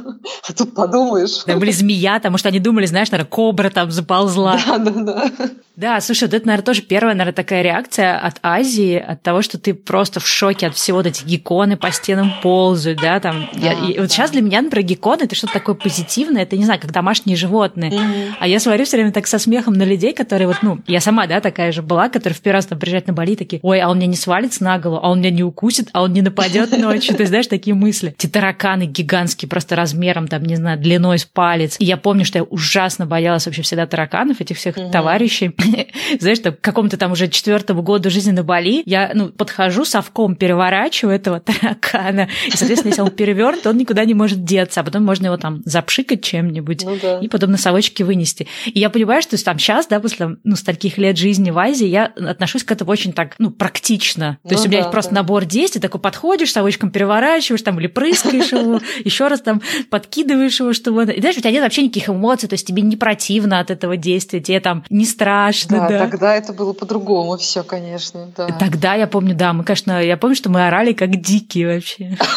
А 0.47 0.53
тут 0.53 0.73
подумаешь. 0.73 1.43
Да, 1.45 1.55
были 1.57 1.71
змея, 1.71 2.19
там, 2.19 2.31
может, 2.31 2.45
они 2.45 2.59
думали, 2.59 2.85
знаешь, 2.85 3.11
наверное, 3.11 3.29
кобра 3.29 3.69
там 3.69 3.91
заползла. 3.91 4.59
Да, 4.65 4.77
да, 4.79 4.91
да. 4.91 5.31
Да, 5.75 5.99
слушай, 5.99 6.23
вот 6.23 6.33
это, 6.33 6.47
наверное, 6.47 6.65
тоже 6.65 6.81
первая, 6.81 7.15
наверное, 7.15 7.35
такая 7.35 7.61
реакция 7.61 8.17
от 8.17 8.37
Азии, 8.41 8.95
от 9.05 9.21
того, 9.21 9.41
что 9.41 9.57
ты 9.57 9.73
просто 9.73 10.19
в 10.19 10.27
шоке 10.27 10.67
от 10.67 10.75
всего 10.75 10.97
вот 10.97 11.07
эти 11.07 11.23
гекконы 11.23 11.77
по 11.77 11.91
стенам 11.91 12.33
ползают, 12.41 12.99
да, 13.01 13.19
там. 13.19 13.49
Да, 13.53 13.59
я, 13.59 13.73
и 13.73 13.95
да. 13.95 14.01
вот 14.01 14.11
сейчас 14.11 14.31
для 14.31 14.41
меня, 14.41 14.61
например, 14.61 14.85
гекконы 14.85 15.23
это 15.23 15.35
что-то 15.35 15.53
такое 15.53 15.75
позитивное, 15.75 16.43
это, 16.43 16.57
не 16.57 16.65
знаю, 16.65 16.79
как 16.79 16.91
домашние 16.91 17.37
животные. 17.37 17.91
Mm-hmm. 17.91 18.33
А 18.39 18.47
я 18.47 18.59
смотрю 18.59 18.85
все 18.85 18.97
время 18.97 19.11
так 19.11 19.27
со 19.27 19.39
смехом 19.39 19.73
на 19.73 19.83
людей, 19.83 20.13
которые 20.13 20.47
вот, 20.47 20.57
ну, 20.61 20.79
я 20.87 20.99
сама, 20.99 21.27
да, 21.27 21.39
такая 21.41 21.71
же 21.71 21.81
была, 21.81 22.09
которая 22.09 22.35
в 22.35 22.41
первый 22.41 22.55
раз 22.55 22.65
там 22.65 22.79
приезжает 22.79 23.07
на 23.07 23.13
Бали, 23.13 23.35
такие, 23.35 23.59
ой, 23.61 23.79
а 23.79 23.89
он 23.89 23.97
меня 23.97 24.07
не 24.07 24.15
свалится 24.15 24.63
на 24.63 24.79
голову, 24.79 24.99
а 25.03 25.09
он 25.09 25.19
меня 25.19 25.31
не 25.31 25.43
укусит, 25.43 25.89
а 25.93 26.03
он 26.03 26.13
не 26.13 26.21
нападет 26.21 26.77
ночью. 26.77 27.15
Ты 27.15 27.25
знаешь, 27.25 27.47
такие 27.47 27.75
мысли. 27.75 28.15
Эти 28.17 28.27
тараканы 28.27 28.85
гигантские, 28.85 29.49
просто 29.49 29.75
размером, 29.75 30.27
там, 30.27 30.43
не 30.43 30.55
знаю, 30.55 30.79
длиной 30.79 31.19
с 31.19 31.25
палец. 31.25 31.75
И 31.79 31.85
я 31.85 31.97
помню, 31.97 32.25
что 32.25 32.39
я 32.39 32.43
ужасно 32.43 33.05
боялась 33.05 33.45
вообще 33.45 33.61
всегда 33.61 33.85
тараканов, 33.85 34.41
этих 34.41 34.57
всех 34.57 34.75
товарищей. 34.91 35.55
знаешь, 36.19 36.39
там, 36.39 36.53
к 36.53 36.61
какому-то 36.61 36.97
там 36.97 37.11
уже 37.11 37.27
четвертому 37.27 37.81
году 37.81 38.09
жизни 38.09 38.31
на 38.31 38.43
Бали, 38.43 38.83
я, 38.85 38.94
ну, 39.13 39.29
подхожу, 39.29 39.85
совком 39.85 40.35
переворачиваю 40.35 41.15
этого 41.15 41.39
таракана, 41.39 42.29
и, 42.47 42.51
соответственно, 42.51 42.91
если 42.91 43.01
он 43.01 43.11
перевернут, 43.11 43.65
он 43.67 43.77
никуда 43.77 44.05
не 44.05 44.13
может 44.13 44.43
деться, 44.43 44.81
а 44.81 44.83
потом 44.83 45.03
можно 45.03 45.27
его 45.27 45.37
там 45.37 45.61
запшикать 45.65 46.23
чем-нибудь 46.23 46.83
ну, 46.85 46.97
да. 47.01 47.19
и 47.19 47.27
потом 47.27 47.51
на 47.51 47.57
совочки 47.57 48.03
вынести. 48.03 48.47
И 48.65 48.79
я 48.79 48.89
понимаю, 48.89 49.21
что 49.21 49.41
там 49.43 49.59
сейчас, 49.59 49.87
да, 49.87 49.99
после 49.99 50.37
ну, 50.43 50.55
стольких 50.55 50.97
лет 50.97 51.17
жизни 51.17 51.51
в 51.51 51.57
Азии, 51.57 51.87
я 51.87 52.05
отношусь 52.05 52.63
к 52.63 52.71
этому 52.71 52.91
очень 52.91 53.13
так, 53.13 53.35
ну, 53.39 53.51
практично. 53.51 54.39
То 54.43 54.49
ну, 54.49 54.51
есть 54.51 54.65
у 54.65 54.69
меня 54.69 54.79
да, 54.79 54.83
есть 54.85 54.91
просто 54.91 55.11
да. 55.11 55.21
набор 55.21 55.45
действий, 55.45 55.81
такой 55.81 56.01
подходишь, 56.01 56.51
совочком 56.51 56.91
переворачиваешь, 56.91 57.61
там, 57.61 57.79
или 57.79 57.87
прыскаешь 57.87 58.51
его, 58.51 58.79
еще 59.03 59.27
раз 59.27 59.41
там 59.41 59.61
подкидываешь 59.89 60.59
его, 60.59 60.73
чтобы... 60.73 61.03
И 61.03 61.19
знаешь, 61.19 61.37
у 61.37 61.41
тебя 61.41 61.51
нет 61.51 61.63
вообще 61.63 61.83
никаких 61.83 62.09
эмоций, 62.09 62.49
то 62.49 62.53
есть 62.53 62.67
тебе 62.67 62.81
не 62.81 62.95
противно 62.95 63.59
от 63.59 63.71
этого 63.71 63.97
действия, 63.97 64.39
тебе 64.39 64.59
там 64.59 64.83
не 64.89 65.05
страшно, 65.05 65.87
да. 65.89 65.99
Тогда 65.99 66.35
это 66.35 66.53
было 66.53 66.73
по-другому 66.73 67.37
все, 67.37 67.63
конечно, 67.63 68.31
да. 68.35 68.47
Тогда 68.47 68.74
я 68.95 69.07
помню, 69.07 69.35
да, 69.35 69.53
мы, 69.53 69.63
конечно, 69.63 70.01
я 70.03 70.17
помню, 70.17 70.35
что 70.35 70.49
мы 70.49 70.67
орали 70.67 70.93
как 70.93 71.21
дикие 71.21 71.75
вообще. 71.75 72.17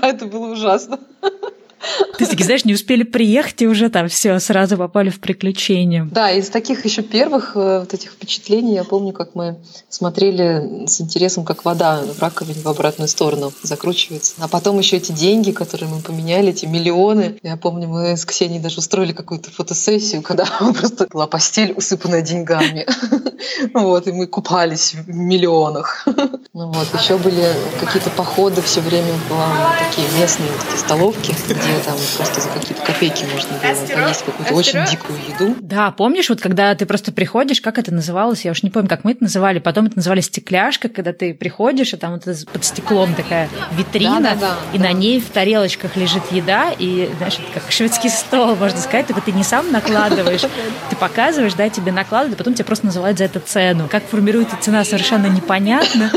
Да, 0.00 0.08
это 0.08 0.26
было 0.26 0.52
ужасно. 0.52 0.98
То 2.18 2.24
есть, 2.24 2.44
знаешь, 2.44 2.64
не 2.64 2.74
успели 2.74 3.02
приехать, 3.02 3.62
и 3.62 3.66
уже 3.66 3.90
там 3.90 4.08
все 4.08 4.38
сразу 4.38 4.76
попали 4.76 5.10
в 5.10 5.20
приключения. 5.20 6.08
Да, 6.10 6.30
из 6.30 6.48
таких 6.48 6.84
еще 6.84 7.02
первых 7.02 7.52
э, 7.54 7.80
вот 7.80 7.92
этих 7.92 8.12
впечатлений 8.12 8.74
я 8.74 8.84
помню, 8.84 9.12
как 9.12 9.34
мы 9.34 9.58
смотрели 9.88 10.86
с 10.86 11.00
интересом, 11.00 11.44
как 11.44 11.64
вода 11.64 12.02
в 12.02 12.20
раковине 12.20 12.62
в 12.62 12.68
обратную 12.68 13.08
сторону 13.08 13.52
закручивается. 13.62 14.34
А 14.38 14.48
потом 14.48 14.78
еще 14.78 14.96
эти 14.96 15.12
деньги, 15.12 15.50
которые 15.50 15.88
мы 15.90 16.00
поменяли, 16.00 16.50
эти 16.50 16.66
миллионы. 16.66 17.38
Я 17.42 17.56
помню, 17.56 17.88
мы 17.88 18.16
с 18.16 18.24
Ксенией 18.24 18.60
даже 18.60 18.78
устроили 18.78 19.12
какую-то 19.12 19.50
фотосессию, 19.50 20.22
когда 20.22 20.44
просто 20.78 21.06
была 21.10 21.26
постель, 21.26 21.72
усыпанная 21.76 22.22
деньгами. 22.22 22.86
Вот, 23.72 24.06
и 24.06 24.12
мы 24.12 24.26
купались 24.26 24.94
в 24.94 25.08
миллионах. 25.08 26.06
Ну 26.52 26.72
вот, 26.72 26.88
еще 26.98 27.18
были 27.18 27.52
какие-то 27.78 28.08
походы, 28.08 28.62
все 28.62 28.80
время 28.80 29.12
была 29.28 29.74
такие 29.90 30.08
местные 30.18 30.48
эти 30.48 30.80
столовки, 30.80 31.34
где 31.44 31.54
там 31.86 31.96
просто 32.16 32.40
за 32.40 32.48
какие-то 32.48 32.82
копейки 32.82 33.24
можно 33.32 33.50
было 33.52 34.04
поесть 34.04 34.24
какую-то 34.24 34.54
очень 34.54 34.84
дикую 34.90 35.18
еду. 35.28 35.56
Да, 35.60 35.92
помнишь, 35.92 36.28
вот 36.28 36.40
когда 36.40 36.74
ты 36.74 36.84
просто 36.84 37.12
приходишь, 37.12 37.60
как 37.60 37.78
это 37.78 37.94
называлось, 37.94 38.44
я 38.44 38.50
уж 38.50 38.62
не 38.62 38.70
помню, 38.70 38.88
как 38.88 39.04
мы 39.04 39.12
это 39.12 39.22
называли, 39.22 39.60
потом 39.60 39.86
это 39.86 39.96
называли 39.96 40.20
стекляшка, 40.20 40.88
когда 40.88 41.12
ты 41.12 41.32
приходишь, 41.32 41.92
и 41.92 41.96
там 41.96 42.12
вот 42.12 42.24
под 42.52 42.64
стеклом 42.64 43.14
такая 43.14 43.48
витрина, 43.72 44.20
да, 44.20 44.34
да, 44.34 44.40
да, 44.40 44.56
и 44.74 44.78
да. 44.78 44.84
на 44.84 44.92
ней 44.92 45.20
в 45.20 45.30
тарелочках 45.30 45.96
лежит 45.96 46.24
еда, 46.32 46.72
и, 46.76 47.08
знаешь, 47.18 47.34
это 47.34 47.60
как 47.60 47.70
шведский 47.70 48.08
стол, 48.08 48.56
можно 48.56 48.80
сказать, 48.80 49.06
только 49.06 49.22
ты 49.22 49.32
не 49.32 49.44
сам 49.44 49.70
накладываешь, 49.70 50.42
ты 50.90 50.96
показываешь, 50.96 51.54
да, 51.54 51.68
тебе 51.68 51.92
накладывают, 51.92 52.34
а 52.34 52.38
потом 52.38 52.54
тебе 52.54 52.64
просто 52.64 52.86
называют 52.86 53.18
за 53.18 53.24
это 53.24 53.38
цену. 53.38 53.88
Как 53.88 54.04
формируется 54.04 54.56
цена, 54.60 54.84
совершенно 54.84 55.26
непонятно 55.26 56.10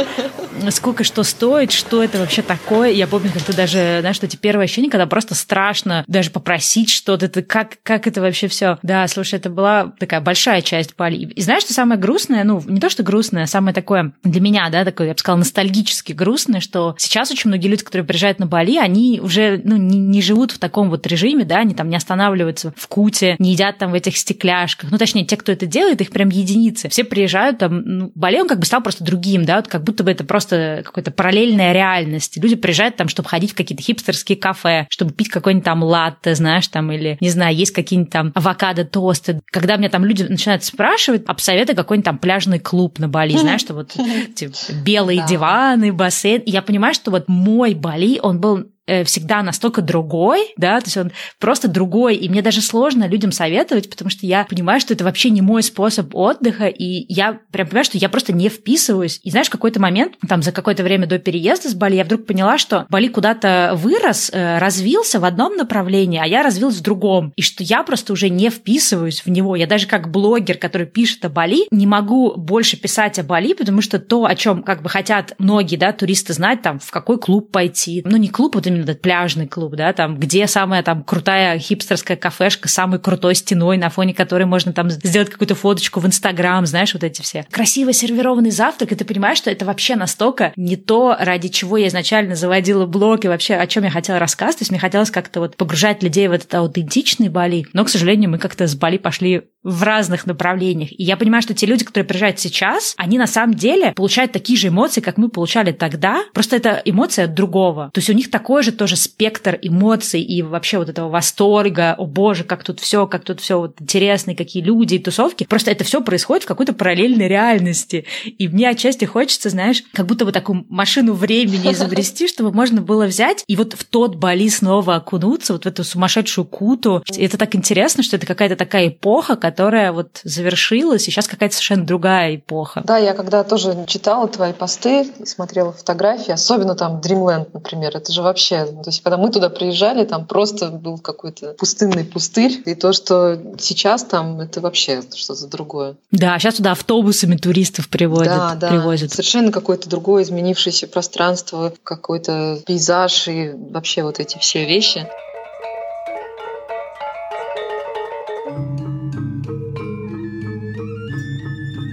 сколько 0.70 1.04
что 1.04 1.24
стоит, 1.24 1.72
что 1.72 2.04
это 2.04 2.20
вообще 2.20 2.42
такое. 2.42 2.92
Я 2.92 3.08
помню, 3.08 3.32
как 3.32 3.44
ты 3.44 3.54
даже, 3.54 3.98
знаешь, 4.02 4.16
что 4.16 4.26
эти 4.26 4.36
первые 4.36 4.66
ощущения, 4.66 4.90
когда 4.90 5.06
просто 5.06 5.36
страшно 5.60 6.06
даже 6.08 6.32
попросить 6.32 6.90
что-то, 6.90 7.28
ты 7.28 7.42
как, 7.42 7.80
как 7.84 8.08
это 8.08 8.22
вообще 8.22 8.48
все. 8.48 8.78
Да, 8.82 9.06
слушай, 9.10 9.36
это 9.36 9.50
была 9.50 9.92
такая 10.00 10.22
большая 10.22 10.62
часть 10.62 10.96
Бали. 10.96 11.18
И 11.18 11.42
знаешь, 11.42 11.64
что 11.64 11.74
самое 11.74 12.00
грустное, 12.00 12.46
ну, 12.46 12.64
не 12.66 12.80
то, 12.80 12.90
что 12.90 13.04
грустное, 13.04 13.44
а 13.44 13.48
самое 13.48 13.74
такое 13.74 14.14
для 14.24 14.40
меня, 14.40 14.70
да, 14.70 14.86
такое, 14.86 15.08
я 15.08 15.14
бы 15.14 15.20
сказала, 15.20 15.40
ностальгически 15.40 16.14
грустное, 16.14 16.62
что 16.62 16.96
сейчас 16.98 17.30
очень 17.30 17.50
многие 17.50 17.68
люди, 17.68 17.84
которые 17.84 18.08
приезжают 18.08 18.40
на 18.40 18.46
Бали, 18.46 18.78
они 18.78 19.20
уже, 19.22 19.60
ну, 19.66 19.76
не, 19.76 20.00
не 20.00 20.22
живут 20.22 20.52
в 20.52 20.60
таком 20.60 20.90
вот 20.90 21.06
режиме, 21.08 21.44
да, 21.44 21.58
они 21.58 21.76
там 21.76 21.90
не 21.90 21.98
останавливаются 21.98 22.74
в 22.78 22.88
Куте, 22.88 23.36
не 23.38 23.52
едят 23.52 23.78
там 23.80 23.92
в 23.92 23.96
этих 23.96 24.16
стекляшках. 24.16 24.92
Ну, 24.92 24.98
точнее, 24.98 25.26
те, 25.26 25.36
кто 25.36 25.52
это 25.52 25.66
делает, 25.66 26.00
их 26.00 26.12
прям 26.12 26.30
единицы. 26.30 26.88
Все 26.88 27.04
приезжают 27.04 27.58
там, 27.58 27.82
ну, 27.82 28.12
Бали, 28.16 28.40
он 28.40 28.48
как 28.48 28.60
бы 28.60 28.66
стал 28.66 28.82
просто 28.82 29.04
другим, 29.04 29.44
да, 29.44 29.58
вот 29.58 29.68
как 29.68 29.84
будто 29.84 30.06
бы 30.06 30.12
это 30.12 30.24
просто 30.24 30.84
какая-то 30.86 31.12
параллельная 31.12 31.74
реальность. 31.74 32.38
Люди 32.38 32.56
приезжают 32.56 32.96
там, 32.96 33.10
чтобы 33.10 33.28
ходить 33.28 33.52
в 33.52 33.56
какие-то 33.56 33.84
хипстерские 33.84 34.38
кафе, 34.38 34.88
чтобы 34.90 35.12
пить 35.12 35.28
какой-нибудь 35.50 35.66
там 35.66 35.84
латте, 35.84 36.36
знаешь, 36.36 36.68
там, 36.68 36.92
или, 36.92 37.18
не 37.22 37.30
знаю, 37.30 37.56
есть 37.56 37.72
какие-нибудь 37.72 38.12
там 38.12 38.32
авокадо-тосты. 38.36 39.42
Когда 39.48 39.78
меня 39.78 39.90
там 39.90 40.06
люди 40.06 40.24
начинают 40.24 40.64
спрашивать, 40.64 41.24
обсоветуй 41.26 41.76
какой-нибудь 41.76 42.06
там 42.06 42.18
пляжный 42.20 42.60
клуб 42.60 43.00
на 43.00 43.08
Бали, 43.08 43.36
знаешь, 43.36 43.62
что 43.62 43.74
вот 43.74 43.96
типа, 44.36 44.54
белые 44.86 45.26
диваны, 45.28 45.92
бассейн. 45.92 46.44
Я 46.46 46.62
понимаю, 46.62 46.94
что 46.94 47.10
вот 47.10 47.28
мой 47.28 47.74
Бали, 47.74 48.20
он 48.22 48.40
был 48.40 48.68
всегда 49.06 49.44
настолько 49.44 49.82
другой, 49.82 50.54
да, 50.58 50.80
то 50.80 50.88
есть 50.88 50.98
он 50.98 51.12
просто 51.40 51.68
другой, 51.68 52.16
и 52.16 52.30
мне 52.30 52.42
даже 52.42 52.62
сложно 52.62 53.08
людям 53.08 53.32
советовать, 53.32 53.90
потому 53.90 54.10
что 54.10 54.26
я 54.26 54.46
понимаю, 54.46 54.80
что 54.80 54.94
это 54.94 55.04
вообще 55.04 55.30
не 55.30 55.42
мой 55.42 55.64
способ 55.64 56.14
отдыха, 56.16 56.68
и 56.68 57.06
я 57.12 57.40
прям 57.52 57.68
понимаю, 57.68 57.86
что 57.86 57.98
я 57.98 58.10
просто 58.10 58.34
не 58.34 58.50
вписываюсь. 58.50 59.20
И 59.24 59.32
знаешь, 59.32 59.48
в 59.48 59.52
какой-то 59.52 59.80
момент, 59.80 60.16
там 60.28 60.42
за 60.42 60.52
какое-то 60.52 60.84
время 60.84 61.08
до 61.08 61.20
переезда 61.20 61.70
с 61.70 61.74
Бали, 61.74 61.96
я 61.96 62.04
вдруг 62.04 62.26
поняла, 62.26 62.58
что 62.58 62.86
Бали 62.90 63.08
куда-то 63.08 63.74
вырос, 63.76 64.30
э, 64.34 64.58
развился 64.58 65.20
в 65.20 65.26
одном 65.26 65.56
направлении, 65.56 66.20
а 66.22 66.26
я 66.26 66.44
развилась 66.44 66.78
в 66.78 66.82
другом, 66.82 67.34
и 67.36 67.42
что 67.42 67.64
я 67.64 67.84
просто 67.84 68.14
уже 68.14 68.30
не 68.30 68.50
вписываюсь 68.50 69.22
в 69.26 69.30
него. 69.30 69.56
Я 69.56 69.68
даже 69.68 69.88
как 69.88 70.12
блогер, 70.12 70.58
который 70.58 70.88
пишет 70.88 71.26
о 71.26 71.30
Бали, 71.30 71.68
не 71.72 71.88
могу 71.88 72.34
больше 72.36 72.78
писать 72.78 73.20
о 73.20 73.24
Бали, 73.24 73.54
потому 73.54 73.82
что 73.82 74.00
то, 74.00 74.26
о 74.26 74.36
чем 74.36 74.64
как 74.64 74.82
бы 74.82 74.90
хотят 74.90 75.34
многие, 75.38 75.76
да, 75.76 75.92
туристы 75.92 76.34
знать, 76.34 76.62
там, 76.62 76.80
в 76.80 76.92
какой 76.92 77.20
клуб 77.20 77.52
пойти, 77.52 78.02
ну, 78.06 78.18
не 78.18 78.30
клуб, 78.30 78.56
вот 78.56 78.68
именно 78.68 78.79
этот 78.84 79.02
пляжный 79.02 79.48
клуб, 79.48 79.76
да, 79.76 79.94
там, 79.94 80.18
где 80.18 80.48
самая 80.48 80.84
там 80.84 81.04
крутая 81.04 81.58
хипстерская 81.60 82.18
кафешка 82.18 82.68
с 82.68 82.74
самой 82.74 83.00
крутой 83.00 83.36
стеной, 83.36 83.78
на 83.78 83.90
фоне 83.90 84.14
которой 84.14 84.46
можно 84.46 84.74
там 84.74 84.90
сделать 84.90 85.30
какую-то 85.30 85.56
фоточку 85.56 86.00
в 86.00 86.06
Инстаграм, 86.06 86.66
знаешь, 86.66 86.94
вот 86.94 87.04
эти 87.04 87.22
все. 87.22 87.46
Красиво 87.52 87.94
сервированный 87.94 88.52
завтрак, 88.52 88.92
и 88.92 88.96
ты 88.96 89.06
понимаешь, 89.06 89.38
что 89.38 89.52
это 89.52 89.66
вообще 89.66 89.96
настолько 89.96 90.54
не 90.56 90.76
то, 90.76 91.16
ради 91.20 91.50
чего 91.50 91.78
я 91.78 91.88
изначально 91.88 92.36
заводила 92.36 92.86
блог, 92.86 93.26
и 93.26 93.28
вообще 93.28 93.56
о 93.56 93.68
чем 93.68 93.84
я 93.84 93.90
хотела 93.90 94.20
рассказывать. 94.20 94.60
То 94.60 94.62
есть 94.64 94.72
мне 94.72 94.80
хотелось 94.80 95.12
как-то 95.12 95.40
вот 95.40 95.58
погружать 95.58 96.04
людей 96.04 96.28
в 96.28 96.32
этот 96.32 96.54
аутентичный 96.54 97.30
Бали. 97.30 97.66
Но, 97.74 97.86
к 97.86 97.90
сожалению, 97.90 98.30
мы 98.30 98.38
как-то 98.38 98.68
с 98.68 98.76
Бали 98.76 98.98
пошли 98.98 99.44
в 99.64 99.84
разных 99.84 100.26
направлениях. 100.26 100.92
И 100.92 101.04
я 101.04 101.18
понимаю, 101.18 101.42
что 101.42 101.54
те 101.54 101.66
люди, 101.66 101.84
которые 101.84 102.08
приезжают 102.08 102.40
сейчас, 102.40 102.94
они 102.98 103.18
на 103.18 103.28
самом 103.28 103.56
деле 103.56 103.92
получают 103.92 104.32
такие 104.32 104.58
же 104.58 104.70
эмоции, 104.70 105.02
как 105.02 105.18
мы 105.18 105.30
получали 105.30 105.72
тогда, 105.72 106.24
просто 106.34 106.56
это 106.56 106.82
эмоция 106.86 107.28
другого. 107.28 107.92
То 107.94 108.00
есть 108.00 108.10
у 108.10 108.14
них 108.14 108.32
такой 108.32 108.64
же 108.64 108.69
тоже 108.72 108.96
спектр 108.96 109.58
эмоций 109.62 110.22
и 110.22 110.42
вообще 110.42 110.78
вот 110.78 110.90
этого 110.90 111.10
восторга, 111.10 111.96
о 111.98 112.06
боже, 112.06 112.44
как 112.44 112.64
тут 112.64 112.80
все, 112.80 113.08
как 113.08 113.24
тут 113.24 113.42
все 113.42 113.60
вот 113.60 113.76
интересно, 113.80 114.36
какие 114.36 114.64
люди 114.64 114.96
и 114.96 115.00
тусовки. 115.00 115.46
Просто 115.46 115.72
это 115.72 115.84
все 115.84 116.02
происходит 116.02 116.44
в 116.44 116.48
какой-то 116.48 116.74
параллельной 116.74 117.28
реальности. 117.28 118.06
И 118.26 118.48
мне 118.48 118.70
отчасти 118.70 119.06
хочется, 119.06 119.50
знаешь, 119.50 119.84
как 119.94 120.06
будто 120.06 120.26
бы 120.26 120.32
такую 120.32 120.66
машину 120.70 121.14
времени 121.14 121.72
изобрести, 121.74 122.28
чтобы 122.28 122.52
можно 122.52 122.82
было 122.82 123.06
взять 123.06 123.44
и 123.48 123.56
вот 123.56 123.74
в 123.74 123.84
тот 123.84 124.16
Бали 124.16 124.50
снова 124.50 124.96
окунуться, 124.96 125.54
вот 125.54 125.64
в 125.64 125.68
эту 125.68 125.84
сумасшедшую 125.84 126.46
куту. 126.46 127.04
И 127.16 127.26
это 127.26 127.38
так 127.38 127.56
интересно, 127.56 128.04
что 128.04 128.16
это 128.16 128.26
какая-то 128.26 128.56
такая 128.56 128.90
эпоха, 128.90 129.36
которая 129.36 129.92
вот 129.92 130.22
завершилась, 130.24 131.08
и 131.08 131.12
сейчас 131.12 131.28
какая-то 131.28 131.56
совершенно 131.56 131.86
другая 131.86 132.36
эпоха. 132.36 132.82
Да, 132.86 132.98
я 132.98 133.14
когда 133.14 133.44
тоже 133.44 133.86
читала 133.88 134.28
твои 134.28 134.54
посты, 134.54 135.08
смотрела 135.26 135.72
фотографии, 135.72 136.32
особенно 136.32 136.76
там 136.76 137.00
Dreamland, 137.00 137.50
например, 137.54 137.96
это 137.96 138.12
же 138.12 138.22
вообще 138.22 138.59
вообще. 138.66 138.84
То 138.84 138.90
есть, 138.90 139.04
когда 139.04 139.18
мы 139.18 139.32
туда 139.32 139.50
приезжали, 139.50 140.06
там 140.06 140.26
просто 140.26 140.70
был 140.70 140.98
какой-то 140.98 141.54
пустынный 141.54 142.04
пустырь. 142.04 142.62
И 142.66 142.76
то, 142.76 142.94
что 142.94 143.40
сейчас 143.60 144.04
там, 144.04 144.40
это 144.40 144.62
вообще 144.62 145.02
что-то 145.16 145.48
другое. 145.48 145.96
Да, 146.12 146.38
сейчас 146.40 146.56
туда 146.56 146.72
автобусами 146.72 147.36
туристов 147.36 147.90
приводят. 147.90 148.28
Да, 148.28 148.56
да. 148.56 148.70
Привозят. 148.70 149.12
Совершенно 149.12 149.52
какое-то 149.52 149.90
другое 149.90 150.24
изменившееся 150.24 150.88
пространство, 150.88 151.74
какой-то 151.84 152.60
пейзаж 152.66 153.28
и 153.28 153.52
вообще 153.72 154.04
вот 154.04 154.20
эти 154.20 154.38
все 154.38 154.66
вещи. 154.66 155.08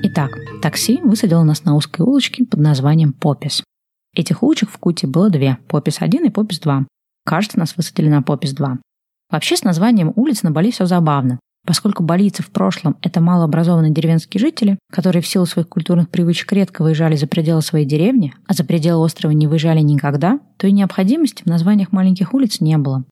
Итак, 0.03 0.31
такси 0.63 1.01
высадило 1.03 1.43
нас 1.43 1.65
на 1.65 1.77
узкой 1.77 2.03
улочке 2.03 2.45
под 2.45 2.61
названием 2.61 3.13
Попис. 3.13 3.63
Этих 4.17 4.43
улочек 4.43 4.71
в 4.71 4.79
Куте 4.79 5.07
было 5.07 5.29
две– 5.29 5.59
Попис-1 5.69 6.27
и 6.27 6.31
Попис-2. 6.31 6.87
Кажется, 7.27 7.59
нас 7.59 7.77
высадили 7.77 8.09
на 8.09 8.23
Попис-2. 8.23 8.79
Вообще 9.31 9.57
с 9.57 9.63
названием 9.63 10.13
улиц 10.17 10.43
на 10.43 10.51
Бали 10.51 10.71
все 10.71 10.87
забавно. 10.87 11.39
Поскольку 11.67 12.03
балийцы 12.03 12.43
в 12.43 12.51
прошлом– 12.51 12.97
это 13.03 13.21
малообразованные 13.21 13.93
деревенские 13.93 14.41
жители, 14.41 14.79
которые 14.91 15.21
в 15.21 15.27
силу 15.27 15.45
своих 15.45 15.69
культурных 15.69 16.09
привычек 16.09 16.51
редко 16.53 16.83
выезжали 16.83 17.17
за 17.17 17.27
пределы 17.27 17.61
своей 17.61 17.85
деревни, 17.85 18.33
а 18.47 18.55
за 18.55 18.65
пределы 18.65 19.05
острова 19.05 19.33
не 19.33 19.47
выезжали 19.47 19.81
никогда, 19.81 20.41
то 20.57 20.67
и 20.67 20.73
необходимости 20.73 21.43
в 21.43 21.47
названиях 21.47 21.93
маленьких 21.93 22.33
улиц 22.33 22.61
не 22.61 22.79
было. 22.79 23.05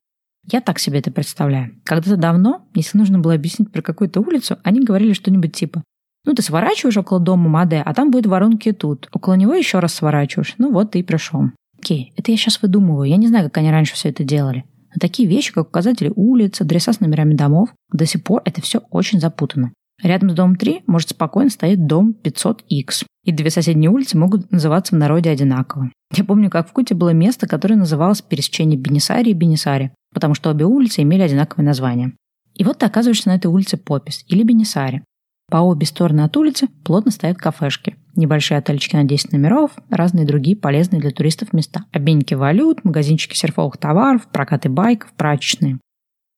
Я 0.51 0.61
так 0.61 0.79
себе 0.79 0.99
это 0.99 1.11
представляю. 1.11 1.75
Когда-то 1.83 2.17
давно, 2.17 2.65
если 2.73 2.97
нужно 2.97 3.19
было 3.19 3.33
объяснить 3.35 3.71
про 3.71 3.81
какую-то 3.81 4.21
улицу, 4.21 4.57
они 4.63 4.83
говорили 4.83 5.13
что-нибудь 5.13 5.53
типа 5.53 5.83
ну, 6.25 6.33
ты 6.33 6.41
сворачиваешь 6.41 6.97
около 6.97 7.19
дома 7.19 7.49
Маде, 7.49 7.81
а 7.85 7.93
там 7.93 8.11
будет 8.11 8.25
воронки 8.25 8.71
тут. 8.71 9.07
Около 9.11 9.35
него 9.35 9.53
еще 9.53 9.79
раз 9.79 9.93
сворачиваешь. 9.93 10.55
Ну 10.57 10.71
вот 10.71 10.91
ты 10.91 10.99
и 10.99 11.03
пришел. 11.03 11.43
Окей, 11.79 12.13
это 12.17 12.31
я 12.31 12.37
сейчас 12.37 12.61
выдумываю. 12.61 13.09
Я 13.09 13.17
не 13.17 13.27
знаю, 13.27 13.45
как 13.45 13.57
они 13.57 13.71
раньше 13.71 13.93
все 13.93 14.09
это 14.09 14.23
делали. 14.23 14.65
Но 14.95 14.99
такие 14.99 15.27
вещи, 15.27 15.53
как 15.53 15.67
указатели 15.67 16.11
улиц, 16.15 16.61
адреса 16.61 16.93
с 16.93 16.99
номерами 16.99 17.35
домов, 17.35 17.69
до 17.91 18.05
сих 18.05 18.23
пор 18.23 18.41
это 18.45 18.61
все 18.61 18.81
очень 18.89 19.19
запутано. 19.19 19.71
Рядом 20.01 20.29
с 20.29 20.33
домом 20.33 20.55
3 20.55 20.83
может 20.87 21.09
спокойно 21.09 21.49
стоять 21.49 21.85
дом 21.85 22.15
500X. 22.23 23.05
И 23.23 23.31
две 23.31 23.49
соседние 23.49 23.89
улицы 23.89 24.17
могут 24.17 24.51
называться 24.51 24.95
в 24.95 24.97
народе 24.97 25.29
одинаково. 25.29 25.91
Я 26.15 26.23
помню, 26.23 26.49
как 26.49 26.69
в 26.69 26.73
Куте 26.73 26.95
было 26.95 27.09
место, 27.09 27.47
которое 27.47 27.75
называлось 27.75 28.21
пересечение 28.21 28.77
Бенисари 28.77 29.29
и 29.29 29.33
Бенисари, 29.33 29.91
потому 30.13 30.33
что 30.33 30.49
обе 30.49 30.65
улицы 30.65 31.01
имели 31.01 31.21
одинаковое 31.21 31.65
название. 31.65 32.13
И 32.53 32.63
вот 32.63 32.79
ты 32.79 32.85
оказываешься 32.85 33.29
на 33.29 33.35
этой 33.35 33.47
улице 33.47 33.77
Попис 33.77 34.23
или 34.27 34.43
Бенисари. 34.43 35.03
По 35.49 35.57
обе 35.57 35.85
стороны 35.85 36.21
от 36.21 36.35
улицы 36.37 36.67
плотно 36.83 37.11
стоят 37.11 37.37
кафешки. 37.37 37.95
Небольшие 38.15 38.57
отельчики 38.57 38.95
на 38.95 39.03
10 39.03 39.31
номеров, 39.33 39.71
разные 39.89 40.25
другие 40.25 40.57
полезные 40.57 41.01
для 41.01 41.11
туристов 41.11 41.53
места. 41.53 41.85
Обменники 41.91 42.33
валют, 42.33 42.83
магазинчики 42.83 43.35
серфовых 43.35 43.77
товаров, 43.77 44.27
прокаты 44.31 44.69
байков, 44.69 45.13
прачечные. 45.13 45.79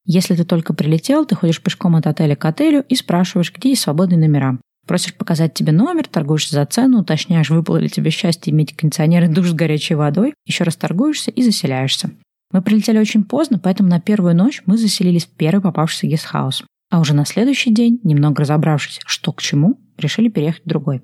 Если 0.04 0.34
ты 0.34 0.44
только 0.44 0.74
прилетел, 0.74 1.24
ты 1.24 1.34
ходишь 1.34 1.62
пешком 1.62 1.96
от 1.96 2.06
отеля 2.06 2.34
к 2.34 2.44
отелю 2.44 2.84
и 2.88 2.94
спрашиваешь, 2.94 3.52
где 3.52 3.70
есть 3.70 3.82
свободные 3.82 4.18
номера. 4.18 4.58
Просишь 4.86 5.14
показать 5.14 5.52
тебе 5.52 5.70
номер, 5.70 6.06
торгуешься 6.06 6.54
за 6.54 6.64
цену, 6.64 7.00
уточняешь, 7.00 7.50
выпало 7.50 7.76
ли 7.76 7.90
тебе 7.90 8.10
счастье 8.10 8.52
иметь 8.52 8.74
кондиционер 8.74 9.24
и 9.24 9.28
душ 9.28 9.48
с 9.50 9.52
горячей 9.52 9.94
водой, 9.94 10.32
еще 10.46 10.64
раз 10.64 10.76
торгуешься 10.76 11.30
и 11.30 11.42
заселяешься. 11.42 12.10
Мы 12.52 12.62
прилетели 12.62 12.98
очень 12.98 13.24
поздно, 13.24 13.58
поэтому 13.58 13.90
на 13.90 14.00
первую 14.00 14.34
ночь 14.34 14.62
мы 14.64 14.78
заселились 14.78 15.26
в 15.26 15.30
первый 15.30 15.60
попавшийся 15.60 16.06
гестхаус. 16.06 16.64
А 16.90 17.00
уже 17.00 17.14
на 17.14 17.24
следующий 17.24 17.72
день, 17.72 18.00
немного 18.02 18.42
разобравшись, 18.42 19.00
что 19.04 19.32
к 19.32 19.42
чему, 19.42 19.78
решили 19.98 20.28
переехать 20.28 20.64
в 20.64 20.68
другой. 20.68 21.02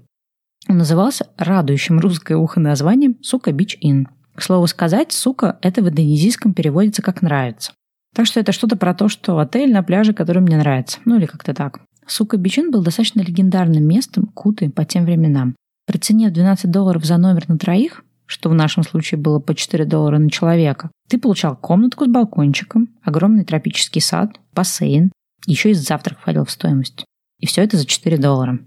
Он 0.69 0.79
назывался 0.79 1.27
радующим 1.37 1.99
русское 1.99 2.37
ухо 2.37 2.59
названием 2.59 3.17
«Сука 3.23 3.53
Бич 3.53 3.77
Inn». 3.85 4.07
К 4.35 4.43
слову 4.43 4.67
сказать, 4.67 5.13
«сука»— 5.13 5.59
это 5.63 5.83
в 5.83 5.89
индонезийском 5.89 6.55
переводится 6.55 7.03
как 7.03 7.21
«нравится». 7.21 7.73
Так 8.15 8.27
что 8.27 8.41
это 8.41 8.53
что-то 8.53 8.77
про 8.77 8.95
то, 8.95 9.09
что 9.09 9.39
отель 9.39 9.73
на 9.73 9.83
пляже, 9.83 10.15
который 10.15 10.41
мне 10.41 10.57
нравится. 10.57 11.01
Ну 11.05 11.17
или 11.17 11.27
как-то 11.27 11.53
так. 11.53 11.81
Сука 12.07 12.37
Бичин 12.37 12.71
был 12.71 12.83
достаточно 12.83 13.21
легендарным 13.21 13.85
местом 13.87 14.27
Куты 14.27 14.71
по 14.71 14.85
тем 14.85 15.05
временам. 15.05 15.57
При 15.87 15.99
цене 15.99 16.29
в 16.29 16.33
12 16.33 16.71
долларов 16.71 17.05
за 17.05 17.19
номер 17.19 17.49
на 17.49 17.59
троих, 17.59 18.05
что 18.27 18.49
в 18.49 18.55
нашем 18.55 18.85
случае 18.85 19.21
было 19.21 19.39
по 19.39 19.55
4 19.55 19.85
доллара 19.85 20.19
на 20.19 20.31
человека, 20.31 20.91
ты 21.09 21.19
получал 21.19 21.57
комнатку 21.57 22.05
с 22.05 22.09
балкончиком, 22.09 22.89
огромный 23.03 23.45
тропический 23.45 24.01
сад, 24.01 24.39
бассейн, 24.55 25.13
еще 25.47 25.71
и 25.71 25.75
завтрак 25.75 26.19
входил 26.19 26.45
в 26.45 26.51
стоимость. 26.51 27.05
И 27.41 27.47
все 27.47 27.63
это 27.63 27.77
за 27.77 27.87
4 27.87 28.17
доллара. 28.19 28.59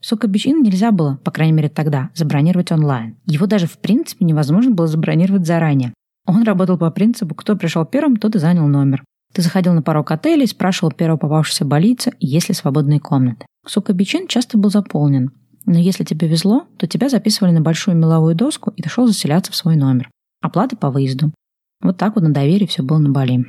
Сука 0.00 0.28
Бичин 0.28 0.62
нельзя 0.62 0.92
было, 0.92 1.16
по 1.24 1.30
крайней 1.30 1.52
мере 1.52 1.68
тогда, 1.68 2.10
забронировать 2.14 2.72
онлайн. 2.72 3.16
Его 3.26 3.46
даже 3.46 3.66
в 3.66 3.78
принципе 3.78 4.24
невозможно 4.24 4.70
было 4.70 4.86
забронировать 4.86 5.46
заранее. 5.46 5.92
Он 6.26 6.42
работал 6.42 6.78
по 6.78 6.90
принципу, 6.90 7.34
кто 7.34 7.56
пришел 7.56 7.84
первым, 7.84 8.16
тот 8.16 8.34
и 8.34 8.38
занял 8.38 8.66
номер. 8.66 9.04
Ты 9.32 9.42
заходил 9.42 9.74
на 9.74 9.82
порог 9.82 10.10
отеля 10.10 10.44
и 10.44 10.46
спрашивал 10.46 10.90
первого 10.90 11.18
попавшегося 11.18 11.64
больца, 11.64 12.12
есть 12.18 12.48
ли 12.48 12.54
свободные 12.54 12.98
комнаты. 12.98 13.46
Сука 13.66 13.92
Бичин 13.92 14.26
часто 14.26 14.58
был 14.58 14.70
заполнен. 14.70 15.30
Но 15.66 15.78
если 15.78 16.04
тебе 16.04 16.26
везло, 16.26 16.66
то 16.78 16.86
тебя 16.86 17.08
записывали 17.08 17.52
на 17.52 17.60
большую 17.60 17.96
меловую 17.96 18.34
доску 18.34 18.72
и 18.76 18.82
ты 18.82 18.88
шел 18.88 19.06
заселяться 19.06 19.52
в 19.52 19.56
свой 19.56 19.76
номер. 19.76 20.10
Оплата 20.40 20.76
по 20.76 20.90
выезду. 20.90 21.32
Вот 21.82 21.98
так 21.98 22.14
вот 22.14 22.24
на 22.24 22.32
доверие 22.32 22.66
все 22.66 22.82
было 22.82 22.98
на 22.98 23.10
Бали. 23.10 23.44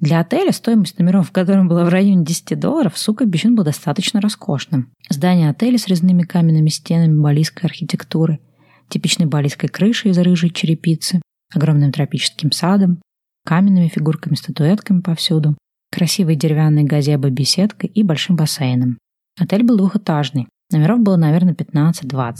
Для 0.00 0.20
отеля 0.20 0.52
стоимость 0.52 0.98
номеров, 0.98 1.28
в 1.28 1.32
котором 1.32 1.68
была 1.68 1.84
в 1.84 1.88
районе 1.88 2.24
10 2.24 2.58
долларов, 2.58 2.98
сука, 2.98 3.24
Бичин 3.24 3.54
был 3.54 3.64
достаточно 3.64 4.20
роскошным. 4.20 4.92
Здание 5.08 5.50
отеля 5.50 5.78
с 5.78 5.86
резными 5.86 6.22
каменными 6.22 6.68
стенами 6.68 7.18
балийской 7.18 7.68
архитектуры, 7.68 8.40
типичной 8.88 9.26
балийской 9.26 9.68
крышей 9.68 10.10
из 10.10 10.18
рыжей 10.18 10.50
черепицы, 10.50 11.22
огромным 11.54 11.92
тропическим 11.92 12.52
садом, 12.52 13.00
каменными 13.46 13.88
фигурками-статуэтками 13.88 15.00
повсюду, 15.00 15.56
красивой 15.90 16.36
деревянной 16.36 16.84
газебой-беседкой 16.84 17.88
и 17.88 18.02
большим 18.02 18.36
бассейном. 18.36 18.98
Отель 19.38 19.62
был 19.62 19.76
двухэтажный, 19.76 20.48
номеров 20.70 21.00
было, 21.00 21.16
наверное, 21.16 21.54
15-20. 21.54 22.36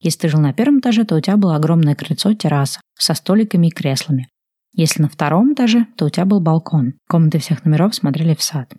Если 0.00 0.18
ты 0.20 0.28
жил 0.28 0.40
на 0.40 0.52
первом 0.52 0.78
этаже, 0.78 1.04
то 1.04 1.16
у 1.16 1.20
тебя 1.20 1.36
было 1.36 1.56
огромное 1.56 1.96
крыльцо-терраса 1.96 2.80
со 2.96 3.14
столиками 3.14 3.66
и 3.66 3.70
креслами, 3.70 4.28
если 4.72 5.02
на 5.02 5.08
втором 5.08 5.54
этаже, 5.54 5.86
то 5.96 6.06
у 6.06 6.10
тебя 6.10 6.24
был 6.24 6.40
балкон. 6.40 6.94
Комнаты 7.08 7.38
всех 7.38 7.64
номеров 7.64 7.94
смотрели 7.94 8.34
в 8.34 8.42
сад. 8.42 8.74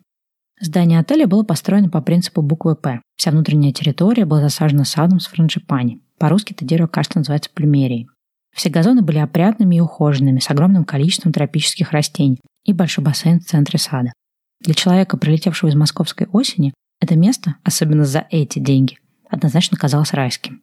Здание 0.62 1.00
отеля 1.00 1.26
было 1.28 1.44
построено 1.44 1.90
по 1.90 2.02
принципу 2.02 2.42
буквы 2.42 2.76
«П». 2.76 3.02
Вся 3.16 3.32
внутренняя 3.32 3.72
территория 3.72 4.26
была 4.26 4.42
засажена 4.42 4.84
садом 4.84 5.20
с 5.20 5.28
франжипани. 5.28 6.02
По-русски 6.18 6.54
это 6.54 6.66
дерево, 6.66 6.88
кажется, 6.88 7.20
называется 7.20 7.50
плюмерией. 7.54 8.10
Все 8.54 8.70
газоны 8.70 9.02
были 9.02 9.20
опрятными 9.20 9.76
и 9.76 9.80
ухоженными, 9.80 10.40
с 10.40 10.50
огромным 10.50 10.84
количеством 10.84 11.32
тропических 11.32 11.92
растений 11.92 12.42
и 12.66 12.74
большой 12.74 13.04
бассейн 13.04 13.40
в 13.40 13.46
центре 13.46 13.80
сада. 13.80 14.12
Для 14.60 14.74
человека, 14.74 15.16
прилетевшего 15.18 15.70
из 15.70 15.76
московской 15.76 16.28
осени, 16.28 16.74
это 17.00 17.16
место, 17.16 17.56
особенно 17.64 18.04
за 18.04 18.28
эти 18.30 18.60
деньги, 18.60 18.98
однозначно 19.30 19.78
казалось 19.78 20.14
райским. 20.14 20.62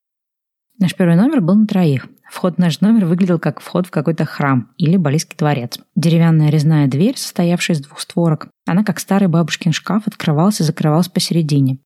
Наш 0.79 0.95
первый 0.95 1.17
номер 1.17 1.41
был 1.41 1.55
на 1.55 1.67
троих. 1.67 2.07
Вход 2.37 2.57
в 2.57 2.59
наш 2.59 2.83
номер 2.83 3.07
выглядел 3.07 3.39
как 3.39 3.61
вход 3.61 3.87
в 3.87 3.91
какой-то 3.91 4.27
храм 4.27 4.69
или 4.77 4.99
балийский 4.99 5.39
дворец. 5.39 5.79
Деревянная 5.95 6.51
резная 6.51 6.87
дверь, 6.87 7.17
состоявшая 7.17 7.79
из 7.79 7.81
двух 7.81 7.99
створок, 7.99 8.49
она, 8.67 8.85
как 8.85 9.01
старый 9.01 9.29
бабушкин 9.29 9.73
шкаф, 9.73 10.03
открывалась 10.07 10.61
и 10.61 10.63
закрывалась 10.63 11.09
посередине. 11.09 11.79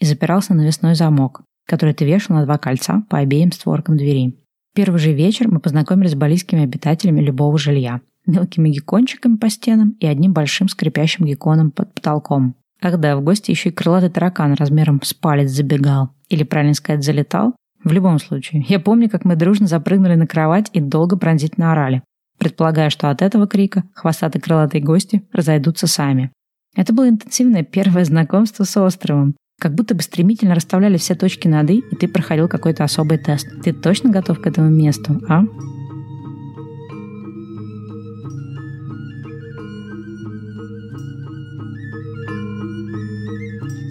И 0.00 0.04
запирался 0.04 0.52
на 0.52 0.60
навесной 0.60 0.94
замок, 0.94 1.40
который 1.66 1.94
ты 1.94 2.04
вешал 2.04 2.36
на 2.36 2.44
два 2.44 2.58
кольца 2.58 3.02
по 3.08 3.16
обеим 3.16 3.50
створкам 3.50 3.96
двери. 3.96 4.38
Первый 4.74 4.98
же 4.98 5.14
вечер 5.14 5.48
мы 5.48 5.58
познакомились 5.58 6.10
с 6.10 6.16
балийскими 6.16 6.64
обитателями 6.64 7.22
любого 7.22 7.56
жилья. 7.56 8.02
Мелкими 8.26 8.68
геккончиками 8.68 9.36
по 9.36 9.48
стенам 9.48 9.96
и 10.00 10.06
одним 10.06 10.34
большим 10.34 10.68
скрипящим 10.68 11.24
гекконом 11.24 11.70
под 11.70 11.94
потолком. 11.94 12.56
Ах 12.82 13.00
да, 13.00 13.16
в 13.16 13.22
гости 13.22 13.52
еще 13.52 13.70
и 13.70 13.72
крылатый 13.72 14.10
таракан 14.10 14.52
размером 14.52 15.00
с 15.02 15.14
палец 15.14 15.50
забегал. 15.50 16.10
Или, 16.28 16.42
правильно 16.42 16.74
сказать, 16.74 17.02
залетал, 17.02 17.54
в 17.84 17.92
любом 17.92 18.18
случае, 18.18 18.64
я 18.68 18.80
помню, 18.80 19.10
как 19.10 19.24
мы 19.24 19.36
дружно 19.36 19.66
запрыгнули 19.66 20.14
на 20.14 20.26
кровать 20.26 20.70
и 20.72 20.80
долго 20.80 21.16
пронзительно 21.16 21.72
орали, 21.72 22.02
предполагая, 22.38 22.90
что 22.90 23.10
от 23.10 23.22
этого 23.22 23.46
крика 23.46 23.84
хвостатые 23.94 24.40
крылатые 24.40 24.82
гости 24.82 25.22
разойдутся 25.32 25.86
сами. 25.86 26.32
Это 26.74 26.92
было 26.92 27.08
интенсивное 27.08 27.62
первое 27.62 28.04
знакомство 28.04 28.64
с 28.64 28.76
островом. 28.76 29.36
Как 29.60 29.74
будто 29.74 29.94
бы 29.94 30.02
стремительно 30.02 30.54
расставляли 30.54 30.96
все 30.96 31.14
точки 31.14 31.46
над 31.46 31.70
«и», 31.70 31.78
и 31.78 31.94
ты 31.94 32.08
проходил 32.08 32.48
какой-то 32.48 32.82
особый 32.82 33.18
тест. 33.18 33.46
Ты 33.62 33.72
точно 33.72 34.10
готов 34.10 34.40
к 34.40 34.46
этому 34.46 34.68
месту, 34.68 35.20
а? 35.28 35.44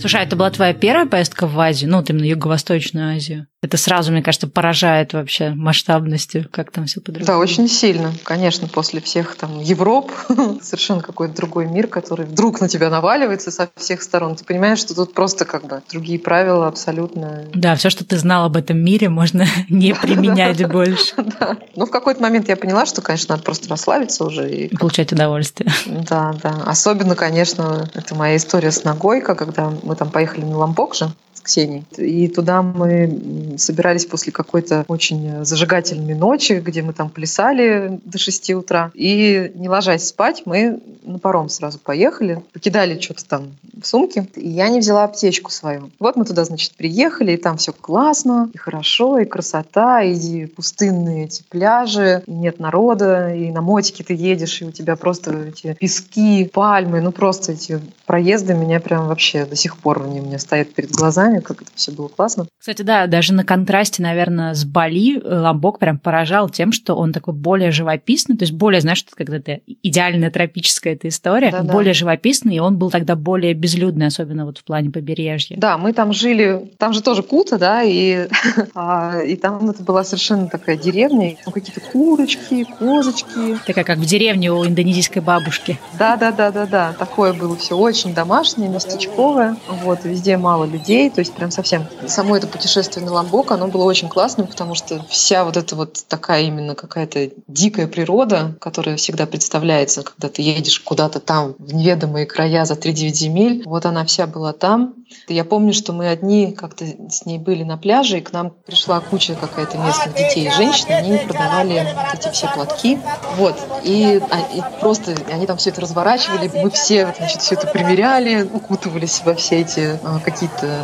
Слушай, 0.01 0.19
а 0.19 0.23
это 0.25 0.35
была 0.35 0.51
твоя 0.51 0.73
первая 0.73 1.05
поездка 1.05 1.47
в 1.47 1.57
Азию? 1.57 1.91
Ну, 1.91 1.97
вот 1.97 2.09
именно 2.09 2.25
Юго-Восточную 2.25 3.15
Азию? 3.15 3.47
Это 3.63 3.77
сразу, 3.77 4.11
мне 4.11 4.21
кажется, 4.21 4.47
поражает 4.47 5.13
вообще 5.13 5.51
масштабностью, 5.51 6.49
как 6.51 6.69
там 6.69 6.85
все 6.85 6.99
по 6.99 7.13
Да, 7.13 7.37
очень 7.37 7.69
сильно. 7.69 8.13
Конечно, 8.23 8.67
после 8.67 8.99
всех 8.99 9.37
там 9.37 9.61
Европ 9.61 10.11
совершенно 10.61 11.01
какой-то 11.01 11.33
другой 11.33 11.67
мир, 11.67 11.87
который 11.87 12.25
вдруг 12.25 12.59
на 12.59 12.67
тебя 12.67 12.89
наваливается 12.89 13.51
со 13.51 13.69
всех 13.77 14.01
сторон. 14.03 14.35
Ты 14.35 14.43
понимаешь, 14.43 14.79
что 14.79 14.93
тут 14.93 15.13
просто 15.13 15.45
как 15.45 15.65
бы 15.65 15.81
другие 15.89 16.19
правила 16.19 16.67
абсолютно. 16.67 17.45
Да, 17.53 17.75
все, 17.75 17.89
что 17.89 18.03
ты 18.03 18.17
знал 18.17 18.45
об 18.45 18.57
этом 18.57 18.79
мире, 18.79 19.07
можно 19.07 19.45
не 19.69 19.95
применять 19.95 20.69
больше. 20.69 21.13
Да. 21.39 21.57
Ну, 21.75 21.85
в 21.85 21.89
какой-то 21.89 22.21
момент 22.21 22.49
я 22.49 22.57
поняла, 22.57 22.85
что, 22.85 23.01
конечно, 23.01 23.33
надо 23.33 23.43
просто 23.43 23.69
расслабиться 23.69 24.25
уже. 24.25 24.51
И 24.51 24.75
получать 24.75 25.11
удовольствие. 25.13 25.71
Да, 25.85 26.35
да. 26.43 26.63
Особенно, 26.65 27.15
конечно, 27.15 27.89
это 27.93 28.13
моя 28.13 28.35
история 28.35 28.71
с 28.71 28.83
ногой, 28.83 29.21
когда 29.21 29.71
мы 29.83 29.95
там 29.95 30.11
поехали 30.11 30.43
на 30.43 30.57
Лампок 30.57 30.95
же, 30.95 31.09
Ксенией. 31.43 31.85
И 31.97 32.27
туда 32.27 32.61
мы 32.61 33.55
собирались 33.57 34.05
после 34.05 34.31
какой-то 34.31 34.85
очень 34.87 35.45
зажигательной 35.45 36.15
ночи, 36.15 36.61
где 36.63 36.81
мы 36.81 36.93
там 36.93 37.09
плясали 37.09 37.99
до 38.05 38.17
6 38.17 38.51
утра. 38.51 38.91
И 38.93 39.51
не 39.55 39.69
ложась 39.69 40.07
спать, 40.07 40.43
мы 40.45 40.79
на 41.03 41.19
паром 41.19 41.49
сразу 41.49 41.79
поехали, 41.79 42.41
покидали 42.53 42.99
что-то 42.99 43.25
там 43.25 43.51
в 43.81 43.85
сумке. 43.85 44.27
И 44.35 44.49
я 44.49 44.69
не 44.69 44.79
взяла 44.79 45.03
аптечку 45.03 45.51
свою. 45.51 45.91
Вот 45.99 46.15
мы 46.15 46.25
туда, 46.25 46.45
значит, 46.45 46.73
приехали, 46.75 47.33
и 47.33 47.37
там 47.37 47.57
все 47.57 47.73
классно, 47.73 48.49
и 48.53 48.57
хорошо, 48.57 49.19
и 49.19 49.25
красота, 49.25 50.01
и 50.01 50.45
пустынные 50.45 51.25
эти 51.25 51.43
пляжи, 51.43 52.23
и 52.25 52.31
нет 52.31 52.59
народа, 52.59 53.33
и 53.33 53.51
на 53.51 53.61
мотике 53.61 54.03
ты 54.03 54.13
едешь, 54.13 54.61
и 54.61 54.65
у 54.65 54.71
тебя 54.71 54.95
просто 54.95 55.47
эти 55.47 55.73
пески, 55.73 56.45
пальмы, 56.45 57.01
ну 57.01 57.11
просто 57.11 57.53
эти 57.53 57.79
проезды 58.05 58.53
меня 58.53 58.79
прям 58.79 59.07
вообще 59.07 59.45
до 59.45 59.55
сих 59.55 59.77
пор 59.77 60.03
они 60.03 60.21
у 60.21 60.23
меня 60.23 60.39
стоят 60.39 60.73
перед 60.73 60.91
глазами 60.91 61.32
глазами, 61.33 61.39
как 61.39 61.61
это 61.61 61.71
все 61.75 61.91
было 61.91 62.07
классно. 62.07 62.47
Кстати, 62.59 62.81
да, 62.81 63.07
даже 63.07 63.33
на 63.33 63.43
контрасте, 63.43 64.01
наверное, 64.01 64.53
с 64.53 64.65
Бали 64.65 65.19
э, 65.19 65.39
Ламбок 65.39 65.79
прям 65.79 65.99
поражал 65.99 66.49
тем, 66.49 66.71
что 66.71 66.95
он 66.95 67.11
такой 67.11 67.33
более 67.33 67.71
живописный, 67.71 68.37
то 68.37 68.43
есть 68.43 68.53
более, 68.53 68.81
знаешь, 68.81 69.05
когда 69.11 69.37
это 69.37 69.59
идеальная 69.65 70.31
тропическая 70.31 70.93
эта 70.93 71.07
история, 71.07 71.51
да, 71.51 71.63
более 71.63 71.93
да. 71.93 71.99
живописный, 71.99 72.55
и 72.55 72.59
он 72.59 72.77
был 72.77 72.91
тогда 72.91 73.15
более 73.15 73.53
безлюдный, 73.53 74.07
особенно 74.07 74.45
вот 74.45 74.59
в 74.59 74.63
плане 74.63 74.89
побережья. 74.89 75.57
Да, 75.57 75.77
мы 75.77 75.93
там 75.93 76.13
жили, 76.13 76.71
там 76.77 76.93
же 76.93 77.01
тоже 77.01 77.23
Кута, 77.23 77.57
да, 77.57 77.83
и, 77.83 78.27
а, 78.75 79.19
и 79.19 79.35
там 79.35 79.69
это 79.69 79.83
была 79.83 80.03
совершенно 80.03 80.47
такая 80.47 80.77
деревня, 80.77 81.35
ну, 81.45 81.51
какие-то 81.51 81.81
курочки, 81.81 82.65
козочки. 82.79 83.57
Такая, 83.65 83.83
как 83.83 83.97
в 83.97 84.05
деревне 84.05 84.51
у 84.51 84.65
индонезийской 84.65 85.21
бабушки. 85.21 85.79
Да, 85.97 86.17
да, 86.17 86.31
да, 86.31 86.51
да, 86.51 86.65
да, 86.65 86.93
такое 86.97 87.33
было 87.33 87.55
все 87.55 87.77
очень 87.77 88.13
домашнее, 88.13 88.69
местечковое, 88.69 89.57
вот, 89.67 89.99
везде 90.03 90.37
мало 90.37 90.65
людей, 90.65 91.09
то 91.09 91.22
есть 91.23 91.33
прям 91.33 91.51
совсем. 91.51 91.85
Само 92.07 92.37
это 92.37 92.47
путешествие 92.47 93.05
на 93.05 93.13
Ламбок, 93.13 93.51
оно 93.51 93.67
было 93.67 93.83
очень 93.83 94.09
классным, 94.09 94.47
потому 94.47 94.75
что 94.75 95.03
вся 95.09 95.43
вот 95.43 95.57
эта 95.57 95.75
вот 95.75 96.03
такая 96.07 96.43
именно 96.43 96.75
какая-то 96.75 97.31
дикая 97.47 97.87
природа, 97.87 98.55
которая 98.59 98.97
всегда 98.97 99.25
представляется, 99.25 100.03
когда 100.03 100.29
ты 100.29 100.41
едешь 100.41 100.79
куда-то 100.79 101.19
там 101.19 101.55
в 101.57 101.73
неведомые 101.73 102.25
края 102.25 102.65
за 102.65 102.75
3-9 102.75 103.09
земель, 103.13 103.63
вот 103.65 103.85
она 103.85 104.05
вся 104.05 104.27
была 104.27 104.53
там. 104.53 104.95
Я 105.27 105.45
помню, 105.45 105.73
что 105.73 105.93
мы 105.93 106.07
одни 106.09 106.53
как-то 106.53 106.85
с 107.09 107.25
ней 107.25 107.37
были 107.37 107.63
на 107.63 107.77
пляже, 107.77 108.19
и 108.19 108.21
к 108.21 108.31
нам 108.31 108.51
пришла 108.65 108.99
куча 108.99 109.35
какая-то 109.35 109.77
местных 109.77 110.15
детей 110.15 110.47
и 110.47 110.51
женщин, 110.51 110.87
они 110.89 111.17
продавали 111.17 111.87
эти 112.13 112.29
все 112.31 112.47
платки. 112.53 112.99
Вот. 113.37 113.55
И, 113.83 114.21
а, 114.29 114.39
и 114.55 114.61
просто 114.79 115.15
они 115.31 115.45
там 115.45 115.57
все 115.57 115.69
это 115.69 115.81
разворачивали, 115.81 116.51
мы 116.55 116.69
все 116.71 117.13
значит, 117.17 117.41
все 117.41 117.55
это 117.55 117.67
примеряли, 117.67 118.43
укутывались 118.43 119.21
во 119.23 119.35
все 119.35 119.61
эти 119.61 119.99
а, 120.03 120.19
какие-то 120.19 120.83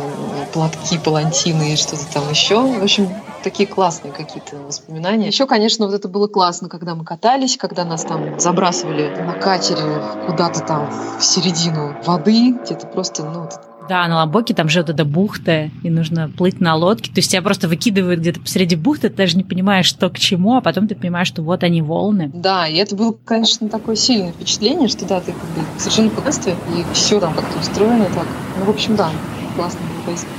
платки, 0.52 0.98
палантины 0.98 1.72
и 1.72 1.76
что-то 1.76 2.04
там 2.12 2.28
еще. 2.30 2.60
В 2.60 2.82
общем, 2.82 3.08
такие 3.42 3.68
классные 3.68 4.12
какие-то 4.12 4.56
воспоминания. 4.56 5.28
Еще, 5.28 5.46
конечно, 5.46 5.86
вот 5.86 5.94
это 5.94 6.08
было 6.08 6.26
классно, 6.26 6.68
когда 6.68 6.94
мы 6.94 7.04
катались, 7.04 7.56
когда 7.56 7.84
нас 7.84 8.04
там 8.04 8.38
забрасывали 8.38 9.14
на 9.22 9.34
катере 9.34 10.02
куда-то 10.26 10.60
там 10.60 10.90
в 11.18 11.24
середину 11.24 11.94
воды, 12.04 12.52
где-то 12.52 12.86
просто, 12.86 13.24
ну, 13.24 13.48
да, 13.90 14.06
на 14.06 14.18
Ламбоке 14.18 14.54
там 14.54 14.68
же 14.68 14.82
вот 14.82 14.90
эта 14.90 15.04
бухта, 15.04 15.68
и 15.82 15.90
нужно 15.90 16.30
плыть 16.30 16.60
на 16.60 16.76
лодке. 16.76 17.10
То 17.10 17.18
есть 17.18 17.32
тебя 17.32 17.42
просто 17.42 17.66
выкидывают 17.66 18.20
где-то 18.20 18.38
посреди 18.38 18.76
бухты, 18.76 19.08
ты 19.08 19.16
даже 19.16 19.36
не 19.36 19.42
понимаешь, 19.42 19.86
что 19.86 20.08
к 20.10 20.16
чему, 20.16 20.56
а 20.56 20.60
потом 20.60 20.86
ты 20.86 20.94
понимаешь, 20.94 21.26
что 21.26 21.42
вот 21.42 21.64
они 21.64 21.82
волны. 21.82 22.30
Да, 22.32 22.68
и 22.68 22.76
это 22.76 22.94
было, 22.94 23.16
конечно, 23.24 23.68
такое 23.68 23.96
сильное 23.96 24.30
впечатление, 24.30 24.86
что 24.86 25.06
да, 25.06 25.20
ты 25.20 25.32
как 25.32 25.42
бы 25.42 25.66
совершенно 25.76 26.10
в 26.10 26.48
и 26.48 26.84
все 26.92 27.18
там 27.18 27.34
как-то 27.34 27.58
устроено 27.58 28.04
так. 28.14 28.26
Ну, 28.60 28.66
в 28.66 28.70
общем, 28.70 28.94
да, 28.94 29.10
классно 29.56 29.80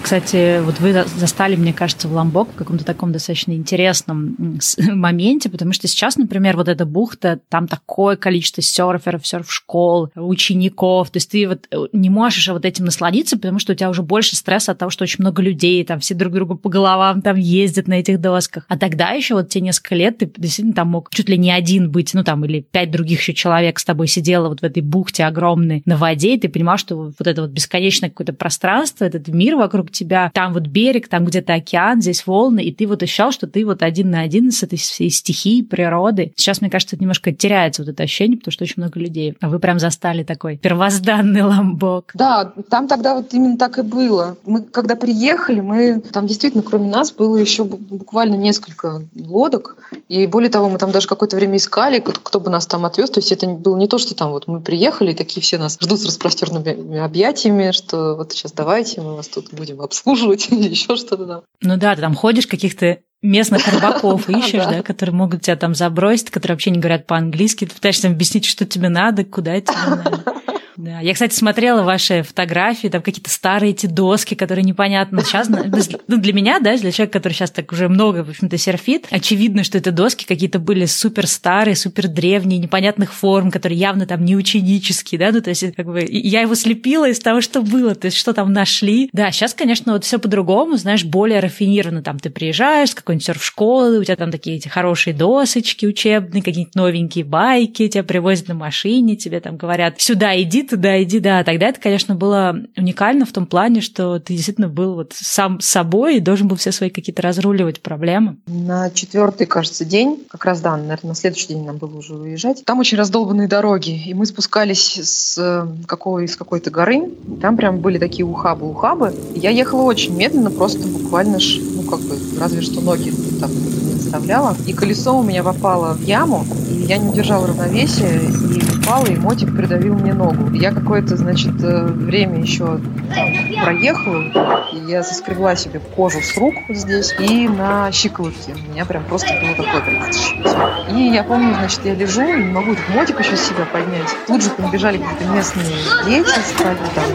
кстати, 0.01 0.61
вот 0.61 0.79
вы 0.79 1.05
застали, 1.15 1.55
мне 1.55 1.73
кажется, 1.73 2.07
в 2.07 2.13
Ламбок 2.13 2.49
в 2.49 2.55
каком-то 2.55 2.83
таком 2.83 3.11
достаточно 3.11 3.53
интересном 3.53 4.35
моменте, 4.77 5.49
потому 5.49 5.73
что 5.73 5.87
сейчас, 5.87 6.17
например, 6.17 6.57
вот 6.57 6.67
эта 6.67 6.85
бухта, 6.85 7.39
там 7.49 7.67
такое 7.67 8.15
количество 8.15 8.61
серферов, 8.61 9.25
серф-школ, 9.25 10.09
учеников, 10.15 11.09
то 11.11 11.17
есть 11.17 11.31
ты 11.31 11.47
вот 11.47 11.67
э, 11.71 11.77
не 11.93 12.09
можешь 12.09 12.47
вот 12.49 12.65
этим 12.65 12.85
насладиться, 12.85 13.37
потому 13.37 13.59
что 13.59 13.73
у 13.73 13.75
тебя 13.75 13.89
уже 13.89 14.01
больше 14.01 14.35
стресса 14.35 14.73
от 14.73 14.79
того, 14.79 14.89
что 14.89 15.03
очень 15.03 15.21
много 15.21 15.41
людей, 15.41 15.83
там 15.85 15.99
все 15.99 16.13
друг 16.13 16.33
другу 16.33 16.55
по 16.55 16.69
головам 16.69 17.21
там 17.21 17.37
ездят 17.37 17.87
на 17.87 17.93
этих 17.95 18.19
досках. 18.19 18.65
А 18.67 18.77
тогда 18.77 19.11
еще 19.11 19.35
вот 19.35 19.49
те 19.49 19.61
несколько 19.61 19.95
лет 19.95 20.17
ты 20.17 20.31
действительно 20.35 20.73
там 20.75 20.89
мог 20.89 21.09
чуть 21.11 21.29
ли 21.29 21.37
не 21.37 21.51
один 21.51 21.89
быть, 21.89 22.13
ну 22.13 22.23
там, 22.23 22.43
или 22.45 22.61
пять 22.61 22.91
других 22.91 23.21
еще 23.21 23.33
человек 23.33 23.79
с 23.79 23.85
тобой 23.85 24.07
сидело 24.07 24.49
вот 24.49 24.59
в 24.59 24.63
этой 24.63 24.83
бухте 24.83 25.23
огромной 25.23 25.83
на 25.85 25.95
воде, 25.95 26.35
и 26.35 26.39
ты 26.39 26.49
понимал, 26.49 26.77
что 26.77 27.13
вот 27.17 27.27
это 27.27 27.43
вот 27.43 27.51
бесконечное 27.51 28.09
какое-то 28.09 28.33
пространство, 28.33 29.05
этот 29.05 29.27
мир 29.29 29.55
вокруг 29.61 29.91
тебя. 29.91 30.31
Там 30.33 30.53
вот 30.53 30.63
берег, 30.63 31.07
там 31.07 31.25
где-то 31.25 31.53
океан, 31.53 32.01
здесь 32.01 32.27
волны, 32.27 32.61
и 32.63 32.73
ты 32.73 32.87
вот 32.87 33.03
ощущал, 33.03 33.31
что 33.31 33.47
ты 33.47 33.65
вот 33.65 33.83
один 33.83 34.11
на 34.11 34.21
один 34.21 34.51
с 34.51 34.63
этой 34.63 34.77
всей 34.77 35.09
стихией, 35.09 35.63
природы. 35.63 36.33
Сейчас, 36.35 36.61
мне 36.61 36.69
кажется, 36.69 36.95
это 36.95 37.03
немножко 37.03 37.31
теряется 37.31 37.83
вот 37.83 37.89
это 37.89 38.03
ощущение, 38.03 38.37
потому 38.37 38.51
что 38.51 38.63
очень 38.63 38.75
много 38.77 38.99
людей. 38.99 39.35
А 39.39 39.49
вы 39.49 39.59
прям 39.59 39.79
застали 39.79 40.23
такой 40.23 40.57
первозданный 40.57 41.41
ламбок. 41.51 42.11
Да, 42.13 42.53
там 42.69 42.87
тогда 42.87 43.15
вот 43.15 43.33
именно 43.33 43.57
так 43.57 43.77
и 43.77 43.81
было. 43.81 44.37
Мы 44.45 44.63
когда 44.63 44.95
приехали, 44.95 45.61
мы 45.61 46.01
там 46.01 46.27
действительно, 46.27 46.63
кроме 46.63 46.89
нас, 46.89 47.11
было 47.11 47.37
еще 47.37 47.63
буквально 47.63 48.35
несколько 48.35 49.03
лодок. 49.15 49.77
И 50.09 50.25
более 50.27 50.49
того, 50.49 50.69
мы 50.69 50.77
там 50.77 50.91
даже 50.91 51.07
какое-то 51.07 51.35
время 51.35 51.57
искали, 51.57 51.99
кто 51.99 52.39
бы 52.39 52.49
нас 52.49 52.65
там 52.65 52.85
отвез. 52.85 53.09
То 53.09 53.19
есть 53.19 53.31
это 53.31 53.47
было 53.47 53.77
не 53.77 53.87
то, 53.87 53.97
что 53.97 54.15
там 54.15 54.31
вот 54.31 54.47
мы 54.47 54.61
приехали, 54.61 55.11
и 55.11 55.15
такие 55.15 55.41
все 55.41 55.57
нас 55.57 55.77
ждут 55.79 55.99
с 55.99 56.05
распростерными 56.05 56.97
объятиями, 56.97 57.71
что 57.71 58.15
вот 58.15 58.31
сейчас 58.33 58.51
давайте, 58.51 59.01
мы 59.01 59.15
вас 59.15 59.27
тут 59.27 59.40
будем 59.51 59.81
обслуживать 59.81 60.47
или 60.51 60.69
еще 60.69 60.95
что-то 60.95 61.25
там. 61.25 61.41
Ну 61.61 61.77
да, 61.77 61.95
ты 61.95 62.01
там 62.01 62.15
ходишь 62.15 62.47
каких-то 62.47 62.99
местных 63.21 63.67
рыбаков 63.67 64.29
ищешь, 64.29 64.65
да, 64.65 64.81
которые 64.81 65.15
могут 65.15 65.43
тебя 65.43 65.55
там 65.55 65.75
забросить, 65.75 66.29
которые 66.29 66.55
вообще 66.55 66.71
не 66.71 66.79
говорят 66.79 67.07
по-английски, 67.07 67.65
ты 67.65 67.75
пытаешься 67.75 68.07
объяснить, 68.07 68.45
что 68.45 68.65
тебе 68.65 68.89
надо, 68.89 69.23
куда 69.23 69.59
тебе 69.59 69.75
надо. 69.87 70.23
Да. 70.81 70.99
Я, 70.99 71.13
кстати, 71.13 71.35
смотрела 71.35 71.83
ваши 71.83 72.23
фотографии, 72.23 72.87
там 72.87 73.03
какие-то 73.03 73.29
старые 73.29 73.71
эти 73.71 73.85
доски, 73.85 74.33
которые 74.33 74.63
непонятно 74.63 75.23
сейчас. 75.23 75.47
Ну, 75.47 76.17
для 76.17 76.33
меня, 76.33 76.59
да, 76.59 76.75
для 76.75 76.91
человека, 76.91 77.19
который 77.19 77.33
сейчас 77.33 77.51
так 77.51 77.71
уже 77.71 77.87
много, 77.87 78.23
в 78.23 78.29
общем-то, 78.29 78.57
серфит, 78.57 79.07
очевидно, 79.11 79.63
что 79.63 79.77
это 79.77 79.91
доски 79.91 80.25
какие-то 80.25 80.57
были 80.57 80.85
супер 80.85 81.27
старые, 81.27 81.75
супер 81.75 82.07
древние, 82.07 82.57
непонятных 82.57 83.13
форм, 83.13 83.51
которые 83.51 83.77
явно 83.77 84.07
там 84.07 84.25
не 84.25 84.35
ученические, 84.35 85.19
да, 85.19 85.31
ну, 85.31 85.41
то 85.41 85.49
есть, 85.51 85.75
как 85.75 85.85
бы, 85.85 86.03
я 86.09 86.41
его 86.41 86.55
слепила 86.55 87.07
из 87.07 87.19
того, 87.19 87.41
что 87.41 87.61
было, 87.61 87.93
то 87.93 88.05
есть, 88.05 88.17
что 88.17 88.33
там 88.33 88.51
нашли. 88.51 89.09
Да, 89.13 89.31
сейчас, 89.31 89.53
конечно, 89.53 89.93
вот 89.93 90.03
все 90.03 90.17
по-другому, 90.17 90.77
знаешь, 90.77 91.05
более 91.05 91.41
рафинированно, 91.41 92.01
там, 92.01 92.17
ты 92.17 92.31
приезжаешь 92.31 92.89
с 92.89 92.95
какой-нибудь 92.95 93.25
серф-школы, 93.25 93.99
у 93.99 94.03
тебя 94.03 94.15
там 94.15 94.31
такие 94.31 94.57
эти 94.57 94.67
хорошие 94.67 95.13
досочки 95.13 95.85
учебные, 95.85 96.41
какие-нибудь 96.41 96.75
новенькие 96.75 97.23
байки, 97.23 97.87
тебя 97.87 98.03
привозят 98.03 98.47
на 98.47 98.55
машине, 98.55 99.15
тебе 99.15 99.39
там 99.39 99.57
говорят, 99.57 100.01
сюда 100.01 100.39
иди, 100.41 100.63
туда, 100.71 101.01
иди, 101.03 101.19
да. 101.19 101.43
Тогда 101.43 101.67
это, 101.67 101.79
конечно, 101.79 102.15
было 102.15 102.55
уникально 102.77 103.25
в 103.25 103.31
том 103.31 103.45
плане, 103.45 103.81
что 103.81 104.19
ты 104.19 104.33
действительно 104.33 104.69
был 104.69 104.95
вот 104.95 105.13
сам 105.13 105.59
собой 105.59 106.17
и 106.17 106.19
должен 106.19 106.47
был 106.47 106.55
все 106.55 106.71
свои 106.71 106.89
какие-то 106.89 107.21
разруливать 107.21 107.81
проблемы. 107.81 108.37
На 108.47 108.89
четвертый, 108.89 109.45
кажется, 109.47 109.85
день, 109.85 110.23
как 110.29 110.45
раз, 110.45 110.61
да, 110.61 110.75
наверное, 110.77 111.09
на 111.09 111.15
следующий 111.15 111.49
день 111.49 111.65
нам 111.65 111.77
было 111.77 111.97
уже 111.97 112.15
уезжать. 112.15 112.63
Там 112.65 112.79
очень 112.79 112.97
раздолбанные 112.97 113.47
дороги, 113.47 113.91
и 113.91 114.13
мы 114.13 114.25
спускались 114.25 114.97
с 114.97 115.37
э, 115.37 115.67
какого, 115.85 116.19
из 116.19 116.35
какой-то 116.35 116.71
горы. 116.71 117.09
Там 117.41 117.57
прям 117.57 117.79
были 117.79 117.97
такие 117.97 118.25
ухабы-ухабы. 118.25 119.13
Я 119.35 119.49
ехала 119.49 119.83
очень 119.83 120.15
медленно, 120.15 120.49
просто 120.49 120.87
буквально, 120.87 121.37
ну, 121.75 121.83
как 121.83 121.99
бы, 121.99 122.17
разве 122.39 122.61
что 122.61 122.79
ноги 122.81 123.11
так 123.39 123.49
не 123.49 123.93
оставляла. 123.99 124.55
И 124.65 124.73
колесо 124.73 125.19
у 125.19 125.23
меня 125.23 125.43
попало 125.43 125.93
в 125.93 126.03
яму, 126.03 126.45
и 126.69 126.85
я 126.85 126.97
не 126.97 127.09
удержала 127.09 127.47
равновесия, 127.47 128.19
и 128.19 128.70
упала, 128.81 129.05
и 129.05 129.15
мотик 129.15 129.55
придавил 129.55 129.95
мне 129.95 130.13
ногу. 130.13 130.51
Я 130.53 130.71
какое-то, 130.71 131.15
значит, 131.15 131.53
э, 131.63 131.85
время 131.85 132.39
еще 132.39 132.79
там, 133.13 133.63
проехала, 133.63 134.67
и 134.73 134.91
я 134.91 135.03
соскребла 135.03 135.55
себе 135.55 135.79
кожу 135.79 136.21
с 136.21 136.37
рук 136.37 136.53
здесь 136.69 137.13
и 137.19 137.47
на 137.47 137.91
щиколотке. 137.91 138.53
У 138.53 138.71
меня 138.71 138.85
прям 138.85 139.03
просто 139.05 139.27
было 139.41 139.55
такое 139.55 139.81
прям... 139.81 140.95
И 140.95 141.09
я 141.09 141.23
помню, 141.23 141.53
значит, 141.55 141.81
я 141.83 141.95
лежу, 141.95 142.21
и 142.21 142.43
не 142.43 142.51
могу 142.51 142.73
этот 142.73 142.89
мотик 142.89 143.19
еще 143.19 143.37
себя 143.37 143.65
поднять. 143.71 144.15
Тут 144.27 144.43
же 144.43 144.49
побежали 144.49 144.97
какие-то 144.97 145.25
местные 145.33 145.65
дети, 146.05 146.29
стали 146.55 146.77
там 146.95 147.05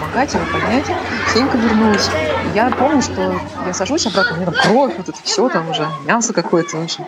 помогать 0.00 0.34
его 0.34 0.44
поднять. 0.52 0.86
Сенька 1.32 1.56
вернулась, 1.56 2.10
я 2.54 2.70
помню, 2.70 3.02
что 3.02 3.40
я 3.66 3.72
сажусь 3.72 4.06
обратно, 4.06 4.34
у 4.34 4.36
меня 4.36 4.46
там 4.46 4.54
кровь, 4.62 4.94
вот 4.96 5.08
это 5.08 5.18
все, 5.22 5.48
там 5.48 5.70
уже 5.70 5.86
мясо 6.04 6.32
какое-то, 6.32 6.76
в 6.76 6.84
общем. 6.84 7.04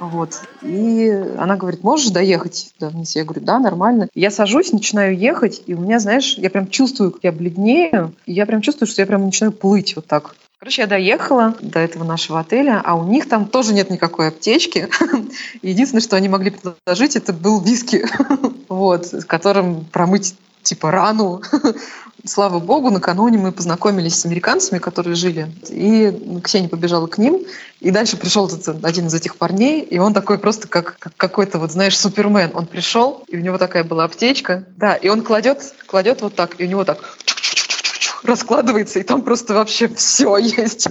Вот. 0.00 0.40
И 0.62 1.08
она 1.38 1.56
говорит, 1.56 1.84
можешь 1.84 2.10
доехать 2.10 2.72
до 2.80 2.88
вниз? 2.88 3.14
Я 3.14 3.24
говорю, 3.24 3.44
да, 3.44 3.58
нормально. 3.58 4.08
Я 4.14 4.30
сажусь, 4.30 4.72
начинаю 4.72 5.16
ехать, 5.16 5.62
и 5.66 5.74
у 5.74 5.78
меня, 5.78 5.98
знаешь, 5.98 6.34
я 6.38 6.48
прям 6.48 6.68
чувствую, 6.68 7.12
как 7.12 7.22
я 7.22 7.32
бледнею, 7.32 8.14
и 8.24 8.32
я 8.32 8.46
прям 8.46 8.62
чувствую, 8.62 8.88
что 8.88 9.02
я 9.02 9.06
прям 9.06 9.26
начинаю 9.26 9.52
плыть 9.52 9.94
вот 9.96 10.06
так. 10.06 10.34
Короче, 10.58 10.82
я 10.82 10.88
доехала 10.88 11.54
до 11.60 11.78
этого 11.78 12.04
нашего 12.04 12.40
отеля, 12.40 12.82
а 12.84 12.94
у 12.94 13.06
них 13.06 13.28
там 13.28 13.46
тоже 13.46 13.72
нет 13.72 13.90
никакой 13.90 14.28
аптечки. 14.28 14.88
Единственное, 15.62 16.02
что 16.02 16.16
они 16.16 16.28
могли 16.28 16.50
предложить, 16.50 17.16
это 17.16 17.32
был 17.32 17.60
виски, 17.60 18.04
вот, 18.68 19.06
с 19.06 19.24
которым 19.24 19.84
промыть 19.84 20.34
типа 20.62 20.90
рану. 20.90 21.42
Слава 22.26 22.58
богу, 22.58 22.90
накануне 22.90 23.38
мы 23.38 23.50
познакомились 23.50 24.18
с 24.20 24.26
американцами, 24.26 24.78
которые 24.78 25.14
жили. 25.14 25.50
И 25.68 26.40
Ксения 26.44 26.68
побежала 26.68 27.06
к 27.06 27.16
ним. 27.16 27.46
И 27.80 27.90
дальше 27.90 28.18
пришел 28.18 28.46
этот, 28.46 28.84
один 28.84 29.06
из 29.06 29.14
этих 29.14 29.36
парней, 29.36 29.80
и 29.80 29.98
он 29.98 30.12
такой 30.12 30.38
просто 30.38 30.68
как, 30.68 30.98
как 30.98 31.16
какой-то, 31.16 31.58
вот 31.58 31.72
знаешь, 31.72 31.98
супермен. 31.98 32.50
Он 32.54 32.66
пришел, 32.66 33.24
и 33.28 33.38
у 33.38 33.40
него 33.40 33.56
такая 33.56 33.84
была 33.84 34.04
аптечка. 34.04 34.64
Да, 34.76 34.94
и 34.94 35.08
он 35.08 35.22
кладет, 35.22 35.74
кладет 35.86 36.20
вот 36.20 36.34
так, 36.34 36.60
и 36.60 36.64
у 36.64 36.66
него 36.66 36.84
так 36.84 36.98
раскладывается, 38.22 38.98
и 38.98 39.02
там 39.02 39.22
просто 39.22 39.54
вообще 39.54 39.88
все 39.88 40.36
есть. 40.38 40.88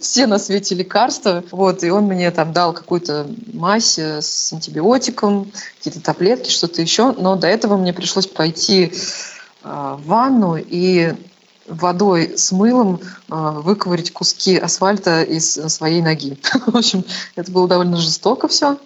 все 0.00 0.26
на 0.26 0.38
свете 0.38 0.74
лекарства. 0.74 1.44
Вот, 1.52 1.84
и 1.84 1.90
он 1.90 2.04
мне 2.04 2.30
там 2.32 2.52
дал 2.52 2.72
какую-то 2.72 3.28
мазь 3.52 3.98
э, 3.98 4.20
с 4.20 4.52
антибиотиком, 4.52 5.52
какие-то 5.78 6.00
таблетки, 6.00 6.50
что-то 6.50 6.82
еще. 6.82 7.12
Но 7.12 7.36
до 7.36 7.46
этого 7.46 7.76
мне 7.76 7.92
пришлось 7.92 8.26
пойти 8.26 8.92
ванну 9.64 10.56
и 10.56 11.14
водой 11.66 12.34
с 12.36 12.52
мылом 12.52 13.00
э, 13.00 13.60
выковырить 13.62 14.12
куски 14.12 14.56
асфальта 14.56 15.22
из 15.22 15.52
своей 15.52 16.02
ноги. 16.02 16.38
В 16.66 16.76
общем, 16.76 17.04
это 17.36 17.50
было 17.52 17.68
довольно 17.68 17.96
жестоко 17.96 18.48
все. 18.48 18.78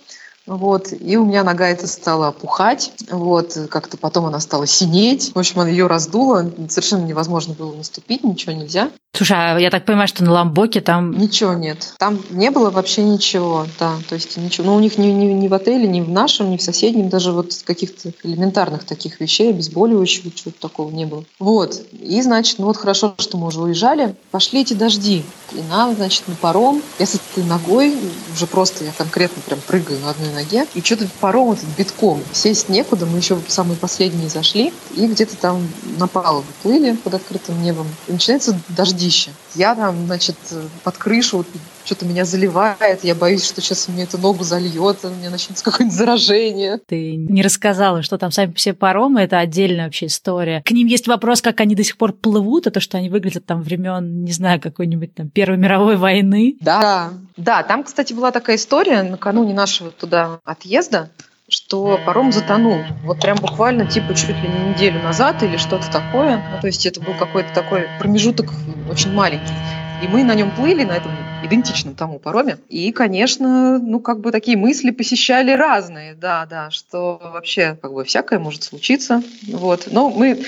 Вот, 0.47 0.93
и 0.93 1.17
у 1.17 1.25
меня 1.25 1.43
нога 1.43 1.67
эта 1.67 1.89
стала 1.89 2.29
опухать, 2.29 2.93
вот, 3.11 3.59
как-то 3.69 3.97
потом 3.97 4.27
она 4.27 4.39
стала 4.39 4.65
синеть. 4.65 5.33
В 5.35 5.39
общем, 5.41 5.59
она 5.59 5.71
ее 5.71 5.89
раздула, 5.89 6.49
совершенно 6.69 7.05
невозможно 7.05 7.53
было 7.55 7.75
наступить, 7.75 8.23
ничего 8.23 8.53
нельзя. 8.53 8.91
Слушай, 9.17 9.37
а 9.39 9.59
я 9.59 9.71
так 9.71 9.87
понимаю, 9.87 10.09
что 10.09 10.25
на 10.25 10.33
Ламбоке 10.33 10.83
там... 10.83 11.13
Ничего 11.13 11.55
нет. 11.55 11.95
Там 11.99 12.21
не 12.31 12.51
было 12.51 12.69
вообще 12.69 13.03
ничего, 13.03 13.67
да. 13.81 13.95
То 14.11 14.15
есть 14.15 14.37
ничего. 14.37 14.67
Ну, 14.67 14.75
у 14.75 14.81
них 14.81 14.99
ни, 14.99 15.07
ни, 15.07 15.33
ни 15.33 15.49
в 15.49 15.55
отеле, 15.55 15.89
ни 15.89 16.03
в 16.03 16.11
нашем, 16.11 16.51
ни 16.51 16.59
в 16.59 16.63
соседнем, 16.63 17.09
даже 17.09 17.33
вот 17.33 17.51
каких-то 17.65 18.13
элементарных 18.23 18.85
таких 18.85 19.19
вещей, 19.19 19.51
обезболивающего, 19.51 20.31
чего-то 20.33 20.61
такого 20.61 20.91
не 20.91 21.07
было. 21.07 21.25
Вот. 21.39 21.81
И, 21.93 22.21
значит, 22.21 22.59
ну 22.59 22.67
вот 22.67 22.77
хорошо, 22.77 23.15
что 23.19 23.39
мы 23.39 23.47
уже 23.47 23.63
уезжали. 23.63 24.15
Пошли 24.33 24.61
эти 24.61 24.75
дожди. 24.75 25.25
И 25.53 25.63
нам, 25.71 25.95
значит, 25.95 26.29
на 26.29 26.35
паром. 26.35 26.83
Я 26.99 27.07
с 27.07 27.15
этой 27.15 27.45
ногой 27.45 27.97
уже 28.35 28.47
просто, 28.47 28.85
я 28.85 28.93
конкретно 28.93 29.41
прям 29.47 29.61
прыгаю 29.67 29.99
на 30.01 30.11
одной 30.11 30.33
ноге. 30.35 30.67
И 30.75 30.83
что-то 30.83 31.09
паром 31.21 31.53
этот 31.53 31.69
битком. 31.79 32.21
Сесть 32.33 32.69
некуда. 32.69 33.07
Мы 33.07 33.17
еще 33.17 33.39
самые 33.49 33.79
последние 33.79 34.29
зашли. 34.29 34.75
И 34.95 35.07
где-то 35.07 35.37
там 35.37 35.67
на 35.99 36.07
палубу 36.07 36.47
плыли 36.63 36.93
под 36.97 37.15
открытым 37.15 37.63
небом. 37.63 37.87
И 38.09 38.13
начинаются 38.13 38.61
дожди 38.69 39.06
дичи. 39.07 39.31
Я 39.55 39.75
там, 39.75 40.07
значит, 40.07 40.37
под 40.83 40.97
крышу 40.97 41.45
что-то 41.85 42.05
меня 42.05 42.25
заливает, 42.25 43.05
я 43.05 43.15
боюсь, 43.15 43.47
что 43.47 43.61
сейчас 43.61 43.87
мне 43.89 44.03
эту 44.03 44.19
ногу 44.19 44.43
зальет, 44.43 44.99
у 45.05 45.09
меня 45.09 45.31
начнется 45.31 45.65
какое-нибудь 45.65 45.97
заражение. 45.97 46.81
Ты 46.85 47.15
не 47.15 47.43
рассказала, 47.43 48.03
что 48.03 48.19
там 48.19 48.33
сами 48.33 48.53
все 48.55 48.75
паромы, 48.75 49.21
это 49.21 49.39
отдельная 49.39 49.85
вообще 49.85 50.07
история. 50.07 50.63
К 50.65 50.73
ним 50.73 50.89
есть 50.89 51.07
вопрос, 51.07 51.41
как 51.41 51.61
они 51.61 51.77
до 51.77 51.85
сих 51.85 51.97
пор 51.97 52.13
плывут, 52.13 52.67
а 52.67 52.71
то, 52.71 52.81
что 52.81 52.99
они 52.99 53.09
выглядят 53.09 53.47
там 53.47 53.63
времен, 53.63 54.25
не 54.25 54.33
знаю, 54.33 54.61
какой-нибудь 54.61 55.15
там 55.15 55.29
Первой 55.29 55.59
мировой 55.59 55.97
войны. 55.97 56.57
Да, 56.61 57.13
да, 57.37 57.63
там, 57.63 57.85
кстати, 57.85 58.13
была 58.13 58.33
такая 58.33 58.57
история 58.57 59.03
накануне 59.03 59.55
нашего 59.55 59.91
туда 59.91 60.41
отъезда 60.45 61.11
что 61.49 61.99
паром 62.05 62.33
затонул. 62.33 62.79
Вот 63.05 63.21
прям 63.21 63.37
буквально 63.37 63.87
типа 63.87 64.15
чуть 64.15 64.31
ли 64.31 64.49
не 64.49 64.71
неделю 64.71 65.03
назад 65.03 65.43
или 65.43 65.57
что-то 65.57 65.91
такое. 65.91 66.43
Ну, 66.53 66.61
то 66.61 66.67
есть 66.67 66.87
это 66.87 67.01
был 67.01 67.15
какой-то 67.15 67.53
такой 67.55 67.87
промежуток 67.99 68.51
очень 68.91 69.13
маленький. 69.13 69.55
И 70.03 70.09
мы 70.09 70.25
на 70.25 70.35
нем 70.35 70.51
плыли, 70.51 70.85
на 70.85 70.93
этом 70.93 71.13
идентичном 71.43 71.95
тому 71.95 72.19
пароме. 72.19 72.59
И, 72.69 72.93
конечно, 72.93 73.79
ну, 73.79 74.01
как 74.01 74.21
бы 74.21 74.31
такие 74.31 74.57
мысли 74.57 74.91
посещали 74.91 75.53
разные, 75.53 76.15
да, 76.15 76.47
да, 76.47 76.71
что 76.71 77.19
вообще, 77.23 77.79
как 77.81 77.93
бы, 77.93 78.05
всякое 78.05 78.39
может 78.39 78.63
случиться, 78.63 79.23
вот. 79.47 79.89
Но 79.91 80.11
мы, 80.11 80.43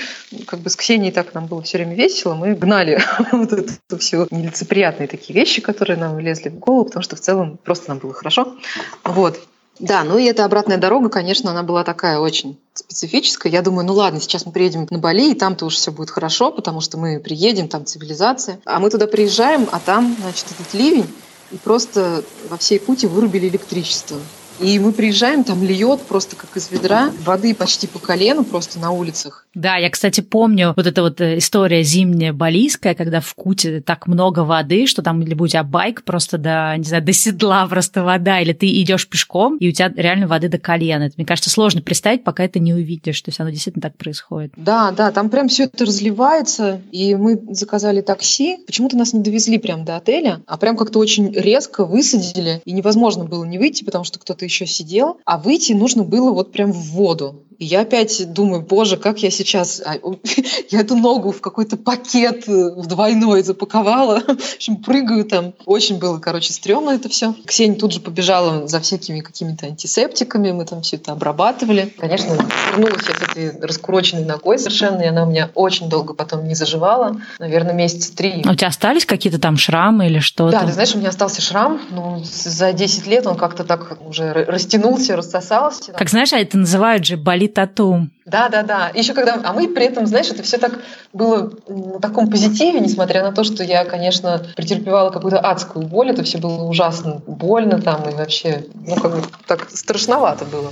как 0.45 0.59
бы, 0.59 0.69
с 0.69 0.75
Ксенией 0.75 1.11
так 1.11 1.33
нам 1.33 1.47
было 1.47 1.63
все 1.63 1.77
время 1.77 1.95
весело, 1.95 2.35
мы 2.35 2.53
гнали 2.53 3.01
вот 3.31 3.53
эту 3.53 3.97
все 3.97 4.27
нелицеприятные 4.29 5.07
такие 5.07 5.33
вещи, 5.33 5.61
которые 5.61 5.97
нам 5.97 6.19
лезли 6.19 6.49
в 6.49 6.59
голову, 6.59 6.85
потому 6.85 7.01
что 7.01 7.15
в 7.15 7.19
целом 7.19 7.57
просто 7.63 7.89
нам 7.89 7.99
было 7.99 8.13
хорошо, 8.13 8.55
вот. 9.03 9.39
Да, 9.79 10.03
ну 10.03 10.17
и 10.17 10.25
эта 10.25 10.43
обратная 10.43 10.77
дорога, 10.77 11.09
конечно, 11.09 11.51
она 11.51 11.63
была 11.63 11.85
такая 11.85 12.19
очень 12.19 12.59
специфическая. 12.73 13.51
Я 13.51 13.61
думаю, 13.61 13.85
ну 13.85 13.93
ладно, 13.93 14.19
сейчас 14.19 14.45
мы 14.45 14.51
приедем 14.51 14.85
на 14.89 14.99
Бали, 14.99 15.31
и 15.31 15.35
там-то 15.35 15.65
уж 15.65 15.75
все 15.75 15.91
будет 15.91 16.09
хорошо, 16.09 16.51
потому 16.51 16.81
что 16.81 16.97
мы 16.97 17.19
приедем, 17.19 17.69
там 17.69 17.85
цивилизация. 17.85 18.59
А 18.65 18.79
мы 18.79 18.89
туда 18.89 19.07
приезжаем, 19.07 19.67
а 19.71 19.79
там, 19.79 20.15
значит, 20.19 20.45
этот 20.51 20.73
ливень, 20.73 21.07
и 21.51 21.57
просто 21.57 22.23
во 22.49 22.57
всей 22.57 22.79
пути 22.79 23.07
вырубили 23.07 23.47
электричество. 23.47 24.17
И 24.59 24.77
мы 24.79 24.91
приезжаем, 24.91 25.43
там 25.43 25.63
льет 25.63 26.01
просто 26.01 26.35
как 26.35 26.55
из 26.57 26.69
ведра, 26.71 27.11
воды 27.23 27.55
почти 27.55 27.87
по 27.87 27.99
колену 27.99 28.43
просто 28.43 28.79
на 28.79 28.91
улицах. 28.91 29.45
Да, 29.53 29.77
я, 29.77 29.89
кстати, 29.89 30.21
помню 30.21 30.73
вот 30.75 30.85
эта 30.85 31.01
вот 31.01 31.21
э, 31.21 31.37
история 31.37 31.81
зимняя 31.83 32.33
балийская, 32.33 32.93
когда 32.93 33.19
в 33.19 33.33
Куте 33.33 33.81
так 33.81 34.07
много 34.07 34.41
воды, 34.41 34.85
что 34.85 35.01
там 35.01 35.21
либо 35.21 35.43
у 35.43 35.47
тебя 35.47 35.63
байк 35.63 36.03
просто 36.03 36.37
до, 36.37 36.75
не 36.77 36.83
знаю, 36.83 37.03
до 37.03 37.13
седла 37.13 37.65
просто 37.69 38.03
вода, 38.03 38.39
или 38.41 38.53
ты 38.53 38.67
идешь 38.81 39.07
пешком, 39.07 39.57
и 39.57 39.69
у 39.69 39.71
тебя 39.71 39.91
реально 39.95 40.27
воды 40.27 40.49
до 40.49 40.57
колена. 40.57 41.03
Это, 41.03 41.15
мне 41.17 41.25
кажется, 41.25 41.49
сложно 41.49 41.81
представить, 41.81 42.23
пока 42.23 42.43
это 42.43 42.59
не 42.59 42.73
увидишь. 42.73 43.21
То 43.21 43.29
есть 43.29 43.39
оно 43.39 43.49
действительно 43.49 43.81
так 43.81 43.97
происходит. 43.97 44.53
Да, 44.55 44.91
да, 44.91 45.11
там 45.11 45.29
прям 45.29 45.47
все 45.47 45.63
это 45.63 45.85
разливается, 45.85 46.81
и 46.91 47.15
мы 47.15 47.41
заказали 47.51 48.01
такси. 48.01 48.57
Почему-то 48.65 48.97
нас 48.97 49.13
не 49.13 49.21
довезли 49.21 49.57
прям 49.57 49.85
до 49.85 49.95
отеля, 49.95 50.41
а 50.45 50.57
прям 50.57 50.77
как-то 50.77 50.99
очень 50.99 51.33
резко 51.33 51.85
высадили, 51.85 52.61
и 52.65 52.71
невозможно 52.71 53.25
было 53.25 53.43
не 53.45 53.57
выйти, 53.57 53.83
потому 53.83 54.03
что 54.03 54.19
кто-то 54.19 54.45
еще 54.49 54.65
сидел, 54.65 55.17
а 55.25 55.37
выйти 55.37 55.73
нужно 55.73 56.03
было 56.03 56.31
вот 56.31 56.51
прям 56.51 56.71
в 56.71 56.91
воду. 56.91 57.43
И 57.59 57.65
я 57.65 57.81
опять 57.81 58.31
думаю, 58.31 58.61
боже, 58.61 58.95
как 58.95 59.21
я 59.21 59.29
сейчас... 59.29 59.81
А, 59.85 59.95
я 60.69 60.79
эту 60.79 60.95
ногу 60.95 61.31
в 61.31 61.41
какой-то 61.41 61.75
пакет 61.75 62.47
э, 62.47 62.51
в 62.51 62.87
двойной 62.87 63.43
запаковала. 63.43 64.21
В 64.27 64.55
общем, 64.55 64.77
прыгаю 64.77 65.25
там. 65.25 65.53
Очень 65.65 65.99
было, 65.99 66.19
короче, 66.19 66.53
стрёмно 66.53 66.91
это 66.91 67.09
все. 67.09 67.35
Ксения 67.45 67.77
тут 67.77 67.91
же 67.91 67.99
побежала 67.99 68.65
за 68.65 68.79
всякими 68.79 69.19
какими-то 69.19 69.65
антисептиками. 69.65 70.53
Мы 70.53 70.65
там 70.65 70.83
все 70.83 70.95
это 70.95 71.11
обрабатывали. 71.11 71.93
Конечно, 71.97 72.37
вернулась 72.71 73.03
я 73.09 73.13
с 73.13 73.29
этой 73.29 73.59
раскуроченной 73.59 74.23
ногой 74.23 74.57
совершенно, 74.57 75.01
и 75.01 75.07
она 75.07 75.23
у 75.23 75.29
меня 75.29 75.51
очень 75.53 75.89
долго 75.89 76.13
потом 76.13 76.47
не 76.47 76.55
заживала. 76.55 77.19
Наверное, 77.39 77.73
месяца 77.73 78.15
три. 78.15 78.41
А 78.45 78.51
у 78.51 78.55
тебя 78.55 78.69
остались 78.69 79.05
какие-то 79.05 79.37
там 79.37 79.57
шрамы 79.57 80.07
или 80.07 80.19
что-то? 80.19 80.59
Да, 80.59 80.65
ты 80.65 80.71
знаешь, 80.71 80.95
у 80.95 80.97
меня 80.97 81.09
остался 81.09 81.41
шрам. 81.41 81.81
Ну, 81.91 82.23
за 82.23 82.71
10 82.71 83.05
лет 83.07 83.27
он 83.27 83.35
как-то 83.35 83.65
так 83.65 83.97
уже 84.07 84.38
растянулся, 84.45 85.15
рассосался. 85.15 85.93
Как 85.93 86.09
знаешь, 86.09 86.33
а 86.33 86.39
это 86.39 86.57
называют 86.57 87.05
же 87.05 87.17
болит 87.17 87.53
тату. 87.55 88.09
Да, 88.25 88.49
да, 88.49 88.63
да. 88.63 88.91
Еще 88.93 89.13
когда, 89.13 89.39
а 89.43 89.53
мы 89.53 89.67
при 89.67 89.85
этом, 89.85 90.05
знаешь, 90.05 90.29
это 90.29 90.43
все 90.43 90.57
так 90.57 90.79
было 91.13 91.51
на 91.67 91.99
таком 91.99 92.29
позитиве, 92.29 92.79
несмотря 92.79 93.23
на 93.23 93.31
то, 93.31 93.43
что 93.43 93.63
я, 93.63 93.85
конечно, 93.85 94.45
претерпевала 94.55 95.09
какую-то 95.09 95.39
адскую 95.39 95.87
боль, 95.87 96.11
это 96.11 96.23
все 96.23 96.37
было 96.37 96.63
ужасно 96.63 97.21
больно 97.25 97.81
там 97.81 98.07
и 98.09 98.13
вообще, 98.13 98.65
ну 98.85 98.95
как 98.95 99.11
бы 99.15 99.21
так 99.47 99.69
страшновато 99.71 100.45
было. 100.45 100.71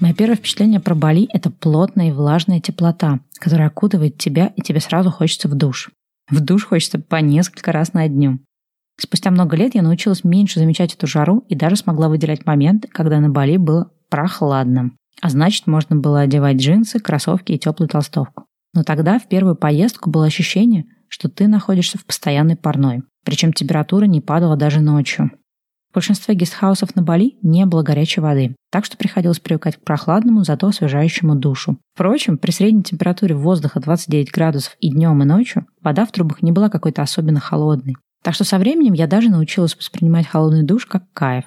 Мое 0.00 0.14
первое 0.14 0.36
впечатление 0.36 0.78
про 0.78 0.94
Бали– 0.94 1.28
это 1.32 1.50
плотная 1.50 2.08
и 2.08 2.12
влажная 2.12 2.60
теплота, 2.60 3.20
которая 3.40 3.66
окутывает 3.66 4.16
тебя, 4.16 4.52
и 4.56 4.62
тебе 4.62 4.80
сразу 4.80 5.10
хочется 5.10 5.48
в 5.48 5.54
душ. 5.54 5.90
В 6.30 6.40
душ 6.40 6.66
хочется 6.66 7.00
по 7.00 7.16
несколько 7.16 7.72
раз 7.72 7.94
на 7.94 8.06
дню. 8.06 8.38
Спустя 9.00 9.30
много 9.30 9.56
лет 9.56 9.74
я 9.74 9.82
научилась 9.82 10.24
меньше 10.24 10.60
замечать 10.60 10.94
эту 10.94 11.06
жару 11.06 11.44
и 11.48 11.54
даже 11.54 11.76
смогла 11.76 12.08
выделять 12.08 12.46
моменты, 12.46 12.88
когда 12.88 13.18
на 13.18 13.28
Бали 13.28 13.56
было 13.56 13.90
прохладно. 14.08 14.92
А 15.20 15.30
значит, 15.30 15.66
можно 15.66 15.96
было 15.96 16.20
одевать 16.20 16.58
джинсы, 16.58 17.00
кроссовки 17.00 17.52
и 17.52 17.58
теплую 17.58 17.88
толстовку. 17.88 18.44
Но 18.74 18.84
тогда, 18.84 19.18
в 19.18 19.28
первую 19.28 19.56
поездку, 19.56 20.10
было 20.10 20.26
ощущение, 20.26 20.84
что 21.08 21.28
ты 21.28 21.48
находишься 21.48 21.98
в 21.98 22.04
постоянной 22.04 22.56
парной. 22.56 23.02
Причем 23.24 23.52
температура 23.52 24.04
не 24.04 24.20
падала 24.20 24.56
даже 24.56 24.80
ночью. 24.80 25.30
В 25.90 25.94
большинстве 25.94 26.34
гестхаусов 26.34 26.94
на 26.94 27.02
Бали 27.02 27.36
не 27.42 27.64
было 27.64 27.82
горячей 27.82 28.20
воды, 28.20 28.54
так 28.70 28.84
что 28.84 28.98
приходилось 28.98 29.40
привыкать 29.40 29.76
к 29.76 29.84
прохладному, 29.84 30.44
зато 30.44 30.66
освежающему 30.66 31.34
душу. 31.34 31.78
Впрочем, 31.94 32.36
при 32.36 32.50
средней 32.50 32.82
температуре 32.82 33.34
воздуха 33.34 33.80
29 33.80 34.30
градусов 34.30 34.76
и 34.80 34.90
днем, 34.90 35.22
и 35.22 35.26
ночью, 35.26 35.66
вода 35.82 36.04
в 36.04 36.12
трубах 36.12 36.42
не 36.42 36.52
была 36.52 36.68
какой-то 36.68 37.02
особенно 37.02 37.40
холодной. 37.40 37.96
Так 38.22 38.34
что 38.34 38.44
со 38.44 38.58
временем 38.58 38.92
я 38.92 39.06
даже 39.06 39.30
научилась 39.30 39.76
воспринимать 39.76 40.26
холодный 40.26 40.62
душ 40.62 40.84
как 40.84 41.04
кайф. 41.12 41.46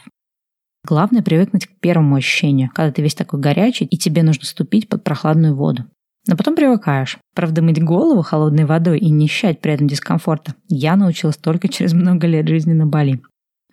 Главное 0.88 1.22
привыкнуть 1.22 1.68
к 1.68 1.80
первому 1.80 2.16
ощущению, 2.16 2.72
когда 2.74 2.92
ты 2.92 3.04
весь 3.04 3.14
такой 3.14 3.40
горячий, 3.40 3.86
и 3.86 3.98
тебе 3.98 4.24
нужно 4.24 4.46
ступить 4.46 4.90
под 4.90 5.04
прохладную 5.04 5.56
воду. 5.56 5.86
Но 6.28 6.36
потом 6.36 6.56
привыкаешь. 6.56 7.18
Правда, 7.36 7.62
мыть 7.62 7.84
голову 7.84 8.22
холодной 8.22 8.66
водой 8.66 9.00
и 9.00 9.10
не 9.10 9.26
ощущать 9.26 9.60
при 9.60 9.74
этом 9.74 9.88
дискомфорта 9.88 10.56
я 10.68 10.96
научилась 10.96 11.38
только 11.38 11.68
через 11.68 11.94
много 11.94 12.28
лет 12.28 12.48
жизни 12.48 12.74
на 12.74 12.86
Бали. 12.88 13.22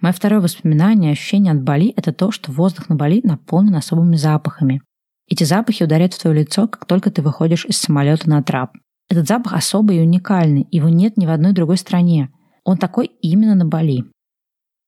Мое 0.01 0.13
второе 0.13 0.41
воспоминание, 0.41 1.13
ощущение 1.13 1.53
от 1.53 1.63
Бали– 1.63 1.93
это 1.97 2.13
то, 2.13 2.31
что 2.31 2.53
воздух 2.53 2.89
на 2.89 2.95
Бали 2.95 3.21
наполнен 3.25 3.75
особыми 3.75 4.15
запахами. 4.15 4.81
Эти 5.29 5.45
запахи 5.45 5.83
ударяют 5.83 6.15
в 6.15 6.21
твое 6.21 6.41
лицо, 6.41 6.69
как 6.69 6.87
только 6.87 7.11
ты 7.11 7.21
выходишь 7.21 7.67
из 7.67 7.79
самолета 7.79 8.31
на 8.31 8.43
трап. 8.43 8.73
Этот 9.11 9.27
запах 9.27 9.55
особый 9.55 9.97
и 9.97 10.01
уникальный, 10.01 10.69
его 10.71 10.89
нет 10.89 11.17
ни 11.17 11.27
в 11.27 11.31
одной 11.31 11.53
другой 11.53 11.79
стране. 11.79 12.31
Он 12.65 12.77
такой 12.77 13.07
именно 13.23 13.55
на 13.55 13.65
Бали. 13.65 14.05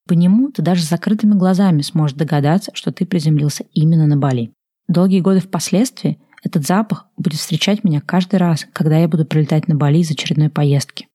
По 0.07 0.13
нему 0.13 0.51
ты 0.51 0.63
даже 0.63 0.83
с 0.83 0.89
закрытыми 0.89 1.35
глазами 1.35 1.83
сможешь 1.83 2.17
догадаться, 2.17 2.71
что 2.75 2.93
ты 2.93 3.05
приземлился 3.05 3.65
именно 3.73 4.07
на 4.07 4.17
Бали. 4.17 4.53
Долгие 4.89 5.21
годы 5.21 5.41
впоследствии 5.41 6.19
этот 6.43 6.67
запах 6.67 7.07
будет 7.17 7.39
встречать 7.39 7.85
меня 7.85 8.01
каждый 8.01 8.37
раз, 8.37 8.67
когда 8.73 8.99
я 8.99 9.09
буду 9.09 9.25
прилетать 9.25 9.69
на 9.69 9.75
Бали 9.75 9.99
из 9.99 10.11
очередной 10.11 10.51
поездки. 10.51 11.07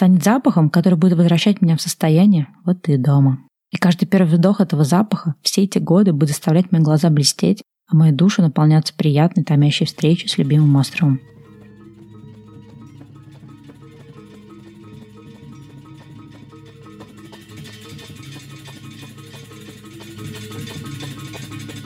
Станет 0.00 0.24
запахом, 0.24 0.70
который 0.70 0.94
будет 0.94 1.18
возвращать 1.18 1.60
меня 1.60 1.76
в 1.76 1.82
состояние 1.82 2.48
«вот 2.64 2.80
ты 2.80 2.96
дома». 2.96 3.40
И 3.70 3.76
каждый 3.76 4.06
первый 4.06 4.38
вдох 4.38 4.62
этого 4.62 4.82
запаха 4.82 5.34
все 5.42 5.64
эти 5.64 5.76
годы 5.76 6.14
будет 6.14 6.30
заставлять 6.30 6.72
мои 6.72 6.80
глаза 6.80 7.10
блестеть, 7.10 7.62
а 7.86 7.94
мою 7.94 8.16
душу 8.16 8.40
наполняться 8.40 8.94
приятной, 8.96 9.44
томящей 9.44 9.84
встречей 9.84 10.30
с 10.30 10.38
любимым 10.38 10.74
островом. 10.76 11.20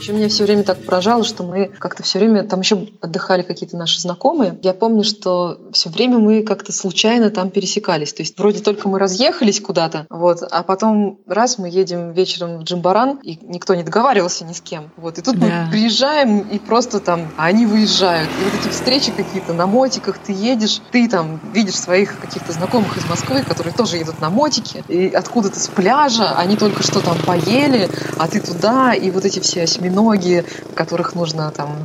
Еще 0.04 0.12
меня 0.12 0.28
все 0.28 0.44
время 0.44 0.64
так 0.64 0.84
поражало, 0.84 1.24
что 1.24 1.44
мы 1.44 1.68
как-то 1.78 2.02
все 2.02 2.18
время, 2.18 2.42
там 2.42 2.60
еще 2.60 2.88
отдыхали 3.00 3.40
какие-то 3.40 3.78
наши 3.78 3.98
знакомые. 3.98 4.58
Я 4.60 4.74
помню, 4.74 5.02
что 5.02 5.58
все 5.72 5.88
время 5.88 6.18
мы 6.18 6.42
как-то 6.42 6.74
случайно 6.74 7.30
там 7.30 7.48
пересекались. 7.48 8.12
То 8.12 8.20
есть 8.20 8.38
вроде 8.38 8.60
только 8.60 8.86
мы 8.86 8.98
разъехались 8.98 9.62
куда-то, 9.62 10.06
вот, 10.10 10.42
а 10.42 10.62
потом 10.62 11.20
раз 11.26 11.56
мы 11.56 11.70
едем 11.70 12.12
вечером 12.12 12.58
в 12.58 12.64
Джимбаран, 12.64 13.18
и 13.22 13.38
никто 13.40 13.74
не 13.74 13.82
договаривался 13.82 14.44
ни 14.44 14.52
с 14.52 14.60
кем. 14.60 14.90
Вот, 14.98 15.16
и 15.16 15.22
тут 15.22 15.38
да. 15.38 15.46
мы 15.46 15.70
приезжаем, 15.70 16.40
и 16.40 16.58
просто 16.58 17.00
там 17.00 17.30
они 17.38 17.64
выезжают. 17.64 18.28
И 18.28 18.44
вот 18.44 18.60
эти 18.60 18.70
встречи 18.70 19.10
какие-то 19.10 19.54
на 19.54 19.66
мотиках, 19.66 20.18
ты 20.18 20.34
едешь, 20.34 20.82
ты 20.92 21.08
там 21.08 21.40
видишь 21.54 21.76
своих 21.76 22.20
каких-то 22.20 22.52
знакомых 22.52 22.94
из 22.98 23.08
Москвы, 23.08 23.42
которые 23.42 23.72
тоже 23.72 23.96
едут 23.96 24.20
на 24.20 24.28
мотике, 24.28 24.84
и 24.86 25.08
откуда-то 25.08 25.58
с 25.58 25.68
пляжа, 25.68 26.36
они 26.36 26.58
только 26.58 26.82
что 26.82 27.00
там 27.00 27.16
поели, 27.24 27.88
а 28.18 28.28
ты 28.28 28.40
туда, 28.40 28.92
и 28.92 29.10
вот 29.10 29.24
эти 29.24 29.40
все 29.40 29.62
осьминоги 29.62 29.93
ноги, 29.94 30.44
которых 30.74 31.14
нужно 31.14 31.50
там 31.50 31.76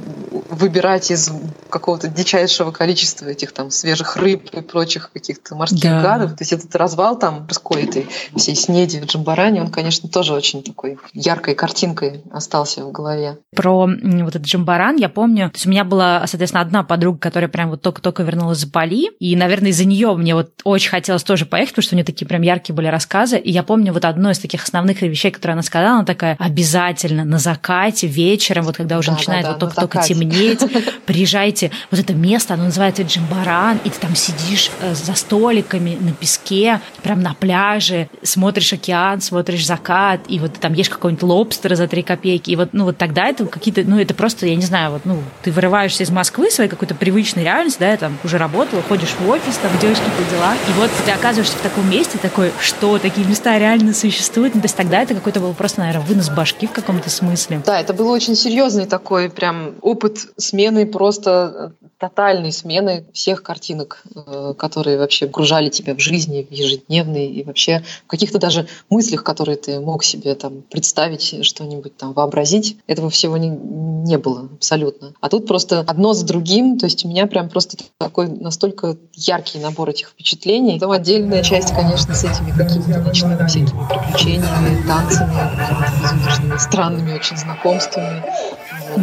выбирать 0.50 1.12
из 1.12 1.32
какого-то 1.70 2.08
дичайшего 2.08 2.72
количества 2.72 3.28
этих 3.28 3.52
там 3.52 3.72
свежих 3.72 4.18
рыб 4.18 4.50
и 4.52 4.62
прочих 4.62 5.12
каких-то 5.12 5.56
морских 5.56 5.82
да. 5.82 6.02
гадов. 6.02 6.32
То 6.32 6.42
есть 6.42 6.54
этот 6.54 6.76
развал 6.76 7.18
там 7.18 7.42
морской 7.42 7.84
этой 7.84 8.08
всей 8.36 8.56
снеди 8.56 9.00
в 9.00 9.06
Джамбаране, 9.06 9.62
он, 9.62 9.70
конечно, 9.70 10.10
тоже 10.10 10.34
очень 10.34 10.64
такой 10.64 10.98
яркой 11.14 11.56
картинкой 11.56 12.24
остался 12.32 12.84
в 12.84 12.92
голове. 12.92 13.38
Про 13.56 13.88
вот 13.88 14.36
этот 14.36 14.44
Джамбаран 14.44 14.98
я 14.98 15.10
помню, 15.10 15.50
то 15.50 15.56
есть 15.56 15.68
у 15.68 15.70
меня 15.70 15.84
была, 15.84 16.26
соответственно, 16.28 16.62
одна 16.62 16.84
подруга, 16.84 17.20
которая 17.20 17.50
прям 17.50 17.70
вот 17.70 17.82
только-только 17.82 18.24
вернулась 18.24 18.60
с 18.60 18.66
Бали, 18.66 19.12
и, 19.20 19.36
наверное, 19.36 19.70
из-за 19.70 19.86
нее 19.86 20.16
мне 20.16 20.34
вот 20.36 20.52
очень 20.64 20.90
хотелось 20.90 21.24
тоже 21.24 21.46
поехать, 21.46 21.76
потому 21.76 21.84
что 21.84 21.96
у 21.96 21.98
нее 21.98 22.06
такие 22.06 22.28
прям 22.28 22.42
яркие 22.42 22.76
были 22.76 22.88
рассказы, 22.88 23.38
и 23.38 23.52
я 23.52 23.64
помню 23.64 23.94
вот 23.94 24.06
одно 24.06 24.32
из 24.32 24.40
таких 24.40 24.64
основных 24.64 25.02
вещей, 25.02 25.32
которые 25.32 25.54
она 25.54 25.64
сказала, 25.64 25.98
она 25.98 26.06
такая, 26.06 26.36
обязательно 26.40 27.24
на 27.26 27.38
закате, 27.38 27.99
вечером, 28.08 28.66
вот 28.66 28.78
когда 28.78 28.98
уже 28.98 29.12
да, 29.12 29.18
начинает 29.18 29.44
да, 29.44 29.50
да, 29.50 29.54
вот 29.54 29.60
только-только 29.60 30.02
темнеть, 30.02 30.60
приезжайте, 31.06 31.72
вот 31.92 32.00
это 32.00 32.14
место, 32.14 32.54
оно 32.54 32.66
называется 32.66 33.04
Джимбаран, 33.04 33.80
и 33.84 33.90
ты 33.90 34.00
там 34.00 34.16
сидишь 34.16 34.72
э, 34.82 34.94
за 34.94 35.16
столиками 35.16 35.98
на 36.00 36.12
песке, 36.12 36.82
прям 37.04 37.22
на 37.22 37.34
пляже, 37.34 38.10
смотришь 38.24 38.74
океан, 38.74 39.22
смотришь 39.22 39.66
закат, 39.66 40.22
и 40.28 40.40
вот 40.40 40.54
ты 40.54 40.60
там 40.60 40.74
ешь 40.74 40.90
какой-нибудь 40.90 41.24
лобстер 41.24 41.76
за 41.76 41.88
три 41.88 42.04
копейки, 42.04 42.52
и 42.52 42.56
вот, 42.56 42.70
ну, 42.74 42.86
вот 42.86 42.98
тогда 42.98 43.28
это 43.28 43.46
какие-то, 43.46 43.84
ну, 43.84 44.00
это 44.00 44.14
просто, 44.14 44.46
я 44.46 44.56
не 44.56 44.66
знаю, 44.66 44.92
вот, 44.92 45.02
ну, 45.06 45.22
ты 45.44 45.52
вырываешься 45.52 46.04
из 46.04 46.10
Москвы, 46.10 46.52
своей 46.52 46.70
какой-то 46.70 46.96
привычной 46.96 47.44
реальности, 47.44 47.80
да, 47.80 47.92
я 47.92 47.98
там 47.98 48.18
уже 48.24 48.38
работала, 48.38 48.82
ходишь 48.82 49.16
в 49.20 49.30
офис, 49.30 49.58
там 49.62 49.72
делаешь 49.80 50.00
какие-то 50.00 50.32
дела, 50.36 50.54
и 50.68 50.72
вот 50.80 50.90
ты 51.06 51.12
оказываешься 51.12 51.58
в 51.58 51.62
таком 51.62 51.90
месте, 51.90 52.18
такой, 52.18 52.52
что, 52.60 52.98
такие 52.98 53.26
места 53.26 53.58
реально 53.58 53.94
существуют, 53.94 54.56
ну, 54.56 54.62
то 54.62 54.66
есть 54.66 54.76
тогда 54.76 55.02
это 55.02 55.16
какой-то 55.16 55.40
был 55.40 55.54
просто, 55.54 55.82
наверное, 55.82 56.06
вынос 56.06 56.30
башки 56.30 56.68
в 56.68 56.72
каком-то 56.72 57.10
смысле. 57.10 57.62
Да, 57.66 57.80
это 57.80 57.89
был 57.94 58.10
очень 58.10 58.36
серьезный 58.36 58.86
такой 58.86 59.30
прям 59.30 59.76
опыт 59.82 60.28
смены, 60.38 60.86
просто 60.86 61.74
э, 61.82 61.86
тотальной 61.98 62.52
смены 62.52 63.06
всех 63.14 63.44
картинок, 63.44 64.04
э, 64.16 64.54
которые 64.58 64.98
вообще 64.98 65.26
окружали 65.26 65.70
тебя 65.70 65.96
в 65.96 66.00
жизни, 66.00 66.48
в 66.50 66.54
ежедневной 66.54 67.28
и 67.28 67.44
вообще 67.44 67.84
в 68.06 68.08
каких-то 68.08 68.40
даже 68.40 68.68
мыслях, 68.90 69.24
которые 69.24 69.58
ты 69.58 69.80
мог 69.80 70.04
себе 70.04 70.36
там 70.36 70.62
представить, 70.62 71.46
что-нибудь 71.46 71.98
там 71.98 72.14
вообразить. 72.14 72.78
Этого 72.88 73.10
всего 73.10 73.38
не, 73.38 73.50
не 73.50 74.18
было 74.18 74.50
абсолютно. 74.54 75.14
А 75.20 75.30
тут 75.30 75.48
просто 75.48 75.82
одно 75.82 76.14
за 76.14 76.26
другим, 76.26 76.78
то 76.80 76.86
есть 76.86 77.06
у 77.06 77.08
меня 77.08 77.28
прям 77.28 77.50
просто 77.50 77.78
такой 77.98 78.28
настолько 78.28 78.98
яркий 79.14 79.60
набор 79.60 79.90
этих 79.90 80.10
впечатлений. 80.10 80.80
Потом 80.80 80.92
отдельная 80.92 81.44
часть, 81.44 81.74
конечно, 81.74 82.14
с 82.14 82.24
этими 82.24 82.52
какими-то 82.52 83.00
ночными 83.02 83.46
всякими 83.48 83.88
приключениями, 83.88 84.88
танцами, 84.88 86.58
странными 86.58 87.14
очень 87.14 87.38
знакомствами. 87.80 88.24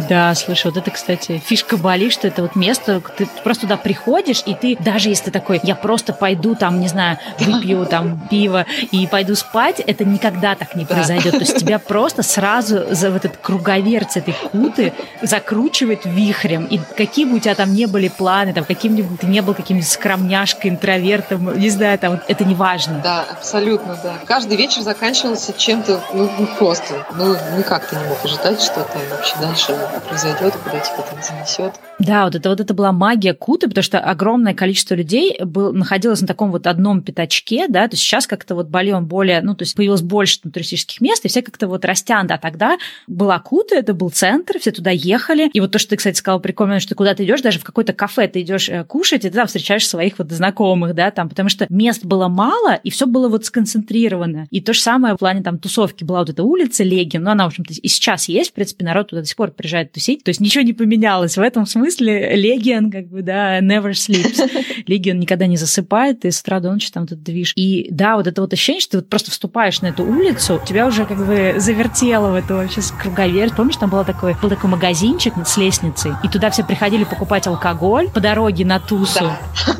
Да, 0.09 0.35
слушай, 0.35 0.67
вот 0.67 0.77
это, 0.77 0.91
кстати, 0.91 1.41
фишка 1.43 1.77
Бали, 1.77 2.09
что 2.09 2.27
это 2.27 2.41
вот 2.41 2.55
место, 2.55 3.01
ты 3.17 3.27
просто 3.43 3.63
туда 3.63 3.77
приходишь, 3.77 4.43
и 4.45 4.53
ты, 4.53 4.75
даже 4.77 5.09
если 5.09 5.25
ты 5.25 5.31
такой, 5.31 5.59
я 5.63 5.75
просто 5.75 6.13
пойду 6.13 6.55
там, 6.55 6.79
не 6.79 6.87
знаю, 6.87 7.17
выпью 7.39 7.85
там 7.85 8.27
пиво 8.29 8.65
и 8.91 9.07
пойду 9.07 9.35
спать, 9.35 9.79
это 9.79 10.05
никогда 10.05 10.55
так 10.55 10.75
не 10.75 10.85
произойдет. 10.85 11.31
То 11.31 11.39
есть 11.39 11.57
тебя 11.57 11.79
просто 11.79 12.23
сразу 12.23 12.93
за 12.93 13.11
вот 13.11 13.25
этот 13.25 13.37
круговерть 13.37 14.17
этой 14.17 14.33
куты 14.51 14.93
закручивает 15.21 16.01
вихрем. 16.05 16.65
И 16.65 16.79
какие 16.97 17.25
бы 17.25 17.37
у 17.37 17.39
тебя 17.39 17.55
там 17.55 17.73
не 17.73 17.85
были 17.85 18.09
планы, 18.09 18.53
там, 18.53 18.65
каким-нибудь 18.65 19.21
ты 19.21 19.27
не 19.27 19.41
был 19.41 19.53
каким-нибудь 19.53 19.89
скромняшкой, 19.89 20.71
интровертом, 20.71 21.57
не 21.57 21.69
знаю, 21.69 21.97
там, 21.97 22.19
это 22.27 22.43
не 22.43 22.55
важно. 22.55 22.99
Да, 23.03 23.25
абсолютно, 23.31 23.97
да. 24.03 24.15
Каждый 24.25 24.57
вечер 24.57 24.81
заканчивался 24.81 25.53
чем-то, 25.53 26.01
ну, 26.13 26.29
ну 26.37 26.47
просто, 26.57 27.05
ну, 27.15 27.35
никак 27.57 27.87
ты 27.87 27.95
не 27.95 28.03
мог 28.03 28.23
ожидать, 28.23 28.61
что 28.67 28.83
там 28.83 29.01
вообще 29.09 29.35
дальше 29.39 29.89
произойдет, 30.07 30.53
куда 30.63 30.79
тебя 30.79 31.01
там 31.03 31.23
занесет. 31.23 31.73
Да, 31.99 32.25
вот 32.25 32.35
это 32.35 32.49
вот 32.49 32.59
это 32.59 32.73
была 32.75 32.91
магия 32.91 33.33
Куты, 33.33 33.67
потому 33.67 33.83
что 33.83 33.99
огромное 33.99 34.53
количество 34.53 34.93
людей 34.93 35.35
был, 35.43 35.73
находилось 35.73 36.21
на 36.21 36.27
таком 36.27 36.51
вот 36.51 36.67
одном 36.67 37.01
пятачке, 37.01 37.67
да, 37.67 37.87
то 37.87 37.95
есть 37.95 38.03
сейчас 38.03 38.27
как-то 38.27 38.53
вот 38.53 38.67
Бали 38.67 38.91
он 38.91 39.07
более, 39.07 39.41
ну, 39.41 39.55
то 39.55 39.63
есть 39.63 39.75
появилось 39.75 40.01
больше 40.01 40.41
там, 40.41 40.51
туристических 40.51 41.01
мест, 41.01 41.25
и 41.25 41.27
все 41.27 41.41
как-то 41.41 41.67
вот 41.67 41.85
растян, 41.85 42.27
да, 42.27 42.37
тогда 42.37 42.77
была 43.07 43.39
Кута, 43.39 43.75
это 43.75 43.95
был 43.95 44.11
центр, 44.11 44.59
все 44.59 44.71
туда 44.71 44.91
ехали, 44.91 45.49
и 45.51 45.59
вот 45.59 45.71
то, 45.71 45.79
что 45.79 45.91
ты, 45.91 45.95
кстати, 45.97 46.17
сказала 46.17 46.39
прикольно, 46.39 46.79
что 46.79 46.89
ты 46.89 46.95
куда-то 46.95 47.25
идешь, 47.25 47.41
даже 47.41 47.59
в 47.59 47.63
какое-то 47.63 47.93
кафе 47.93 48.27
ты 48.27 48.41
идешь 48.41 48.69
э, 48.69 48.83
кушать, 48.83 49.25
и 49.25 49.29
ты 49.29 49.35
там 49.35 49.47
встречаешь 49.47 49.87
своих 49.87 50.19
вот 50.19 50.31
знакомых, 50.31 50.93
да, 50.93 51.09
там, 51.09 51.29
потому 51.29 51.49
что 51.49 51.65
мест 51.69 52.05
было 52.05 52.27
мало, 52.27 52.75
и 52.75 52.91
все 52.91 53.07
было 53.07 53.27
вот 53.27 53.45
сконцентрировано. 53.45 54.47
И 54.51 54.61
то 54.61 54.73
же 54.73 54.81
самое 54.81 55.15
в 55.15 55.17
плане 55.17 55.41
там 55.41 55.57
тусовки 55.57 56.03
была 56.03 56.19
вот 56.19 56.29
эта 56.29 56.43
улица 56.43 56.83
Легин, 56.83 57.23
но 57.23 57.31
она, 57.31 57.45
в 57.45 57.47
общем-то, 57.47 57.73
и 57.73 57.87
сейчас 57.87 58.29
есть, 58.29 58.51
в 58.51 58.53
принципе, 58.53 58.85
народ 58.85 59.09
туда 59.09 59.21
до 59.21 59.27
сих 59.27 59.35
пор 59.35 59.49
приезжает 59.49 59.91
тусить, 59.91 60.23
то 60.23 60.29
есть 60.29 60.39
ничего 60.39 60.63
не 60.63 60.73
поменялось 60.73 61.37
в 61.37 61.41
этом 61.41 61.65
смысле. 61.65 61.86
Легион, 61.99 62.91
как 62.91 63.07
бы, 63.07 63.21
да, 63.21 63.59
never 63.59 63.91
sleeps. 63.91 64.49
Легион 64.87 65.19
никогда 65.19 65.47
не 65.47 65.57
засыпает, 65.57 66.25
и 66.25 66.31
с 66.31 66.41
утра 66.41 66.59
до 66.59 66.71
ночи 66.71 66.91
там 66.91 67.03
этот 67.03 67.23
движ. 67.23 67.53
И 67.55 67.87
да, 67.91 68.15
вот 68.17 68.27
это 68.27 68.41
вот 68.41 68.53
ощущение, 68.53 68.81
что 68.81 68.91
ты 68.91 68.97
вот 68.99 69.09
просто 69.09 69.31
вступаешь 69.31 69.81
на 69.81 69.87
эту 69.87 70.03
улицу, 70.03 70.61
тебя 70.65 70.87
уже 70.87 71.05
как 71.05 71.25
бы 71.25 71.55
завертело 71.57 72.31
в 72.31 72.35
эту 72.35 72.55
вообще 72.55 72.81
круговерть. 73.01 73.55
Помнишь, 73.55 73.77
там 73.77 73.89
был 73.89 74.03
такой, 74.03 74.35
был 74.41 74.49
такой 74.49 74.69
магазинчик 74.69 75.33
с 75.45 75.57
лестницей, 75.57 76.11
и 76.23 76.27
туда 76.27 76.49
все 76.49 76.63
приходили 76.63 77.03
покупать 77.03 77.47
алкоголь 77.47 78.09
по 78.09 78.19
дороге 78.19 78.65
на 78.65 78.79
тусу. 78.79 79.31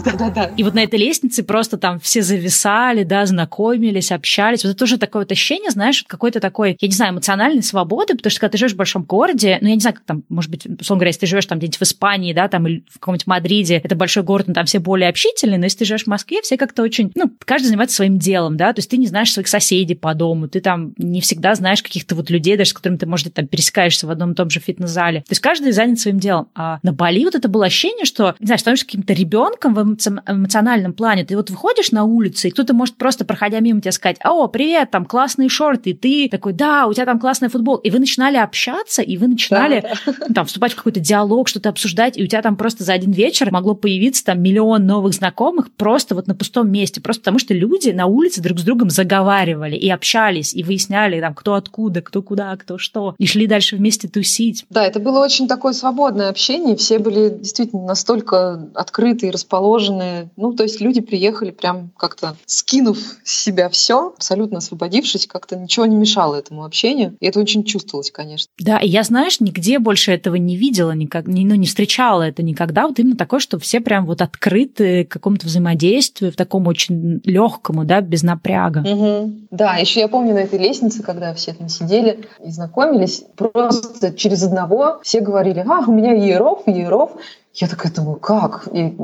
Да, 0.03 0.11
да, 0.19 0.29
да. 0.29 0.43
И 0.57 0.63
вот 0.63 0.73
на 0.73 0.83
этой 0.83 0.99
лестнице 0.99 1.43
просто 1.43 1.77
там 1.77 1.99
все 1.99 2.21
зависали, 2.21 3.03
да, 3.03 3.25
знакомились, 3.25 4.11
общались. 4.11 4.63
Вот 4.63 4.71
это 4.71 4.79
тоже 4.79 4.97
такое 4.97 5.23
вот 5.23 5.31
ощущение, 5.31 5.71
знаешь, 5.71 6.03
какой-то 6.07 6.39
такой, 6.39 6.77
я 6.79 6.87
не 6.87 6.93
знаю, 6.93 7.13
эмоциональной 7.13 7.63
свободы, 7.63 8.15
потому 8.15 8.31
что 8.31 8.39
когда 8.39 8.51
ты 8.51 8.57
живешь 8.57 8.73
в 8.73 8.77
большом 8.77 9.03
городе, 9.03 9.57
ну, 9.61 9.67
я 9.67 9.75
не 9.75 9.79
знаю, 9.79 9.95
как 9.95 10.05
там, 10.05 10.23
может 10.29 10.51
быть, 10.51 10.65
условно 10.65 10.99
говоря, 10.99 11.09
если 11.09 11.21
ты 11.21 11.27
живешь 11.27 11.45
там 11.45 11.57
где-нибудь 11.57 11.79
в 11.79 11.81
Испании, 11.81 11.96
да, 12.33 12.47
там, 12.47 12.67
или 12.67 12.83
в 12.89 12.99
каком-нибудь 12.99 13.27
Мадриде 13.27 13.81
это 13.83 13.95
большой 13.95 14.23
город, 14.23 14.47
но 14.47 14.53
там 14.53 14.65
все 14.65 14.79
более 14.79 15.09
общительные, 15.09 15.57
но 15.57 15.65
если 15.65 15.79
ты 15.79 15.85
живешь 15.85 16.03
в 16.03 16.07
Москве, 16.07 16.41
все 16.41 16.57
как-то 16.57 16.83
очень, 16.83 17.11
ну, 17.15 17.31
каждый 17.45 17.67
занимается 17.67 17.95
своим 17.95 18.17
делом, 18.17 18.57
да, 18.57 18.73
то 18.73 18.79
есть 18.79 18.89
ты 18.89 18.97
не 18.97 19.07
знаешь 19.07 19.31
своих 19.31 19.47
соседей 19.47 19.95
по 19.95 20.13
дому, 20.13 20.47
ты 20.47 20.59
там 20.59 20.93
не 20.97 21.21
всегда 21.21 21.55
знаешь 21.55 21.81
каких-то 21.81 22.15
вот 22.15 22.29
людей, 22.29 22.57
даже 22.57 22.71
с 22.71 22.73
которыми 22.73 22.97
ты, 22.97 23.05
может, 23.05 23.33
там 23.33 23.47
пересекаешься 23.47 24.07
в 24.07 24.09
одном 24.09 24.31
и 24.31 24.35
том 24.35 24.49
же 24.49 24.59
фитнес-зале. 24.59 25.21
То 25.21 25.31
есть 25.31 25.41
каждый 25.41 25.71
занят 25.71 25.99
своим 25.99 26.19
делом. 26.19 26.49
А 26.55 26.79
на 26.83 26.93
Бали 26.93 27.23
вот 27.23 27.35
это 27.35 27.47
было 27.47 27.65
ощущение, 27.65 28.05
что, 28.05 28.35
не 28.39 28.45
знаю, 28.45 28.59
становишься 28.59 28.85
каким-то 28.85 29.13
ребенком 29.13 29.73
в 29.73 29.81
эмоциональном 29.81 30.93
плане. 30.93 31.25
Ты 31.25 31.35
вот 31.35 31.49
выходишь 31.49 31.91
на 31.91 32.03
улицу, 32.03 32.47
и 32.47 32.51
кто-то 32.51 32.73
может 32.73 32.95
просто, 32.95 33.25
проходя 33.25 33.59
мимо 33.59 33.81
тебя, 33.81 33.91
сказать, 33.91 34.17
о, 34.23 34.47
привет, 34.47 34.91
там 34.91 35.05
классные 35.05 35.49
шорты, 35.49 35.91
и 35.91 35.93
ты 35.93 36.29
такой, 36.29 36.53
да, 36.53 36.87
у 36.87 36.93
тебя 36.93 37.05
там 37.05 37.19
классный 37.19 37.49
футбол. 37.49 37.77
И 37.77 37.89
вы 37.89 37.99
начинали 37.99 38.37
общаться, 38.37 39.01
и 39.01 39.17
вы 39.17 39.27
начинали 39.27 39.81
да, 39.81 40.13
да. 40.19 40.33
там 40.33 40.45
вступать 40.45 40.73
в 40.73 40.75
какой-то 40.75 40.99
диалог, 40.99 41.47
что-то 41.47 41.69
обсуждать, 41.69 41.86
и 42.17 42.23
у 42.23 42.27
тебя 42.27 42.41
там 42.41 42.55
просто 42.55 42.83
за 42.83 42.93
один 42.93 43.11
вечер 43.11 43.51
могло 43.51 43.75
появиться 43.75 44.23
там 44.25 44.41
миллион 44.41 44.85
новых 44.85 45.13
знакомых 45.13 45.71
просто 45.71 46.15
вот 46.15 46.27
на 46.27 46.35
пустом 46.35 46.71
месте, 46.71 47.01
просто 47.01 47.21
потому 47.21 47.39
что 47.39 47.53
люди 47.53 47.89
на 47.89 48.05
улице 48.05 48.41
друг 48.41 48.59
с 48.59 48.63
другом 48.63 48.89
заговаривали 48.89 49.75
и 49.75 49.89
общались, 49.89 50.53
и 50.53 50.63
выясняли 50.63 51.19
там, 51.19 51.33
кто 51.33 51.53
откуда, 51.55 52.01
кто 52.01 52.21
куда, 52.21 52.55
кто 52.57 52.77
что, 52.77 53.15
и 53.17 53.25
шли 53.25 53.47
дальше 53.47 53.75
вместе 53.75 54.07
тусить. 54.07 54.65
Да, 54.69 54.85
это 54.85 54.99
было 54.99 55.23
очень 55.23 55.47
такое 55.47 55.73
свободное 55.73 56.29
общение, 56.29 56.75
все 56.75 56.99
были 56.99 57.29
действительно 57.29 57.83
настолько 57.83 58.69
открытые, 58.73 59.31
расположенные, 59.31 60.29
ну, 60.35 60.53
то 60.53 60.63
есть 60.63 60.81
люди 60.81 61.01
приехали 61.01 61.51
прям 61.51 61.91
как-то 61.97 62.35
скинув 62.45 62.97
с 63.23 63.43
себя 63.43 63.69
все, 63.69 64.13
абсолютно 64.15 64.59
освободившись, 64.59 65.27
как-то 65.27 65.55
ничего 65.55 65.85
не 65.85 65.95
мешало 65.95 66.35
этому 66.35 66.65
общению, 66.65 67.15
и 67.19 67.27
это 67.27 67.39
очень 67.39 67.63
чувствовалось, 67.63 68.11
конечно. 68.11 68.51
Да, 68.59 68.77
и 68.79 68.87
я, 68.87 69.03
знаешь, 69.03 69.39
нигде 69.39 69.79
больше 69.79 70.11
этого 70.11 70.35
не 70.35 70.57
видела, 70.57 70.91
никак, 70.91 71.27
ну, 71.27 71.55
не 71.55 71.67
встречала 71.77 72.23
это 72.23 72.41
никогда, 72.41 72.87
вот 72.87 72.97
именно 72.97 73.15
такое, 73.15 73.39
что 73.39 73.59
все 73.59 73.79
прям 73.79 74.07
вот 74.07 74.23
открыты 74.23 75.05
к 75.05 75.11
какому-то 75.11 75.45
взаимодействию, 75.45 76.31
в 76.31 76.35
таком 76.35 76.65
очень 76.65 77.21
легкому, 77.23 77.85
да, 77.85 78.01
без 78.01 78.23
напряга. 78.23 78.79
Угу. 78.79 79.31
Да, 79.51 79.75
еще 79.75 79.99
я 79.99 80.07
помню 80.07 80.33
на 80.33 80.39
этой 80.39 80.57
лестнице, 80.57 81.03
когда 81.03 81.35
все 81.35 81.53
там 81.53 81.69
сидели 81.69 82.25
и 82.43 82.49
знакомились, 82.49 83.23
просто 83.35 84.11
через 84.11 84.41
одного 84.41 84.99
все 85.03 85.21
говорили, 85.21 85.63
а, 85.67 85.83
у 85.85 85.91
меня 85.91 86.13
Еров, 86.13 86.63
Еров, 86.65 87.11
я 87.59 87.67
такая 87.67 87.91
думаю, 87.91 88.17
как? 88.17 88.67
И 88.71 88.95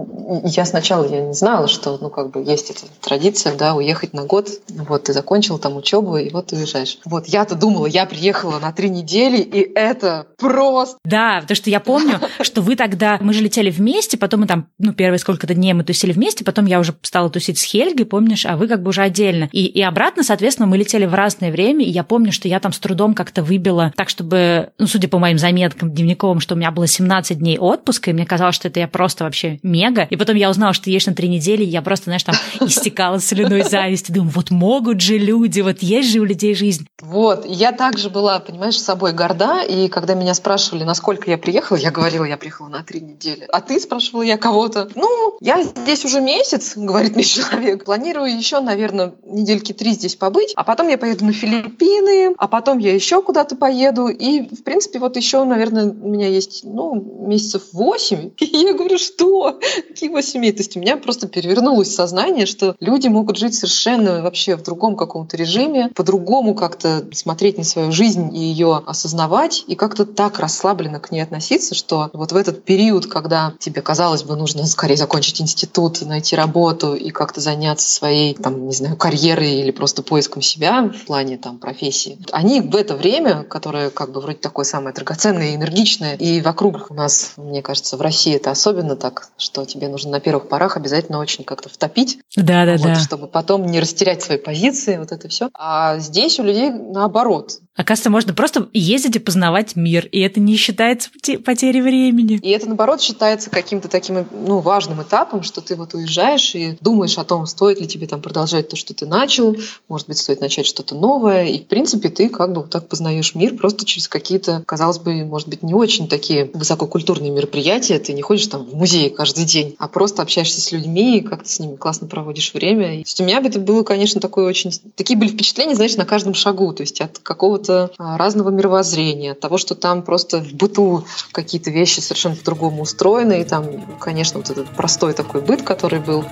я 0.46 0.66
сначала 0.66 1.06
я 1.06 1.22
не 1.22 1.34
знала, 1.34 1.68
что 1.68 1.98
ну 2.00 2.10
как 2.10 2.32
бы 2.32 2.42
есть 2.42 2.70
эта 2.70 2.82
традиция, 3.02 3.56
да, 3.56 3.74
уехать 3.74 4.14
на 4.14 4.24
год. 4.24 4.50
Вот 4.70 5.04
ты 5.04 5.14
закончил 5.14 5.58
там 5.58 5.76
учебу 5.76 6.18
и 6.18 6.30
вот 6.30 6.48
ты 6.48 6.56
уезжаешь. 6.56 7.00
Вот 7.06 7.28
я-то 7.28 7.56
думала, 7.56 7.88
я 7.88 8.06
приехала 8.06 8.60
на 8.60 8.72
три 8.72 8.90
недели 8.90 9.38
и 9.38 9.60
это 9.74 10.28
просто. 10.38 10.98
Да, 11.04 11.40
потому 11.42 11.56
что 11.56 11.70
я 11.70 11.80
помню, 11.80 12.20
что 12.42 12.62
вы 12.62 12.76
тогда 12.76 13.18
мы 13.22 13.34
же 13.34 13.42
летели 13.42 13.70
вместе, 13.70 14.18
потом 14.18 14.42
мы 14.42 14.48
там 14.48 14.68
ну 14.78 14.94
первые 14.94 15.20
сколько-то 15.20 15.54
дней 15.54 15.74
мы 15.74 15.84
тусили 15.84 16.12
вместе, 16.12 16.46
потом 16.46 16.66
я 16.66 16.80
уже 16.80 16.94
стала 17.02 17.30
тусить 17.30 17.58
с 17.58 17.64
Хельгой, 17.64 18.06
помнишь, 18.06 18.46
а 18.46 18.56
вы 18.56 18.68
как 18.68 18.84
бы 18.84 18.90
уже 18.90 19.02
отдельно. 19.02 19.50
И 19.52 19.66
и 19.66 19.82
обратно, 19.82 20.24
соответственно, 20.24 20.68
мы 20.68 20.78
летели 20.78 21.06
в 21.06 21.14
разное 21.16 21.52
время, 21.52 21.84
и 21.84 21.90
я 21.90 22.04
помню, 22.04 22.32
что 22.32 22.48
я 22.48 22.60
там 22.60 22.72
с 22.72 22.80
трудом 22.80 23.16
как-то 23.16 23.42
выбила 23.42 23.92
так, 23.96 24.10
чтобы, 24.10 24.70
ну 24.78 24.86
судя 24.86 25.08
по 25.08 25.18
моим 25.18 25.40
заметкам 25.40 25.92
дневниковым, 25.92 26.40
что 26.40 26.54
у 26.54 26.58
меня 26.58 26.70
было 26.70 26.86
17 26.86 27.40
дней 27.40 27.58
отпуска, 27.58 28.12
и 28.12 28.14
мне 28.14 28.26
казалось 28.26 28.43
казалось, 28.44 28.56
что 28.56 28.68
это 28.68 28.82
я 28.82 28.88
просто 28.90 29.24
вообще 29.24 29.60
мега. 29.64 30.06
И 30.10 30.18
потом 30.18 30.36
я 30.36 30.50
узнала, 30.50 30.74
что 30.74 30.90
ешь 30.90 31.06
на 31.06 31.14
три 31.14 31.30
недели, 31.30 31.64
и 31.64 31.68
я 31.68 31.82
просто, 31.82 32.06
знаешь, 32.06 32.24
там 32.24 32.36
истекала 32.62 33.20
соляной 33.20 33.64
завистью. 33.64 34.16
Думаю, 34.16 34.34
вот 34.36 34.52
могут 34.52 35.00
же 35.00 35.18
люди, 35.18 35.62
вот 35.62 35.80
есть 35.80 36.10
же 36.10 36.20
у 36.20 36.26
людей 36.26 36.54
жизнь. 36.54 36.86
Вот, 37.02 37.46
я 37.46 37.72
также 37.72 38.10
была, 38.10 38.40
понимаешь, 38.40 38.78
с 38.78 38.84
собой 38.84 39.14
горда, 39.14 39.64
и 39.64 39.88
когда 39.88 40.14
меня 40.14 40.34
спрашивали, 40.34 40.84
насколько 40.84 41.30
я 41.30 41.38
приехала, 41.38 41.78
я 41.78 41.92
говорила, 41.92 42.26
я 42.26 42.38
приехала 42.38 42.68
на 42.68 42.84
три 42.84 43.00
недели. 43.00 43.48
А 43.52 43.62
ты 43.62 43.80
спрашивала 43.80 44.24
я 44.24 44.38
кого-то. 44.38 44.90
Ну, 44.96 45.38
я 45.40 45.64
здесь 45.64 46.04
уже 46.04 46.20
месяц, 46.20 46.74
говорит 46.76 47.16
мне 47.16 47.24
человек. 47.24 47.86
Планирую 47.86 48.36
еще, 48.36 48.60
наверное, 48.60 49.14
недельки 49.26 49.72
три 49.72 49.92
здесь 49.92 50.16
побыть, 50.16 50.52
а 50.56 50.66
потом 50.66 50.90
я 50.90 50.98
поеду 50.98 51.26
на 51.26 51.34
Филиппины, 51.34 52.36
а 52.38 52.48
потом 52.50 52.78
я 52.80 52.94
еще 52.94 53.22
куда-то 53.22 53.56
поеду. 53.56 54.08
И, 54.08 54.42
в 54.42 54.64
принципе, 54.64 55.00
вот 55.00 55.16
еще, 55.16 55.44
наверное, 55.46 55.86
у 55.86 56.10
меня 56.10 56.28
есть, 56.28 56.62
ну, 56.64 56.96
месяцев 57.26 57.64
восемь, 57.72 58.33
я 58.40 58.74
говорю, 58.74 58.98
что? 58.98 59.60
Какие 59.88 60.10
8 60.10 60.42
То 60.52 60.58
есть 60.58 60.78
у 60.78 60.80
меня 60.80 60.98
просто 60.98 61.28
перевернулось 61.28 61.94
сознание, 61.94 62.46
что 62.46 62.76
люди 62.80 63.08
могут 63.08 63.38
жить 63.38 63.56
совершенно 63.56 64.22
вообще 64.22 64.56
в 64.56 64.64
другом 64.64 64.96
каком-то 64.96 65.38
режиме, 65.38 65.90
по-другому 65.96 66.56
как-то 66.56 67.06
смотреть 67.14 67.58
на 67.58 67.64
свою 67.64 67.92
жизнь 67.92 68.36
и 68.36 68.40
ее 68.40 68.82
осознавать, 68.86 69.64
и 69.68 69.76
как-то 69.76 70.06
так 70.06 70.40
расслабленно 70.40 71.00
к 71.00 71.12
ней 71.12 71.22
относиться, 71.22 71.76
что 71.76 72.10
вот 72.14 72.32
в 72.32 72.36
этот 72.36 72.64
период, 72.64 73.08
когда 73.08 73.54
тебе, 73.60 73.82
казалось 73.82 74.24
бы, 74.24 74.36
нужно 74.36 74.66
скорее 74.66 74.98
закончить 74.98 75.42
институт, 75.42 76.02
найти 76.02 76.36
работу 76.36 76.96
и 76.96 77.10
как-то 77.12 77.42
заняться 77.42 77.90
своей, 77.90 78.34
там, 78.34 78.68
не 78.68 78.74
знаю, 78.74 78.98
карьерой 78.98 79.60
или 79.62 79.72
просто 79.72 80.04
поиском 80.04 80.42
себя 80.42 80.84
в 80.84 81.06
плане 81.06 81.38
там 81.38 81.60
профессии, 81.60 82.18
они 82.32 82.62
в 82.62 82.76
это 82.76 82.96
время, 82.96 83.44
которое 83.44 83.90
как 83.90 84.12
бы 84.12 84.22
вроде 84.22 84.40
такое 84.40 84.66
самое 84.66 84.94
драгоценное 84.94 85.56
энергичное, 85.56 86.16
и 86.16 86.42
вокруг 86.42 86.90
у 86.90 86.94
нас, 86.94 87.34
мне 87.38 87.62
кажется, 87.62 87.98
в 87.98 88.02
России 88.02 88.13
России 88.14 88.36
это 88.36 88.52
особенно 88.52 88.96
так, 88.96 89.30
что 89.38 89.66
тебе 89.66 89.90
нужно 89.90 90.12
на 90.12 90.20
первых 90.20 90.48
порах 90.48 90.78
обязательно 90.78 91.18
очень 91.18 91.44
как-то 91.44 91.68
втопить, 91.68 92.20
да, 92.36 92.66
да, 92.66 92.74
вот, 92.74 92.84
да. 92.84 92.96
чтобы 92.96 93.28
потом 93.28 93.66
не 93.66 93.80
растерять 93.80 94.22
свои 94.22 94.38
позиции, 94.38 94.98
вот 94.98 95.12
это 95.12 95.28
все. 95.28 95.50
А 95.56 95.98
здесь 95.98 96.40
у 96.40 96.44
людей 96.44 96.70
наоборот. 96.70 97.60
Оказывается, 97.76 98.12
можно 98.12 98.34
просто 98.36 98.70
ездить 98.72 99.16
и 99.16 99.20
познавать 99.20 99.76
мир, 99.76 100.06
и 100.12 100.20
это 100.20 100.40
не 100.40 100.58
считается 100.58 101.10
потерей 101.44 101.82
времени. 101.82 102.36
И 102.36 102.50
это, 102.52 102.68
наоборот, 102.68 103.02
считается 103.02 103.50
каким-то 103.50 103.88
таким 103.88 104.28
ну, 104.32 104.60
важным 104.60 105.02
этапом, 105.02 105.42
что 105.42 105.60
ты 105.60 105.76
вот 105.76 105.96
уезжаешь 105.96 106.54
и 106.54 106.78
думаешь 106.82 107.18
о 107.18 107.24
том, 107.24 107.48
стоит 107.48 107.82
ли 107.82 107.88
тебе 107.88 108.06
там 108.06 108.22
продолжать 108.22 108.70
то, 108.70 108.76
что 108.76 108.94
ты 108.94 109.08
начал, 109.08 109.58
может 109.90 110.08
быть, 110.08 110.20
стоит 110.20 110.40
начать 110.40 110.68
что-то 110.68 110.94
новое. 110.94 111.46
И, 111.46 111.60
в 111.60 111.66
принципе, 111.66 112.10
ты 112.10 112.30
как 112.30 112.54
бы 112.54 112.62
вот 112.62 112.70
так 112.70 112.88
познаешь 112.88 113.34
мир 113.34 113.56
просто 113.56 113.86
через 113.86 114.08
какие-то, 114.08 114.64
казалось 114.68 115.00
бы, 115.00 115.26
может 115.26 115.48
быть, 115.48 115.64
не 115.64 115.74
очень 115.74 116.08
такие 116.08 116.52
высококультурные 116.54 117.32
мероприятия. 117.32 117.98
Ты 117.98 118.14
не 118.14 118.22
ходишь 118.22 118.46
там 118.48 118.66
в 118.66 118.76
музей 118.76 119.10
каждый 119.10 119.46
день, 119.46 119.76
а 119.80 119.88
просто 119.88 120.22
общаешься 120.22 120.62
с 120.62 120.72
людьми, 120.72 121.18
и 121.18 121.22
как-то 121.22 121.50
с 121.50 121.60
ними 121.60 121.76
классно 121.76 122.06
проводишь 122.06 122.54
время. 122.54 123.00
И, 123.00 123.04
то 123.04 123.08
есть 123.08 123.20
у 123.20 123.24
меня 123.24 123.40
это 123.40 123.60
было, 123.60 123.82
конечно, 123.82 124.22
такое 124.22 124.46
очень... 124.46 124.72
Такие 124.96 125.18
были 125.18 125.30
впечатления, 125.30 125.74
знаешь, 125.74 125.96
на 125.96 126.06
каждом 126.06 126.36
шагу. 126.36 126.72
То 126.74 126.82
есть 126.82 127.02
от 127.02 127.18
какого-то 127.18 127.63
какого-то 127.64 127.94
а, 127.98 128.18
разного 128.18 128.50
мировоззрения, 128.50 129.34
того, 129.34 129.58
что 129.58 129.76
там 129.76 130.04
просто 130.04 130.40
в 130.42 130.54
быту 130.54 131.06
какие-то 131.32 131.72
вещи 131.72 132.00
совершенно 132.00 132.36
по-другому 132.36 132.84
устроены, 132.84 133.42
и 133.42 133.44
там, 133.44 133.98
конечно, 134.00 134.40
вот 134.40 134.50
этот 134.50 134.70
простой 134.70 135.14
такой 135.14 135.42
быт, 135.42 135.64
который 135.64 136.00
был. 136.00 136.26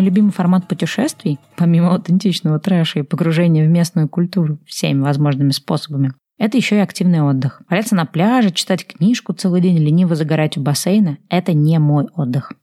Мой 0.00 0.06
любимый 0.06 0.32
формат 0.32 0.66
путешествий, 0.66 1.38
помимо 1.58 1.92
аутентичного 1.92 2.58
трэша 2.58 3.00
и 3.00 3.02
погружения 3.02 3.66
в 3.66 3.68
местную 3.68 4.08
культуру 4.08 4.58
всеми 4.64 5.02
возможными 5.02 5.50
способами, 5.50 6.14
это 6.38 6.56
еще 6.56 6.76
и 6.76 6.78
активный 6.78 7.20
отдых. 7.20 7.60
Валяться 7.68 7.94
на 7.94 8.06
пляже, 8.06 8.50
читать 8.50 8.86
книжку 8.86 9.34
целый 9.34 9.60
день, 9.60 9.76
лениво 9.76 10.14
загорать 10.14 10.56
у 10.56 10.62
бассейна– 10.62 11.18
это 11.28 11.52
не 11.52 11.78
мой 11.78 12.06
отдых. 12.14 12.54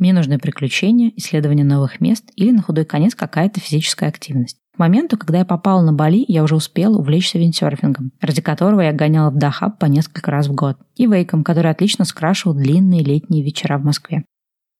Мне 0.00 0.12
нужны 0.12 0.40
приключения, 0.40 1.12
исследование 1.14 1.64
новых 1.64 2.00
мест 2.00 2.24
или 2.34 2.50
на 2.50 2.62
худой 2.62 2.84
конец 2.84 3.14
какая-то 3.14 3.60
физическая 3.60 4.08
активность. 4.08 4.56
К 4.74 4.80
моменту, 4.80 5.16
когда 5.16 5.38
я 5.38 5.44
попала 5.44 5.82
на 5.82 5.92
Бали, 5.92 6.24
я 6.26 6.42
уже 6.42 6.56
успела 6.56 6.98
увлечься 6.98 7.38
виндсерфингом, 7.38 8.10
ради 8.20 8.42
которого 8.42 8.80
я 8.80 8.92
гоняла 8.92 9.30
в 9.30 9.38
Дахаб 9.38 9.78
по 9.78 9.86
несколько 9.86 10.32
раз 10.32 10.48
в 10.48 10.52
год, 10.52 10.78
и 10.96 11.06
вейком, 11.06 11.44
который 11.44 11.70
отлично 11.70 12.04
скрашивал 12.04 12.56
длинные 12.56 13.04
летние 13.04 13.44
вечера 13.44 13.78
в 13.78 13.84
Москве. 13.84 14.24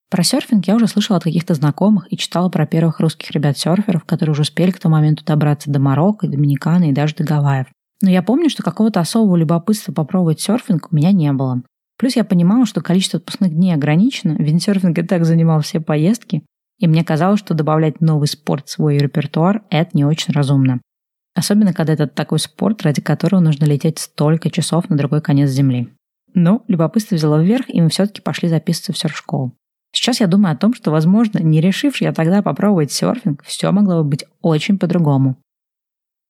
Про 0.09 0.23
серфинг 0.23 0.67
я 0.67 0.77
уже 0.77 0.87
слышала 0.87 1.17
от 1.17 1.25
каких-то 1.25 1.55
знакомых 1.55 2.07
и 2.13 2.17
читала 2.17 2.49
про 2.49 2.67
первых 2.67 3.01
русских 3.01 3.33
ребят-серферов, 3.33 4.05
которые 4.05 4.33
уже 4.33 4.43
успели 4.43 4.71
к 4.71 4.79
тому 4.79 4.95
моменту 4.95 5.25
добраться 5.25 5.71
до 5.71 5.81
Марокко, 5.81 6.29
Доминиканы 6.29 6.91
и 6.91 6.93
даже 6.93 7.17
до 7.17 7.25
Гавайев. 7.25 7.67
Но 8.03 8.11
я 8.11 8.23
помню, 8.23 8.49
что 8.49 8.63
какого-то 8.63 9.01
особого 9.01 9.37
любопытства 9.37 9.93
попробовать 9.93 10.41
серфинг 10.41 10.93
у 10.93 10.97
меня 10.97 11.13
не 11.13 11.33
было. 11.33 11.63
Плюс 11.99 12.15
я 12.15 12.25
понимала, 12.25 12.67
что 12.67 12.83
количество 12.83 13.19
отпускных 13.19 13.55
дней 13.55 13.73
ограничено, 13.73 14.37
виндсерфинг 14.39 14.99
и 14.99 15.03
так 15.03 15.25
занимал 15.25 15.63
все 15.63 15.81
поездки, 15.81 16.43
и 16.79 16.87
мне 16.87 17.05
казалось, 17.05 17.41
что 17.41 17.55
добавлять 17.55 18.01
новый 18.01 18.29
спорт 18.29 18.69
в 18.69 18.71
свой 18.71 18.99
репертуар– 18.99 19.63
это 19.71 19.91
не 19.95 20.05
очень 20.05 20.35
разумно. 20.35 20.81
Особенно, 21.35 21.73
когда 21.73 21.95
это 21.95 22.07
такой 22.07 22.39
спорт, 22.39 22.83
ради 22.83 23.01
которого 23.01 23.41
нужно 23.41 23.65
лететь 23.65 23.99
столько 23.99 24.51
часов 24.51 24.89
на 24.91 24.97
другой 24.97 25.23
конец 25.23 25.51
Земли. 25.51 25.89
Но 26.35 26.63
любопытство 26.69 27.15
взяло 27.15 27.43
вверх, 27.43 27.65
и 27.69 27.81
мы 27.81 27.89
все-таки 27.89 28.21
пошли 28.21 28.49
записываться 28.49 28.93
в 28.93 28.99
серф-школу. 28.99 29.55
Сейчас 29.93 30.21
я 30.21 30.27
думаю 30.27 30.53
о 30.53 30.57
том, 30.57 30.75
что, 30.75 30.91
возможно, 30.91 31.39
не 31.39 31.61
решивши 31.61 32.05
я 32.05 32.13
тогда 32.13 32.43
попробовать 32.43 32.93
серфинг, 32.93 33.43
все 33.45 33.73
могло 33.73 34.03
бы 34.03 34.11
быть 34.11 34.25
очень 34.43 34.79
по-другому. 34.79 35.37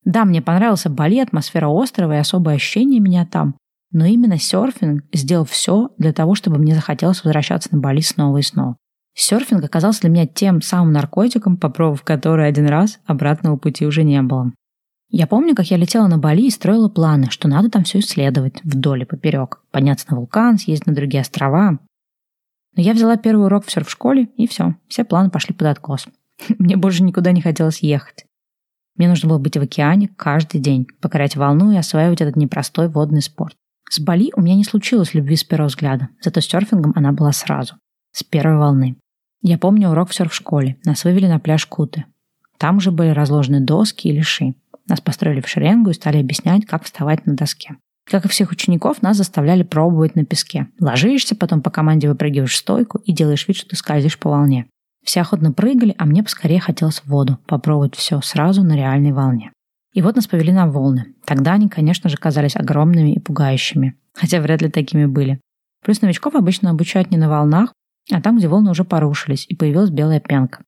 Да, 0.05 0.25
мне 0.25 0.41
понравился 0.41 0.89
Бали, 0.89 1.19
атмосфера 1.19 1.69
острова 1.69 2.15
и 2.15 2.21
особое 2.21 2.55
ощущение 2.55 3.01
меня 3.01 3.27
там. 3.27 3.57
Но 3.91 4.05
именно 4.05 4.39
серфинг 4.39 5.05
сделал 5.13 5.45
все 5.45 5.91
для 5.99 6.13
того, 6.13 6.35
чтобы 6.35 6.59
мне 6.59 6.75
захотелось 6.75 7.25
возвращаться 7.25 7.71
на 7.73 7.81
Бали 7.81 8.01
снова 8.01 8.39
и 8.39 8.43
снова. 8.43 8.77
Серфинг 9.19 9.65
оказался 9.65 10.03
для 10.03 10.11
меня 10.11 10.27
тем 10.27 10.61
самым 10.61 10.93
наркотиком, 10.93 11.57
попробовав 11.57 12.03
который 12.03 12.47
один 12.47 12.67
раз, 12.67 13.01
обратного 13.07 13.57
пути 13.57 13.87
уже 13.87 14.05
не 14.05 14.21
было. 14.21 14.53
Я 15.09 15.27
помню, 15.27 15.55
как 15.55 15.71
я 15.71 15.79
летела 15.79 16.07
на 16.07 16.19
Бали 16.19 16.43
и 16.43 16.51
строила 16.51 16.89
планы, 16.91 17.31
что 17.31 17.49
надо 17.49 17.71
там 17.71 17.85
все 17.85 18.01
исследовать, 18.01 18.61
вдоль 18.63 19.03
и 19.03 19.07
поперек, 19.07 19.63
подняться 19.71 20.07
на 20.11 20.19
вулкан, 20.19 20.59
съездить 20.59 20.87
на 20.87 20.95
другие 20.95 21.23
острова. 21.23 21.79
Но 22.77 22.83
я 22.83 22.93
взяла 22.93 23.17
первый 23.17 23.47
урок 23.47 23.65
в 23.65 23.71
серф-школе, 23.71 24.29
и 24.37 24.47
все, 24.47 24.77
все 24.87 25.05
планы 25.05 25.31
пошли 25.31 25.55
под 25.55 25.69
откос. 25.69 26.07
Мне 26.59 26.77
больше 26.77 27.03
никуда 27.03 27.33
не 27.33 27.41
хотелось 27.41 27.81
ехать. 27.81 28.27
Мне 28.97 29.09
нужно 29.09 29.29
было 29.29 29.39
быть 29.39 29.57
в 29.57 29.61
океане 29.61 30.09
каждый 30.17 30.61
день, 30.61 30.87
покорять 31.01 31.37
волну 31.37 31.73
и 31.73 31.77
осваивать 31.77 32.21
этот 32.21 32.37
непростой 32.37 32.89
водный 32.89 33.23
спорт. 33.23 33.57
С 33.89 34.01
Бали 34.01 34.33
у 34.35 34.41
меня 34.41 34.57
не 34.57 34.65
случилось 34.65 35.15
любви 35.15 35.37
с 35.37 35.45
первого 35.45 35.69
взгляда, 35.69 36.09
зато 36.21 36.41
с 36.41 36.47
серфингом 36.47 36.93
она 36.97 37.13
была 37.13 37.33
сразу, 37.33 37.75
с 38.13 38.25
первой 38.25 38.59
волны. 38.59 38.97
Я 39.43 39.59
помню 39.59 39.91
урок 39.91 40.11
в 40.11 40.15
серф-школе. 40.15 40.77
Нас 40.85 41.05
вывели 41.05 41.27
на 41.27 41.39
пляж 41.39 41.67
Куты. 41.67 42.05
Там 42.59 42.81
же 42.81 42.91
были 42.91 43.11
разложены 43.11 43.61
доски 43.61 44.09
и 44.09 44.13
лиши. 44.13 44.55
Нас 44.89 45.01
построили 45.01 45.41
в 45.41 45.49
шеренгу 45.49 45.91
и 45.91 45.95
стали 45.95 46.19
объяснять, 46.19 46.67
как 46.67 46.85
вставать 46.85 47.27
на 47.27 47.37
доске. 47.37 47.77
Как 48.09 48.25
и 48.25 48.29
всех 48.29 48.53
учеников, 48.53 49.03
нас 49.03 49.17
заставляли 49.17 49.65
пробовать 49.65 50.15
на 50.15 50.25
песке. 50.25 50.69
Ложишься, 50.79 51.35
потом 51.35 51.61
по 51.61 51.71
команде 51.71 52.09
выпрыгиваешь 52.09 52.55
в 52.55 52.57
стойку 52.57 52.99
и 52.99 53.13
делаешь 53.13 53.49
вид, 53.49 53.57
что 53.57 53.69
ты 53.69 53.77
скользишь 53.77 54.19
по 54.19 54.31
волне. 54.31 54.67
Все 55.05 55.21
охотно 55.21 55.53
прыгали, 55.53 55.95
а 55.99 56.05
мне 56.05 56.23
поскорее 56.23 56.61
хотелось 56.61 57.01
в 57.01 57.07
воду, 57.07 57.39
попробовать 57.47 57.97
все 57.97 58.21
сразу 58.21 58.63
на 58.63 58.77
реальной 58.77 59.13
волне. 59.13 59.53
И 59.93 60.03
вот 60.03 60.15
нас 60.15 60.27
повели 60.27 60.53
на 60.53 60.69
волны. 60.69 61.15
Тогда 61.25 61.55
они, 61.55 61.69
конечно 61.69 62.09
же, 62.09 62.17
казались 62.17 62.57
огромными 62.57 63.15
и 63.15 63.19
пугающими. 63.19 63.97
Хотя 64.15 64.41
вряд 64.41 64.63
ли 64.63 64.69
такими 64.69 65.07
были. 65.07 65.41
Плюс 65.85 66.01
новичков 66.01 66.35
обычно 66.35 66.71
обучают 66.71 67.11
не 67.11 67.17
на 67.17 67.29
волнах, 67.29 67.73
а 68.13 68.21
там, 68.21 68.39
где 68.39 68.47
волны 68.47 68.71
уже 68.71 68.85
порушились, 68.85 69.47
и 69.49 69.57
появилась 69.57 69.91
белая 69.91 70.21
пенка. 70.21 70.63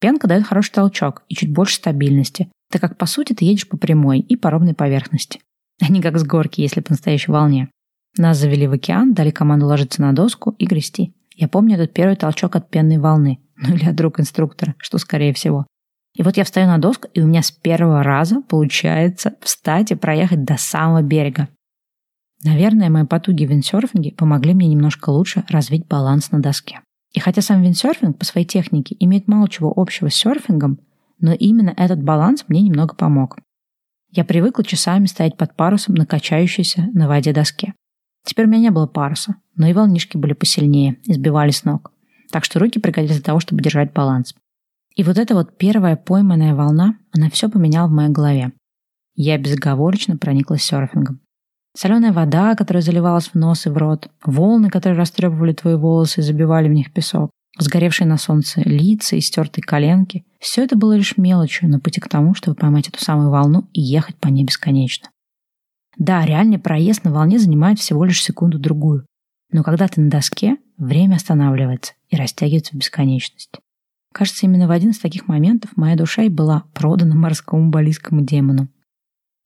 Пенка 0.00 0.28
дает 0.28 0.46
хороший 0.46 0.72
толчок 0.72 1.22
и 1.28 1.34
чуть 1.34 1.52
больше 1.52 1.76
стабильности, 1.76 2.50
так 2.70 2.80
как, 2.80 2.98
по 2.98 3.06
сути, 3.06 3.32
ты 3.32 3.44
едешь 3.44 3.68
по 3.68 3.76
прямой 3.76 4.20
и 4.20 4.36
по 4.36 4.50
ровной 4.50 4.74
поверхности. 4.74 5.40
А 5.80 5.90
не 5.90 6.00
как 6.00 6.18
с 6.18 6.24
горки, 6.24 6.60
если 6.60 6.80
по 6.80 6.92
настоящей 6.92 7.32
волне. 7.32 7.68
Нас 8.16 8.38
завели 8.38 8.66
в 8.66 8.72
океан, 8.72 9.12
дали 9.12 9.30
команду 9.30 9.66
ложиться 9.66 10.00
на 10.00 10.12
доску 10.12 10.54
и 10.58 10.66
грести. 10.66 11.14
Я 11.34 11.48
помню 11.48 11.74
этот 11.74 11.92
первый 11.92 12.16
толчок 12.16 12.54
от 12.56 12.70
пенной 12.70 12.98
волны. 12.98 13.40
Ну 13.56 13.74
или 13.74 13.86
от 13.86 13.94
друг 13.94 14.20
инструктора, 14.20 14.74
что 14.78 14.98
скорее 14.98 15.32
всего. 15.32 15.66
И 16.14 16.22
вот 16.22 16.36
я 16.36 16.44
встаю 16.44 16.68
на 16.68 16.78
доску, 16.78 17.08
и 17.12 17.20
у 17.20 17.26
меня 17.26 17.42
с 17.42 17.50
первого 17.50 18.02
раза 18.02 18.40
получается 18.40 19.34
встать 19.40 19.90
и 19.90 19.96
проехать 19.96 20.44
до 20.44 20.56
самого 20.56 21.02
берега. 21.02 21.48
Наверное, 22.44 22.90
мои 22.90 23.04
потуги 23.04 23.46
в 23.46 23.50
виндсерфинге 23.50 24.12
помогли 24.12 24.54
мне 24.54 24.68
немножко 24.68 25.10
лучше 25.10 25.44
развить 25.48 25.86
баланс 25.86 26.30
на 26.30 26.40
доске. 26.40 26.80
И 27.12 27.20
хотя 27.20 27.42
сам 27.42 27.62
виндсерфинг 27.62 28.18
по 28.18 28.24
своей 28.24 28.46
технике 28.46 28.96
имеет 29.00 29.28
мало 29.28 29.48
чего 29.48 29.72
общего 29.74 30.08
с 30.08 30.14
серфингом, 30.14 30.78
но 31.20 31.32
именно 31.32 31.72
этот 31.76 32.02
баланс 32.02 32.44
мне 32.48 32.60
немного 32.60 32.94
помог. 32.94 33.38
Я 34.16 34.24
привыкла 34.24 34.62
часами 34.62 35.06
стоять 35.06 35.36
под 35.36 35.56
парусом 35.56 35.96
на 35.96 36.06
качающейся 36.06 36.88
на 36.94 37.08
воде 37.08 37.32
доске. 37.32 37.74
Теперь 38.24 38.46
у 38.46 38.48
меня 38.48 38.60
не 38.60 38.70
было 38.70 38.86
паруса, 38.86 39.34
но 39.56 39.66
и 39.66 39.72
волнишки 39.72 40.16
были 40.16 40.34
посильнее 40.34 40.98
и 41.02 41.14
сбивали 41.14 41.50
с 41.50 41.64
ног. 41.64 41.90
Так 42.30 42.44
что 42.44 42.60
руки 42.60 42.78
пригодились 42.78 43.16
для 43.16 43.24
того, 43.24 43.40
чтобы 43.40 43.60
держать 43.60 43.92
баланс. 43.92 44.32
И 44.94 45.02
вот 45.02 45.18
эта 45.18 45.34
вот 45.34 45.58
первая 45.58 45.96
пойманная 45.96 46.54
волна, 46.54 46.96
она 47.10 47.28
все 47.28 47.50
поменяла 47.50 47.88
в 47.88 47.90
моей 47.90 48.10
голове. 48.10 48.52
Я 49.16 49.36
безоговорочно 49.36 50.16
прониклась 50.16 50.62
серфингом. 50.62 51.20
Соленая 51.76 52.12
вода, 52.12 52.54
которая 52.54 52.82
заливалась 52.82 53.30
в 53.30 53.34
нос 53.34 53.66
и 53.66 53.68
в 53.68 53.76
рот, 53.76 54.08
волны, 54.24 54.70
которые 54.70 54.96
растребовали 54.96 55.54
твои 55.54 55.74
волосы 55.74 56.20
и 56.20 56.22
забивали 56.22 56.68
в 56.68 56.72
них 56.72 56.92
песок, 56.92 57.32
сгоревшие 57.58 58.06
на 58.06 58.16
солнце 58.16 58.60
лица 58.62 59.16
и 59.16 59.20
стертые 59.20 59.62
коленки– 59.62 60.24
все 60.40 60.62
это 60.62 60.76
было 60.76 60.94
лишь 60.94 61.16
мелочью 61.16 61.68
на 61.70 61.80
пути 61.80 62.00
к 62.00 62.08
тому, 62.08 62.34
чтобы 62.34 62.56
поймать 62.56 62.88
эту 62.88 63.02
самую 63.02 63.30
волну 63.30 63.68
и 63.72 63.80
ехать 63.80 64.16
по 64.16 64.28
ней 64.28 64.44
бесконечно. 64.44 65.08
Да, 65.96 66.26
реальный 66.26 66.58
проезд 66.58 67.04
на 67.04 67.12
волне 67.12 67.38
занимает 67.38 67.78
всего 67.78 68.04
лишь 68.04 68.22
секунду-другую. 68.22 69.06
Но 69.52 69.62
когда 69.62 69.88
ты 69.88 70.00
на 70.00 70.10
доске, 70.10 70.58
время 70.76 71.16
останавливается 71.16 71.94
и 72.08 72.16
растягивается 72.16 72.72
в 72.72 72.78
бесконечность. 72.78 73.52
Кажется, 74.12 74.46
именно 74.46 74.68
в 74.68 74.70
один 74.70 74.90
из 74.90 74.98
таких 74.98 75.28
моментов 75.28 75.76
моя 75.76 75.96
душа 75.96 76.22
и 76.22 76.28
была 76.28 76.64
продана 76.72 77.14
морскому 77.14 77.70
балийскому 77.70 78.22
демону. 78.22 78.68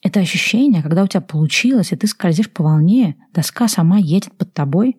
Это 0.03 0.21
ощущение, 0.21 0.83
когда 0.83 1.03
у 1.03 1.07
тебя 1.07 1.21
получилось, 1.21 1.93
и 1.93 1.97
ты 1.97 2.07
скользишь 2.07 2.51
по 2.51 2.63
волне, 2.65 3.17
доска 3.33 3.69
сама 3.69 3.99
едет 3.99 4.33
под 4.37 4.53
тобой, 4.53 4.97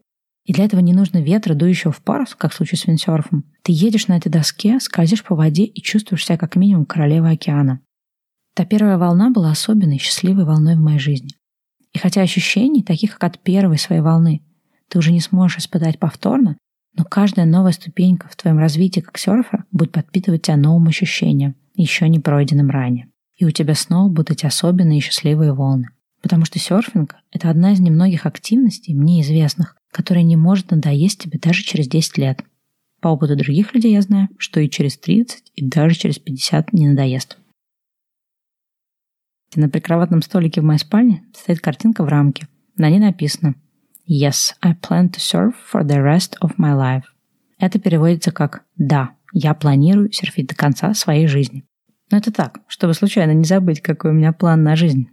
и 0.50 0.54
для 0.54 0.66
этого 0.66 0.80
не 0.80 0.94
нужно 0.94 1.20
ветра, 1.20 1.54
дующего 1.54 1.92
в 1.92 2.02
парус, 2.02 2.34
как 2.34 2.52
в 2.52 2.56
случае 2.56 2.80
с 2.80 2.88
виндсерфом. 2.88 3.46
Ты 3.62 3.72
едешь 3.72 4.08
на 4.08 4.18
этой 4.18 4.30
доске, 4.30 4.80
скользишь 4.80 5.24
по 5.24 5.36
воде 5.36 5.64
и 5.64 5.80
чувствуешь 5.80 6.26
себя 6.26 6.40
как 6.40 6.56
минимум 6.56 6.88
королевой 6.88 7.34
океана. 7.34 7.82
Та 8.56 8.66
первая 8.66 8.98
волна 8.98 9.30
была 9.30 9.52
особенной, 9.52 10.00
счастливой 10.00 10.46
волной 10.46 10.76
в 10.76 10.80
моей 10.80 10.98
жизни. 10.98 11.36
И 11.94 12.00
хотя 12.00 12.22
ощущений, 12.22 12.82
таких 12.82 13.20
как 13.20 13.36
от 13.36 13.40
первой 13.40 13.78
своей 13.78 14.02
волны, 14.02 14.42
ты 14.88 14.98
уже 14.98 15.12
не 15.12 15.22
сможешь 15.22 15.60
испытать 15.60 16.00
повторно, 16.00 16.58
но 16.98 17.06
каждая 17.06 17.46
новая 17.46 17.72
ступенька 17.74 18.28
в 18.28 18.36
твоем 18.36 18.58
развитии 18.58 19.02
как 19.02 19.20
серфера 19.20 19.66
будет 19.72 19.92
подпитывать 19.92 20.42
тебя 20.42 20.58
новым 20.58 20.88
ощущением, 20.88 21.56
еще 21.76 22.10
не 22.10 22.20
пройденным 22.20 22.72
ранее 22.72 23.10
и 23.40 23.46
у 23.46 23.52
тебя 23.52 23.74
снова 23.74 24.10
будут 24.10 24.32
эти 24.32 24.46
особенные 24.46 25.00
и 25.00 25.02
счастливые 25.02 25.54
волны. 25.54 25.88
Потому 26.22 26.44
что 26.44 26.60
серфинг— 26.60 27.16
это 27.32 27.50
одна 27.50 27.72
из 27.72 27.80
немногих 27.80 28.26
активностей, 28.26 28.94
мне 28.94 29.22
известных, 29.22 29.78
которая 29.92 30.24
не 30.24 30.36
может 30.36 30.72
надоесть 30.72 31.20
тебе 31.20 31.40
даже 31.40 31.64
через 31.64 31.88
10 31.88 32.18
лет. 32.18 32.44
По 33.02 33.10
опыту 33.10 33.36
других 33.36 33.74
людей 33.74 33.94
я 33.94 34.02
знаю, 34.02 34.28
что 34.38 34.60
и 34.60 34.70
через 34.70 34.98
30, 34.98 35.52
и 35.56 35.66
даже 35.66 35.96
через 35.96 36.20
50 36.20 36.74
не 36.74 36.90
надоест. 36.90 37.38
На 39.56 39.70
прикроватном 39.70 40.22
столике 40.22 40.62
в 40.62 40.64
моей 40.64 40.80
спальне 40.80 41.24
стоит 41.34 41.60
картинка 41.60 42.04
в 42.04 42.08
рамке. 42.08 42.48
На 42.76 42.90
ней 42.90 43.00
написано 43.00 43.56
«Yes, 44.08 44.54
I 44.62 44.74
plan 44.74 45.10
to 45.10 45.18
surf 45.18 45.54
for 45.74 45.84
the 45.84 45.98
rest 45.98 46.34
of 46.42 46.58
my 46.58 46.76
life». 46.78 47.06
Это 47.58 47.80
переводится 47.80 48.32
как 48.32 48.64
«Да, 48.78 49.16
я 49.34 49.54
планирую 49.54 50.12
серфить 50.12 50.48
до 50.48 50.56
конца 50.56 50.94
своей 50.94 51.28
жизни». 51.28 51.66
Но 52.12 52.18
это 52.18 52.32
так, 52.32 52.60
чтобы 52.68 52.94
случайно 52.94 53.32
не 53.32 53.44
забыть, 53.44 53.82
какой 53.82 54.12
у 54.12 54.14
меня 54.14 54.34
план 54.34 54.64
на 54.64 54.76
жизнь. 54.76 55.10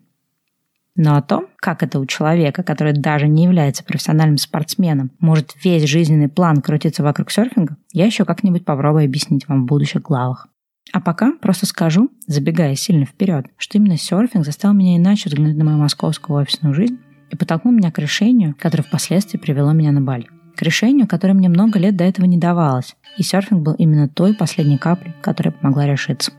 Но 0.97 1.17
о 1.17 1.23
том, 1.23 1.47
как 1.57 1.83
это 1.83 2.01
у 2.01 2.07
человека, 2.07 2.63
который 2.63 2.95
даже 2.95 3.29
не 3.29 3.45
является 3.45 3.85
профессиональным 3.85 4.39
спортсменом, 4.39 5.11
может 5.21 5.53
весь 5.63 5.85
жизненный 5.85 6.29
план 6.29 6.63
крутиться 6.63 7.03
вокруг 7.03 7.31
серфинга, 7.31 7.77
я 7.93 8.07
еще 8.07 8.25
как-нибудь 8.25 8.65
попробую 8.65 9.05
объяснить 9.05 9.47
вам 9.47 9.65
в 9.65 9.67
будущих 9.67 10.03
главах. 10.03 10.49
А 10.93 11.01
пока 11.01 11.33
просто 11.43 11.67
скажу, 11.67 12.11
забегая 12.27 12.75
сильно 12.77 13.05
вперед, 13.05 13.47
что 13.59 13.77
именно 13.77 13.99
серфинг 13.99 14.45
заставил 14.45 14.75
меня 14.75 14.97
иначе 14.97 15.29
взглянуть 15.29 15.57
на 15.57 15.65
мою 15.65 15.79
московскую 15.79 16.41
офисную 16.41 16.75
жизнь 16.75 16.99
и 17.31 17.37
подтолкнул 17.37 17.75
меня 17.75 17.91
к 17.91 17.99
решению, 17.99 18.55
которое 18.59 18.85
впоследствии 18.85 19.37
привело 19.37 19.73
меня 19.73 19.93
на 19.93 20.01
Бали. 20.01 20.29
К 20.57 20.63
решению, 20.63 21.07
которое 21.07 21.35
мне 21.35 21.51
много 21.51 21.79
лет 21.79 21.97
до 21.97 22.05
этого 22.05 22.25
не 22.25 22.39
давалось, 22.39 22.97
и 23.19 23.23
серфинг 23.23 23.63
был 23.63 23.75
именно 23.75 24.09
той 24.09 24.33
последней 24.33 24.79
каплей, 24.79 25.15
которая 25.21 25.53
помогла 25.53 25.87
решиться. 25.87 26.33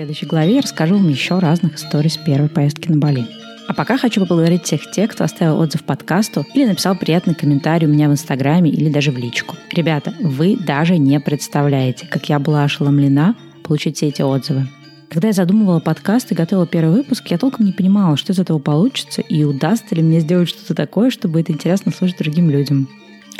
Следующей 0.00 0.24
главе 0.24 0.54
я 0.54 0.60
расскажу 0.62 0.94
вам 0.94 1.10
еще 1.10 1.40
разных 1.40 1.74
историй 1.74 2.08
с 2.08 2.16
первой 2.16 2.48
поездки 2.48 2.88
на 2.88 2.96
Бали. 2.96 3.26
А 3.68 3.74
пока 3.74 3.98
хочу 3.98 4.22
поблагодарить 4.22 4.64
всех 4.64 4.90
тех, 4.90 5.10
кто 5.10 5.24
оставил 5.24 5.60
отзыв 5.60 5.84
подкасту 5.84 6.46
или 6.54 6.64
написал 6.64 6.96
приятный 6.96 7.34
комментарий 7.34 7.86
у 7.86 7.90
меня 7.90 8.08
в 8.08 8.12
Инстаграме 8.12 8.70
или 8.70 8.88
даже 8.88 9.10
в 9.10 9.18
личку. 9.18 9.56
Ребята, 9.70 10.14
вы 10.22 10.56
даже 10.56 10.96
не 10.96 11.20
представляете, 11.20 12.06
как 12.06 12.30
я 12.30 12.38
была 12.38 12.64
ошеломлена 12.64 13.36
получить 13.62 13.98
все 13.98 14.08
эти 14.08 14.22
отзывы. 14.22 14.68
Когда 15.10 15.28
я 15.28 15.34
задумывала 15.34 15.80
подкаст 15.80 16.32
и 16.32 16.34
готовила 16.34 16.66
первый 16.66 16.96
выпуск, 16.96 17.26
я 17.28 17.36
толком 17.36 17.66
не 17.66 17.72
понимала, 17.72 18.16
что 18.16 18.32
из 18.32 18.38
этого 18.38 18.58
получится 18.58 19.20
и 19.20 19.44
удастся 19.44 19.94
ли 19.94 20.02
мне 20.02 20.20
сделать 20.20 20.48
что-то 20.48 20.74
такое, 20.74 21.10
чтобы 21.10 21.42
это 21.42 21.52
интересно 21.52 21.92
слушать 21.92 22.16
другим 22.16 22.48
людям. 22.48 22.88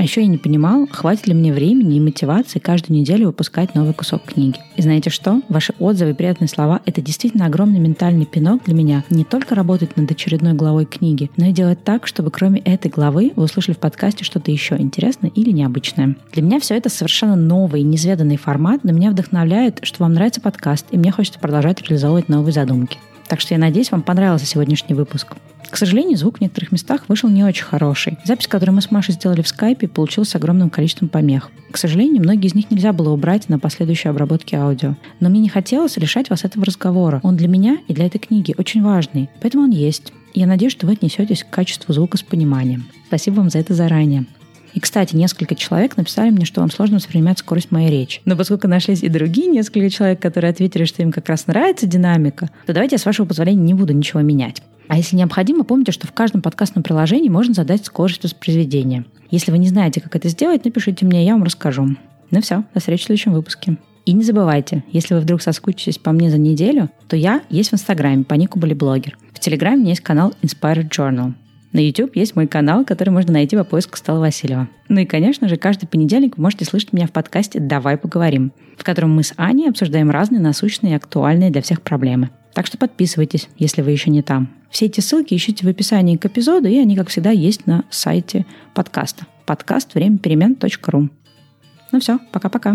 А 0.01 0.03
еще 0.03 0.23
я 0.23 0.29
не 0.29 0.39
понимал, 0.39 0.89
хватит 0.91 1.27
ли 1.27 1.35
мне 1.35 1.53
времени 1.53 1.97
и 1.97 2.01
мотивации 2.01 2.59
каждую 2.59 2.99
неделю 2.99 3.27
выпускать 3.27 3.75
новый 3.75 3.93
кусок 3.93 4.25
книги. 4.25 4.57
И 4.77 4.81
знаете 4.81 5.11
что? 5.11 5.43
Ваши 5.51 5.75
отзывы 5.79 6.13
и 6.13 6.15
приятные 6.15 6.49
слова— 6.49 6.81
это 6.87 7.03
действительно 7.03 7.45
огромный 7.45 7.81
ментальный 7.81 8.25
пинок 8.25 8.65
для 8.65 8.73
меня 8.73 9.05
не 9.11 9.25
только 9.25 9.55
работать 9.55 9.99
над 9.99 10.11
очередной 10.11 10.55
главой 10.55 10.87
книги, 10.87 11.31
но 11.37 11.49
и 11.49 11.53
делать 11.53 11.85
так, 11.85 12.07
чтобы 12.07 12.31
кроме 12.31 12.61
этой 12.61 12.91
главы 12.91 13.33
вы 13.37 13.45
услышали 13.45 13.75
в 13.75 13.79
подкасте 13.79 14.25
что-то 14.25 14.51
еще 14.51 14.79
интересное 14.79 15.29
или 15.35 15.51
необычное. 15.51 16.17
Для 16.33 16.41
меня 16.41 16.61
все 16.61 16.79
это 16.79 16.89
совершенно 16.89 17.37
новый, 17.37 17.83
неизведанный 17.83 18.39
формат, 18.39 18.85
но 18.85 18.93
меня 18.93 19.11
вдохновляет, 19.11 19.81
что 19.83 20.03
вам 20.03 20.15
нравится 20.15 20.41
подкаст, 20.41 20.87
и 20.93 20.97
мне 20.97 21.13
хочется 21.13 21.39
продолжать 21.39 21.83
реализовывать 21.83 22.31
новые 22.31 22.55
задумки. 22.55 22.97
Так 23.29 23.43
что 23.43 23.53
я 23.53 23.61
надеюсь, 23.61 23.93
вам 23.93 24.01
понравился 24.01 24.47
сегодняшний 24.47 24.95
выпуск. 24.95 25.37
К 25.71 25.77
сожалению, 25.77 26.19
звук 26.19 26.39
в 26.39 26.41
некоторых 26.41 26.73
местах 26.73 27.05
вышел 27.09 27.29
не 27.29 27.45
очень 27.45 27.65
хороший. 27.65 28.19
Запись, 28.25 28.49
которую 28.49 28.75
мы 28.75 28.83
с 28.83 28.91
Машей 28.91 29.15
сделали 29.15 29.41
в 29.41 29.49
скайпе, 29.49 29.87
получилась 29.87 30.31
с 30.31 30.35
огромным 30.35 30.69
количеством 30.69 31.09
помех. 31.09 31.51
К 31.71 31.77
сожалению, 31.77 32.23
многие 32.23 32.49
из 32.49 32.55
них 32.55 32.71
нельзя 32.71 32.93
было 32.93 33.11
убрать 33.11 33.49
на 33.49 33.59
последующей 33.59 34.09
обработке 34.09 34.57
аудио. 34.57 34.97
Но 35.21 35.29
мне 35.29 35.41
не 35.41 35.49
хотелось 35.49 35.97
лишать 35.97 36.29
вас 36.29 36.45
этого 36.45 36.65
разговора. 36.65 37.21
Он 37.23 37.37
для 37.37 37.47
меня 37.47 37.79
и 37.87 37.95
для 37.95 38.07
этой 38.07 38.19
книги 38.19 38.55
очень 38.59 38.83
важный, 38.83 39.31
поэтому 39.41 39.65
он 39.65 39.71
есть. 39.71 40.13
Я 40.35 40.47
надеюсь, 40.47 40.73
что 40.73 40.87
вы 40.87 40.95
отнесетесь 40.95 41.45
к 41.45 41.51
качеству 41.51 41.93
звука 41.93 42.19
с 42.19 42.23
пониманием. 42.23 42.87
Спасибо 43.07 43.37
вам 43.37 43.51
за 43.51 43.59
это 43.59 43.75
заранее. 43.75 44.27
И, 44.75 44.81
кстати, 44.81 45.17
несколько 45.17 45.55
человек 45.55 45.97
написали 45.97 46.31
мне, 46.31 46.45
что 46.45 46.61
вам 46.61 46.71
сложно 46.71 46.97
воспринимать 46.97 47.39
скорость 47.39 47.71
моей 47.71 47.91
речи. 47.91 48.21
Но 48.25 48.37
поскольку 48.37 48.69
нашлись 48.69 49.03
и 49.03 49.09
другие 49.09 49.49
несколько 49.49 49.91
человек, 49.91 50.21
которые 50.21 50.51
ответили, 50.51 50.85
что 50.85 51.03
им 51.03 51.11
как 51.11 51.29
раз 51.29 51.47
нравится 51.47 51.87
динамика, 51.87 52.51
то 52.67 52.73
давайте 52.73 52.95
я, 52.95 52.99
с 52.99 53.07
вашего 53.07 53.27
позволения, 53.27 53.63
не 53.63 53.75
буду 53.75 53.93
ничего 53.93 54.21
менять. 54.21 54.63
А 54.91 54.97
если 54.97 55.15
необходимо, 55.15 55.63
помните, 55.63 55.93
что 55.93 56.09
в 56.09 56.13
каждом 56.13 56.43
подкастном 56.43 56.83
приложении 56.83 57.29
можно 57.29 57.55
задать 57.55 57.87
скорость 57.87 58.25
воспроизведения. 58.25 59.05
Если 59.31 59.53
вы 59.53 59.59
не 59.59 59.69
знаете, 59.69 60.01
как 60.01 60.17
это 60.17 60.29
сделать, 60.29 60.65
напишите 60.65 61.07
мне, 61.07 61.25
я 61.25 61.35
вам 61.35 61.45
расскажу. 61.45 61.97
Ну 62.33 62.41
все, 62.41 62.65
до 62.75 62.81
встречи 62.81 63.03
в 63.03 63.07
следующем 63.07 63.33
выпуске. 63.33 63.77
И 64.05 64.13
не 64.13 64.25
забывайте, 64.25 64.83
если 64.91 65.15
вы 65.15 65.21
вдруг 65.21 65.43
соскучитесь 65.43 65.99
по 65.99 66.11
мне 66.11 66.29
за 66.29 66.39
неделю, 66.39 66.91
то 67.07 67.15
я 67.15 67.43
есть 67.51 67.71
в 67.71 67.75
Инстаграме 67.75 68.25
по 68.25 68.35
нику 68.35 68.59
Блогер. 68.59 69.17
В 69.33 69.39
Телеграме 69.39 69.77
у 69.77 69.81
меня 69.83 69.91
есть 69.91 70.01
канал 70.01 70.35
Inspired 70.43 70.89
Journal. 70.89 71.35
На 71.73 71.79
YouTube 71.79 72.17
есть 72.17 72.35
мой 72.35 72.49
канал, 72.49 72.85
который 72.85 73.11
можно 73.11 73.33
найти 73.33 73.57
по 73.57 73.63
поиску 73.63 73.97
Стала 73.97 74.19
Васильева. 74.19 74.69
Ну 74.89 75.03
и, 75.03 75.07
конечно 75.07 75.49
же, 75.49 75.57
каждый 75.57 75.87
понедельник 75.87 76.37
вы 76.37 76.43
можете 76.43 76.65
слышать 76.65 76.93
меня 76.93 77.07
в 77.07 77.13
подкасте 77.13 77.61
«Давай 77.61 77.97
поговорим», 77.97 78.51
в 78.77 78.83
котором 78.83 79.15
мы 79.15 79.23
с 79.23 79.35
Аней 79.37 79.69
обсуждаем 79.69 80.11
разные 80.11 80.41
насущные 80.41 80.95
и 80.95 80.97
актуальные 80.97 81.51
для 81.51 81.63
всех 81.63 81.81
проблемы. 81.83 82.31
Так 82.53 82.67
что 82.67 82.79
подписывайтесь, 82.79 83.49
если 83.59 83.83
вы 83.83 83.93
еще 83.93 84.11
не 84.11 84.23
там. 84.23 84.49
Все 84.71 84.87
эти 84.87 85.01
ссылки 85.01 85.35
ищите 85.35 85.67
в 85.67 85.69
описании 85.69 86.17
к 86.17 86.27
эпизоду, 86.27 86.69
и 86.69 86.79
они, 86.79 86.97
как 86.97 87.09
всегда, 87.09 87.31
есть 87.31 87.67
на 87.67 87.85
сайте 87.91 88.47
подкаста. 88.75 89.27
Подкаст 89.47 89.95
время 89.95 90.19
перемен.ру. 90.19 91.11
Ну 91.93 92.01
все, 92.01 92.19
пока-пока. 92.33 92.75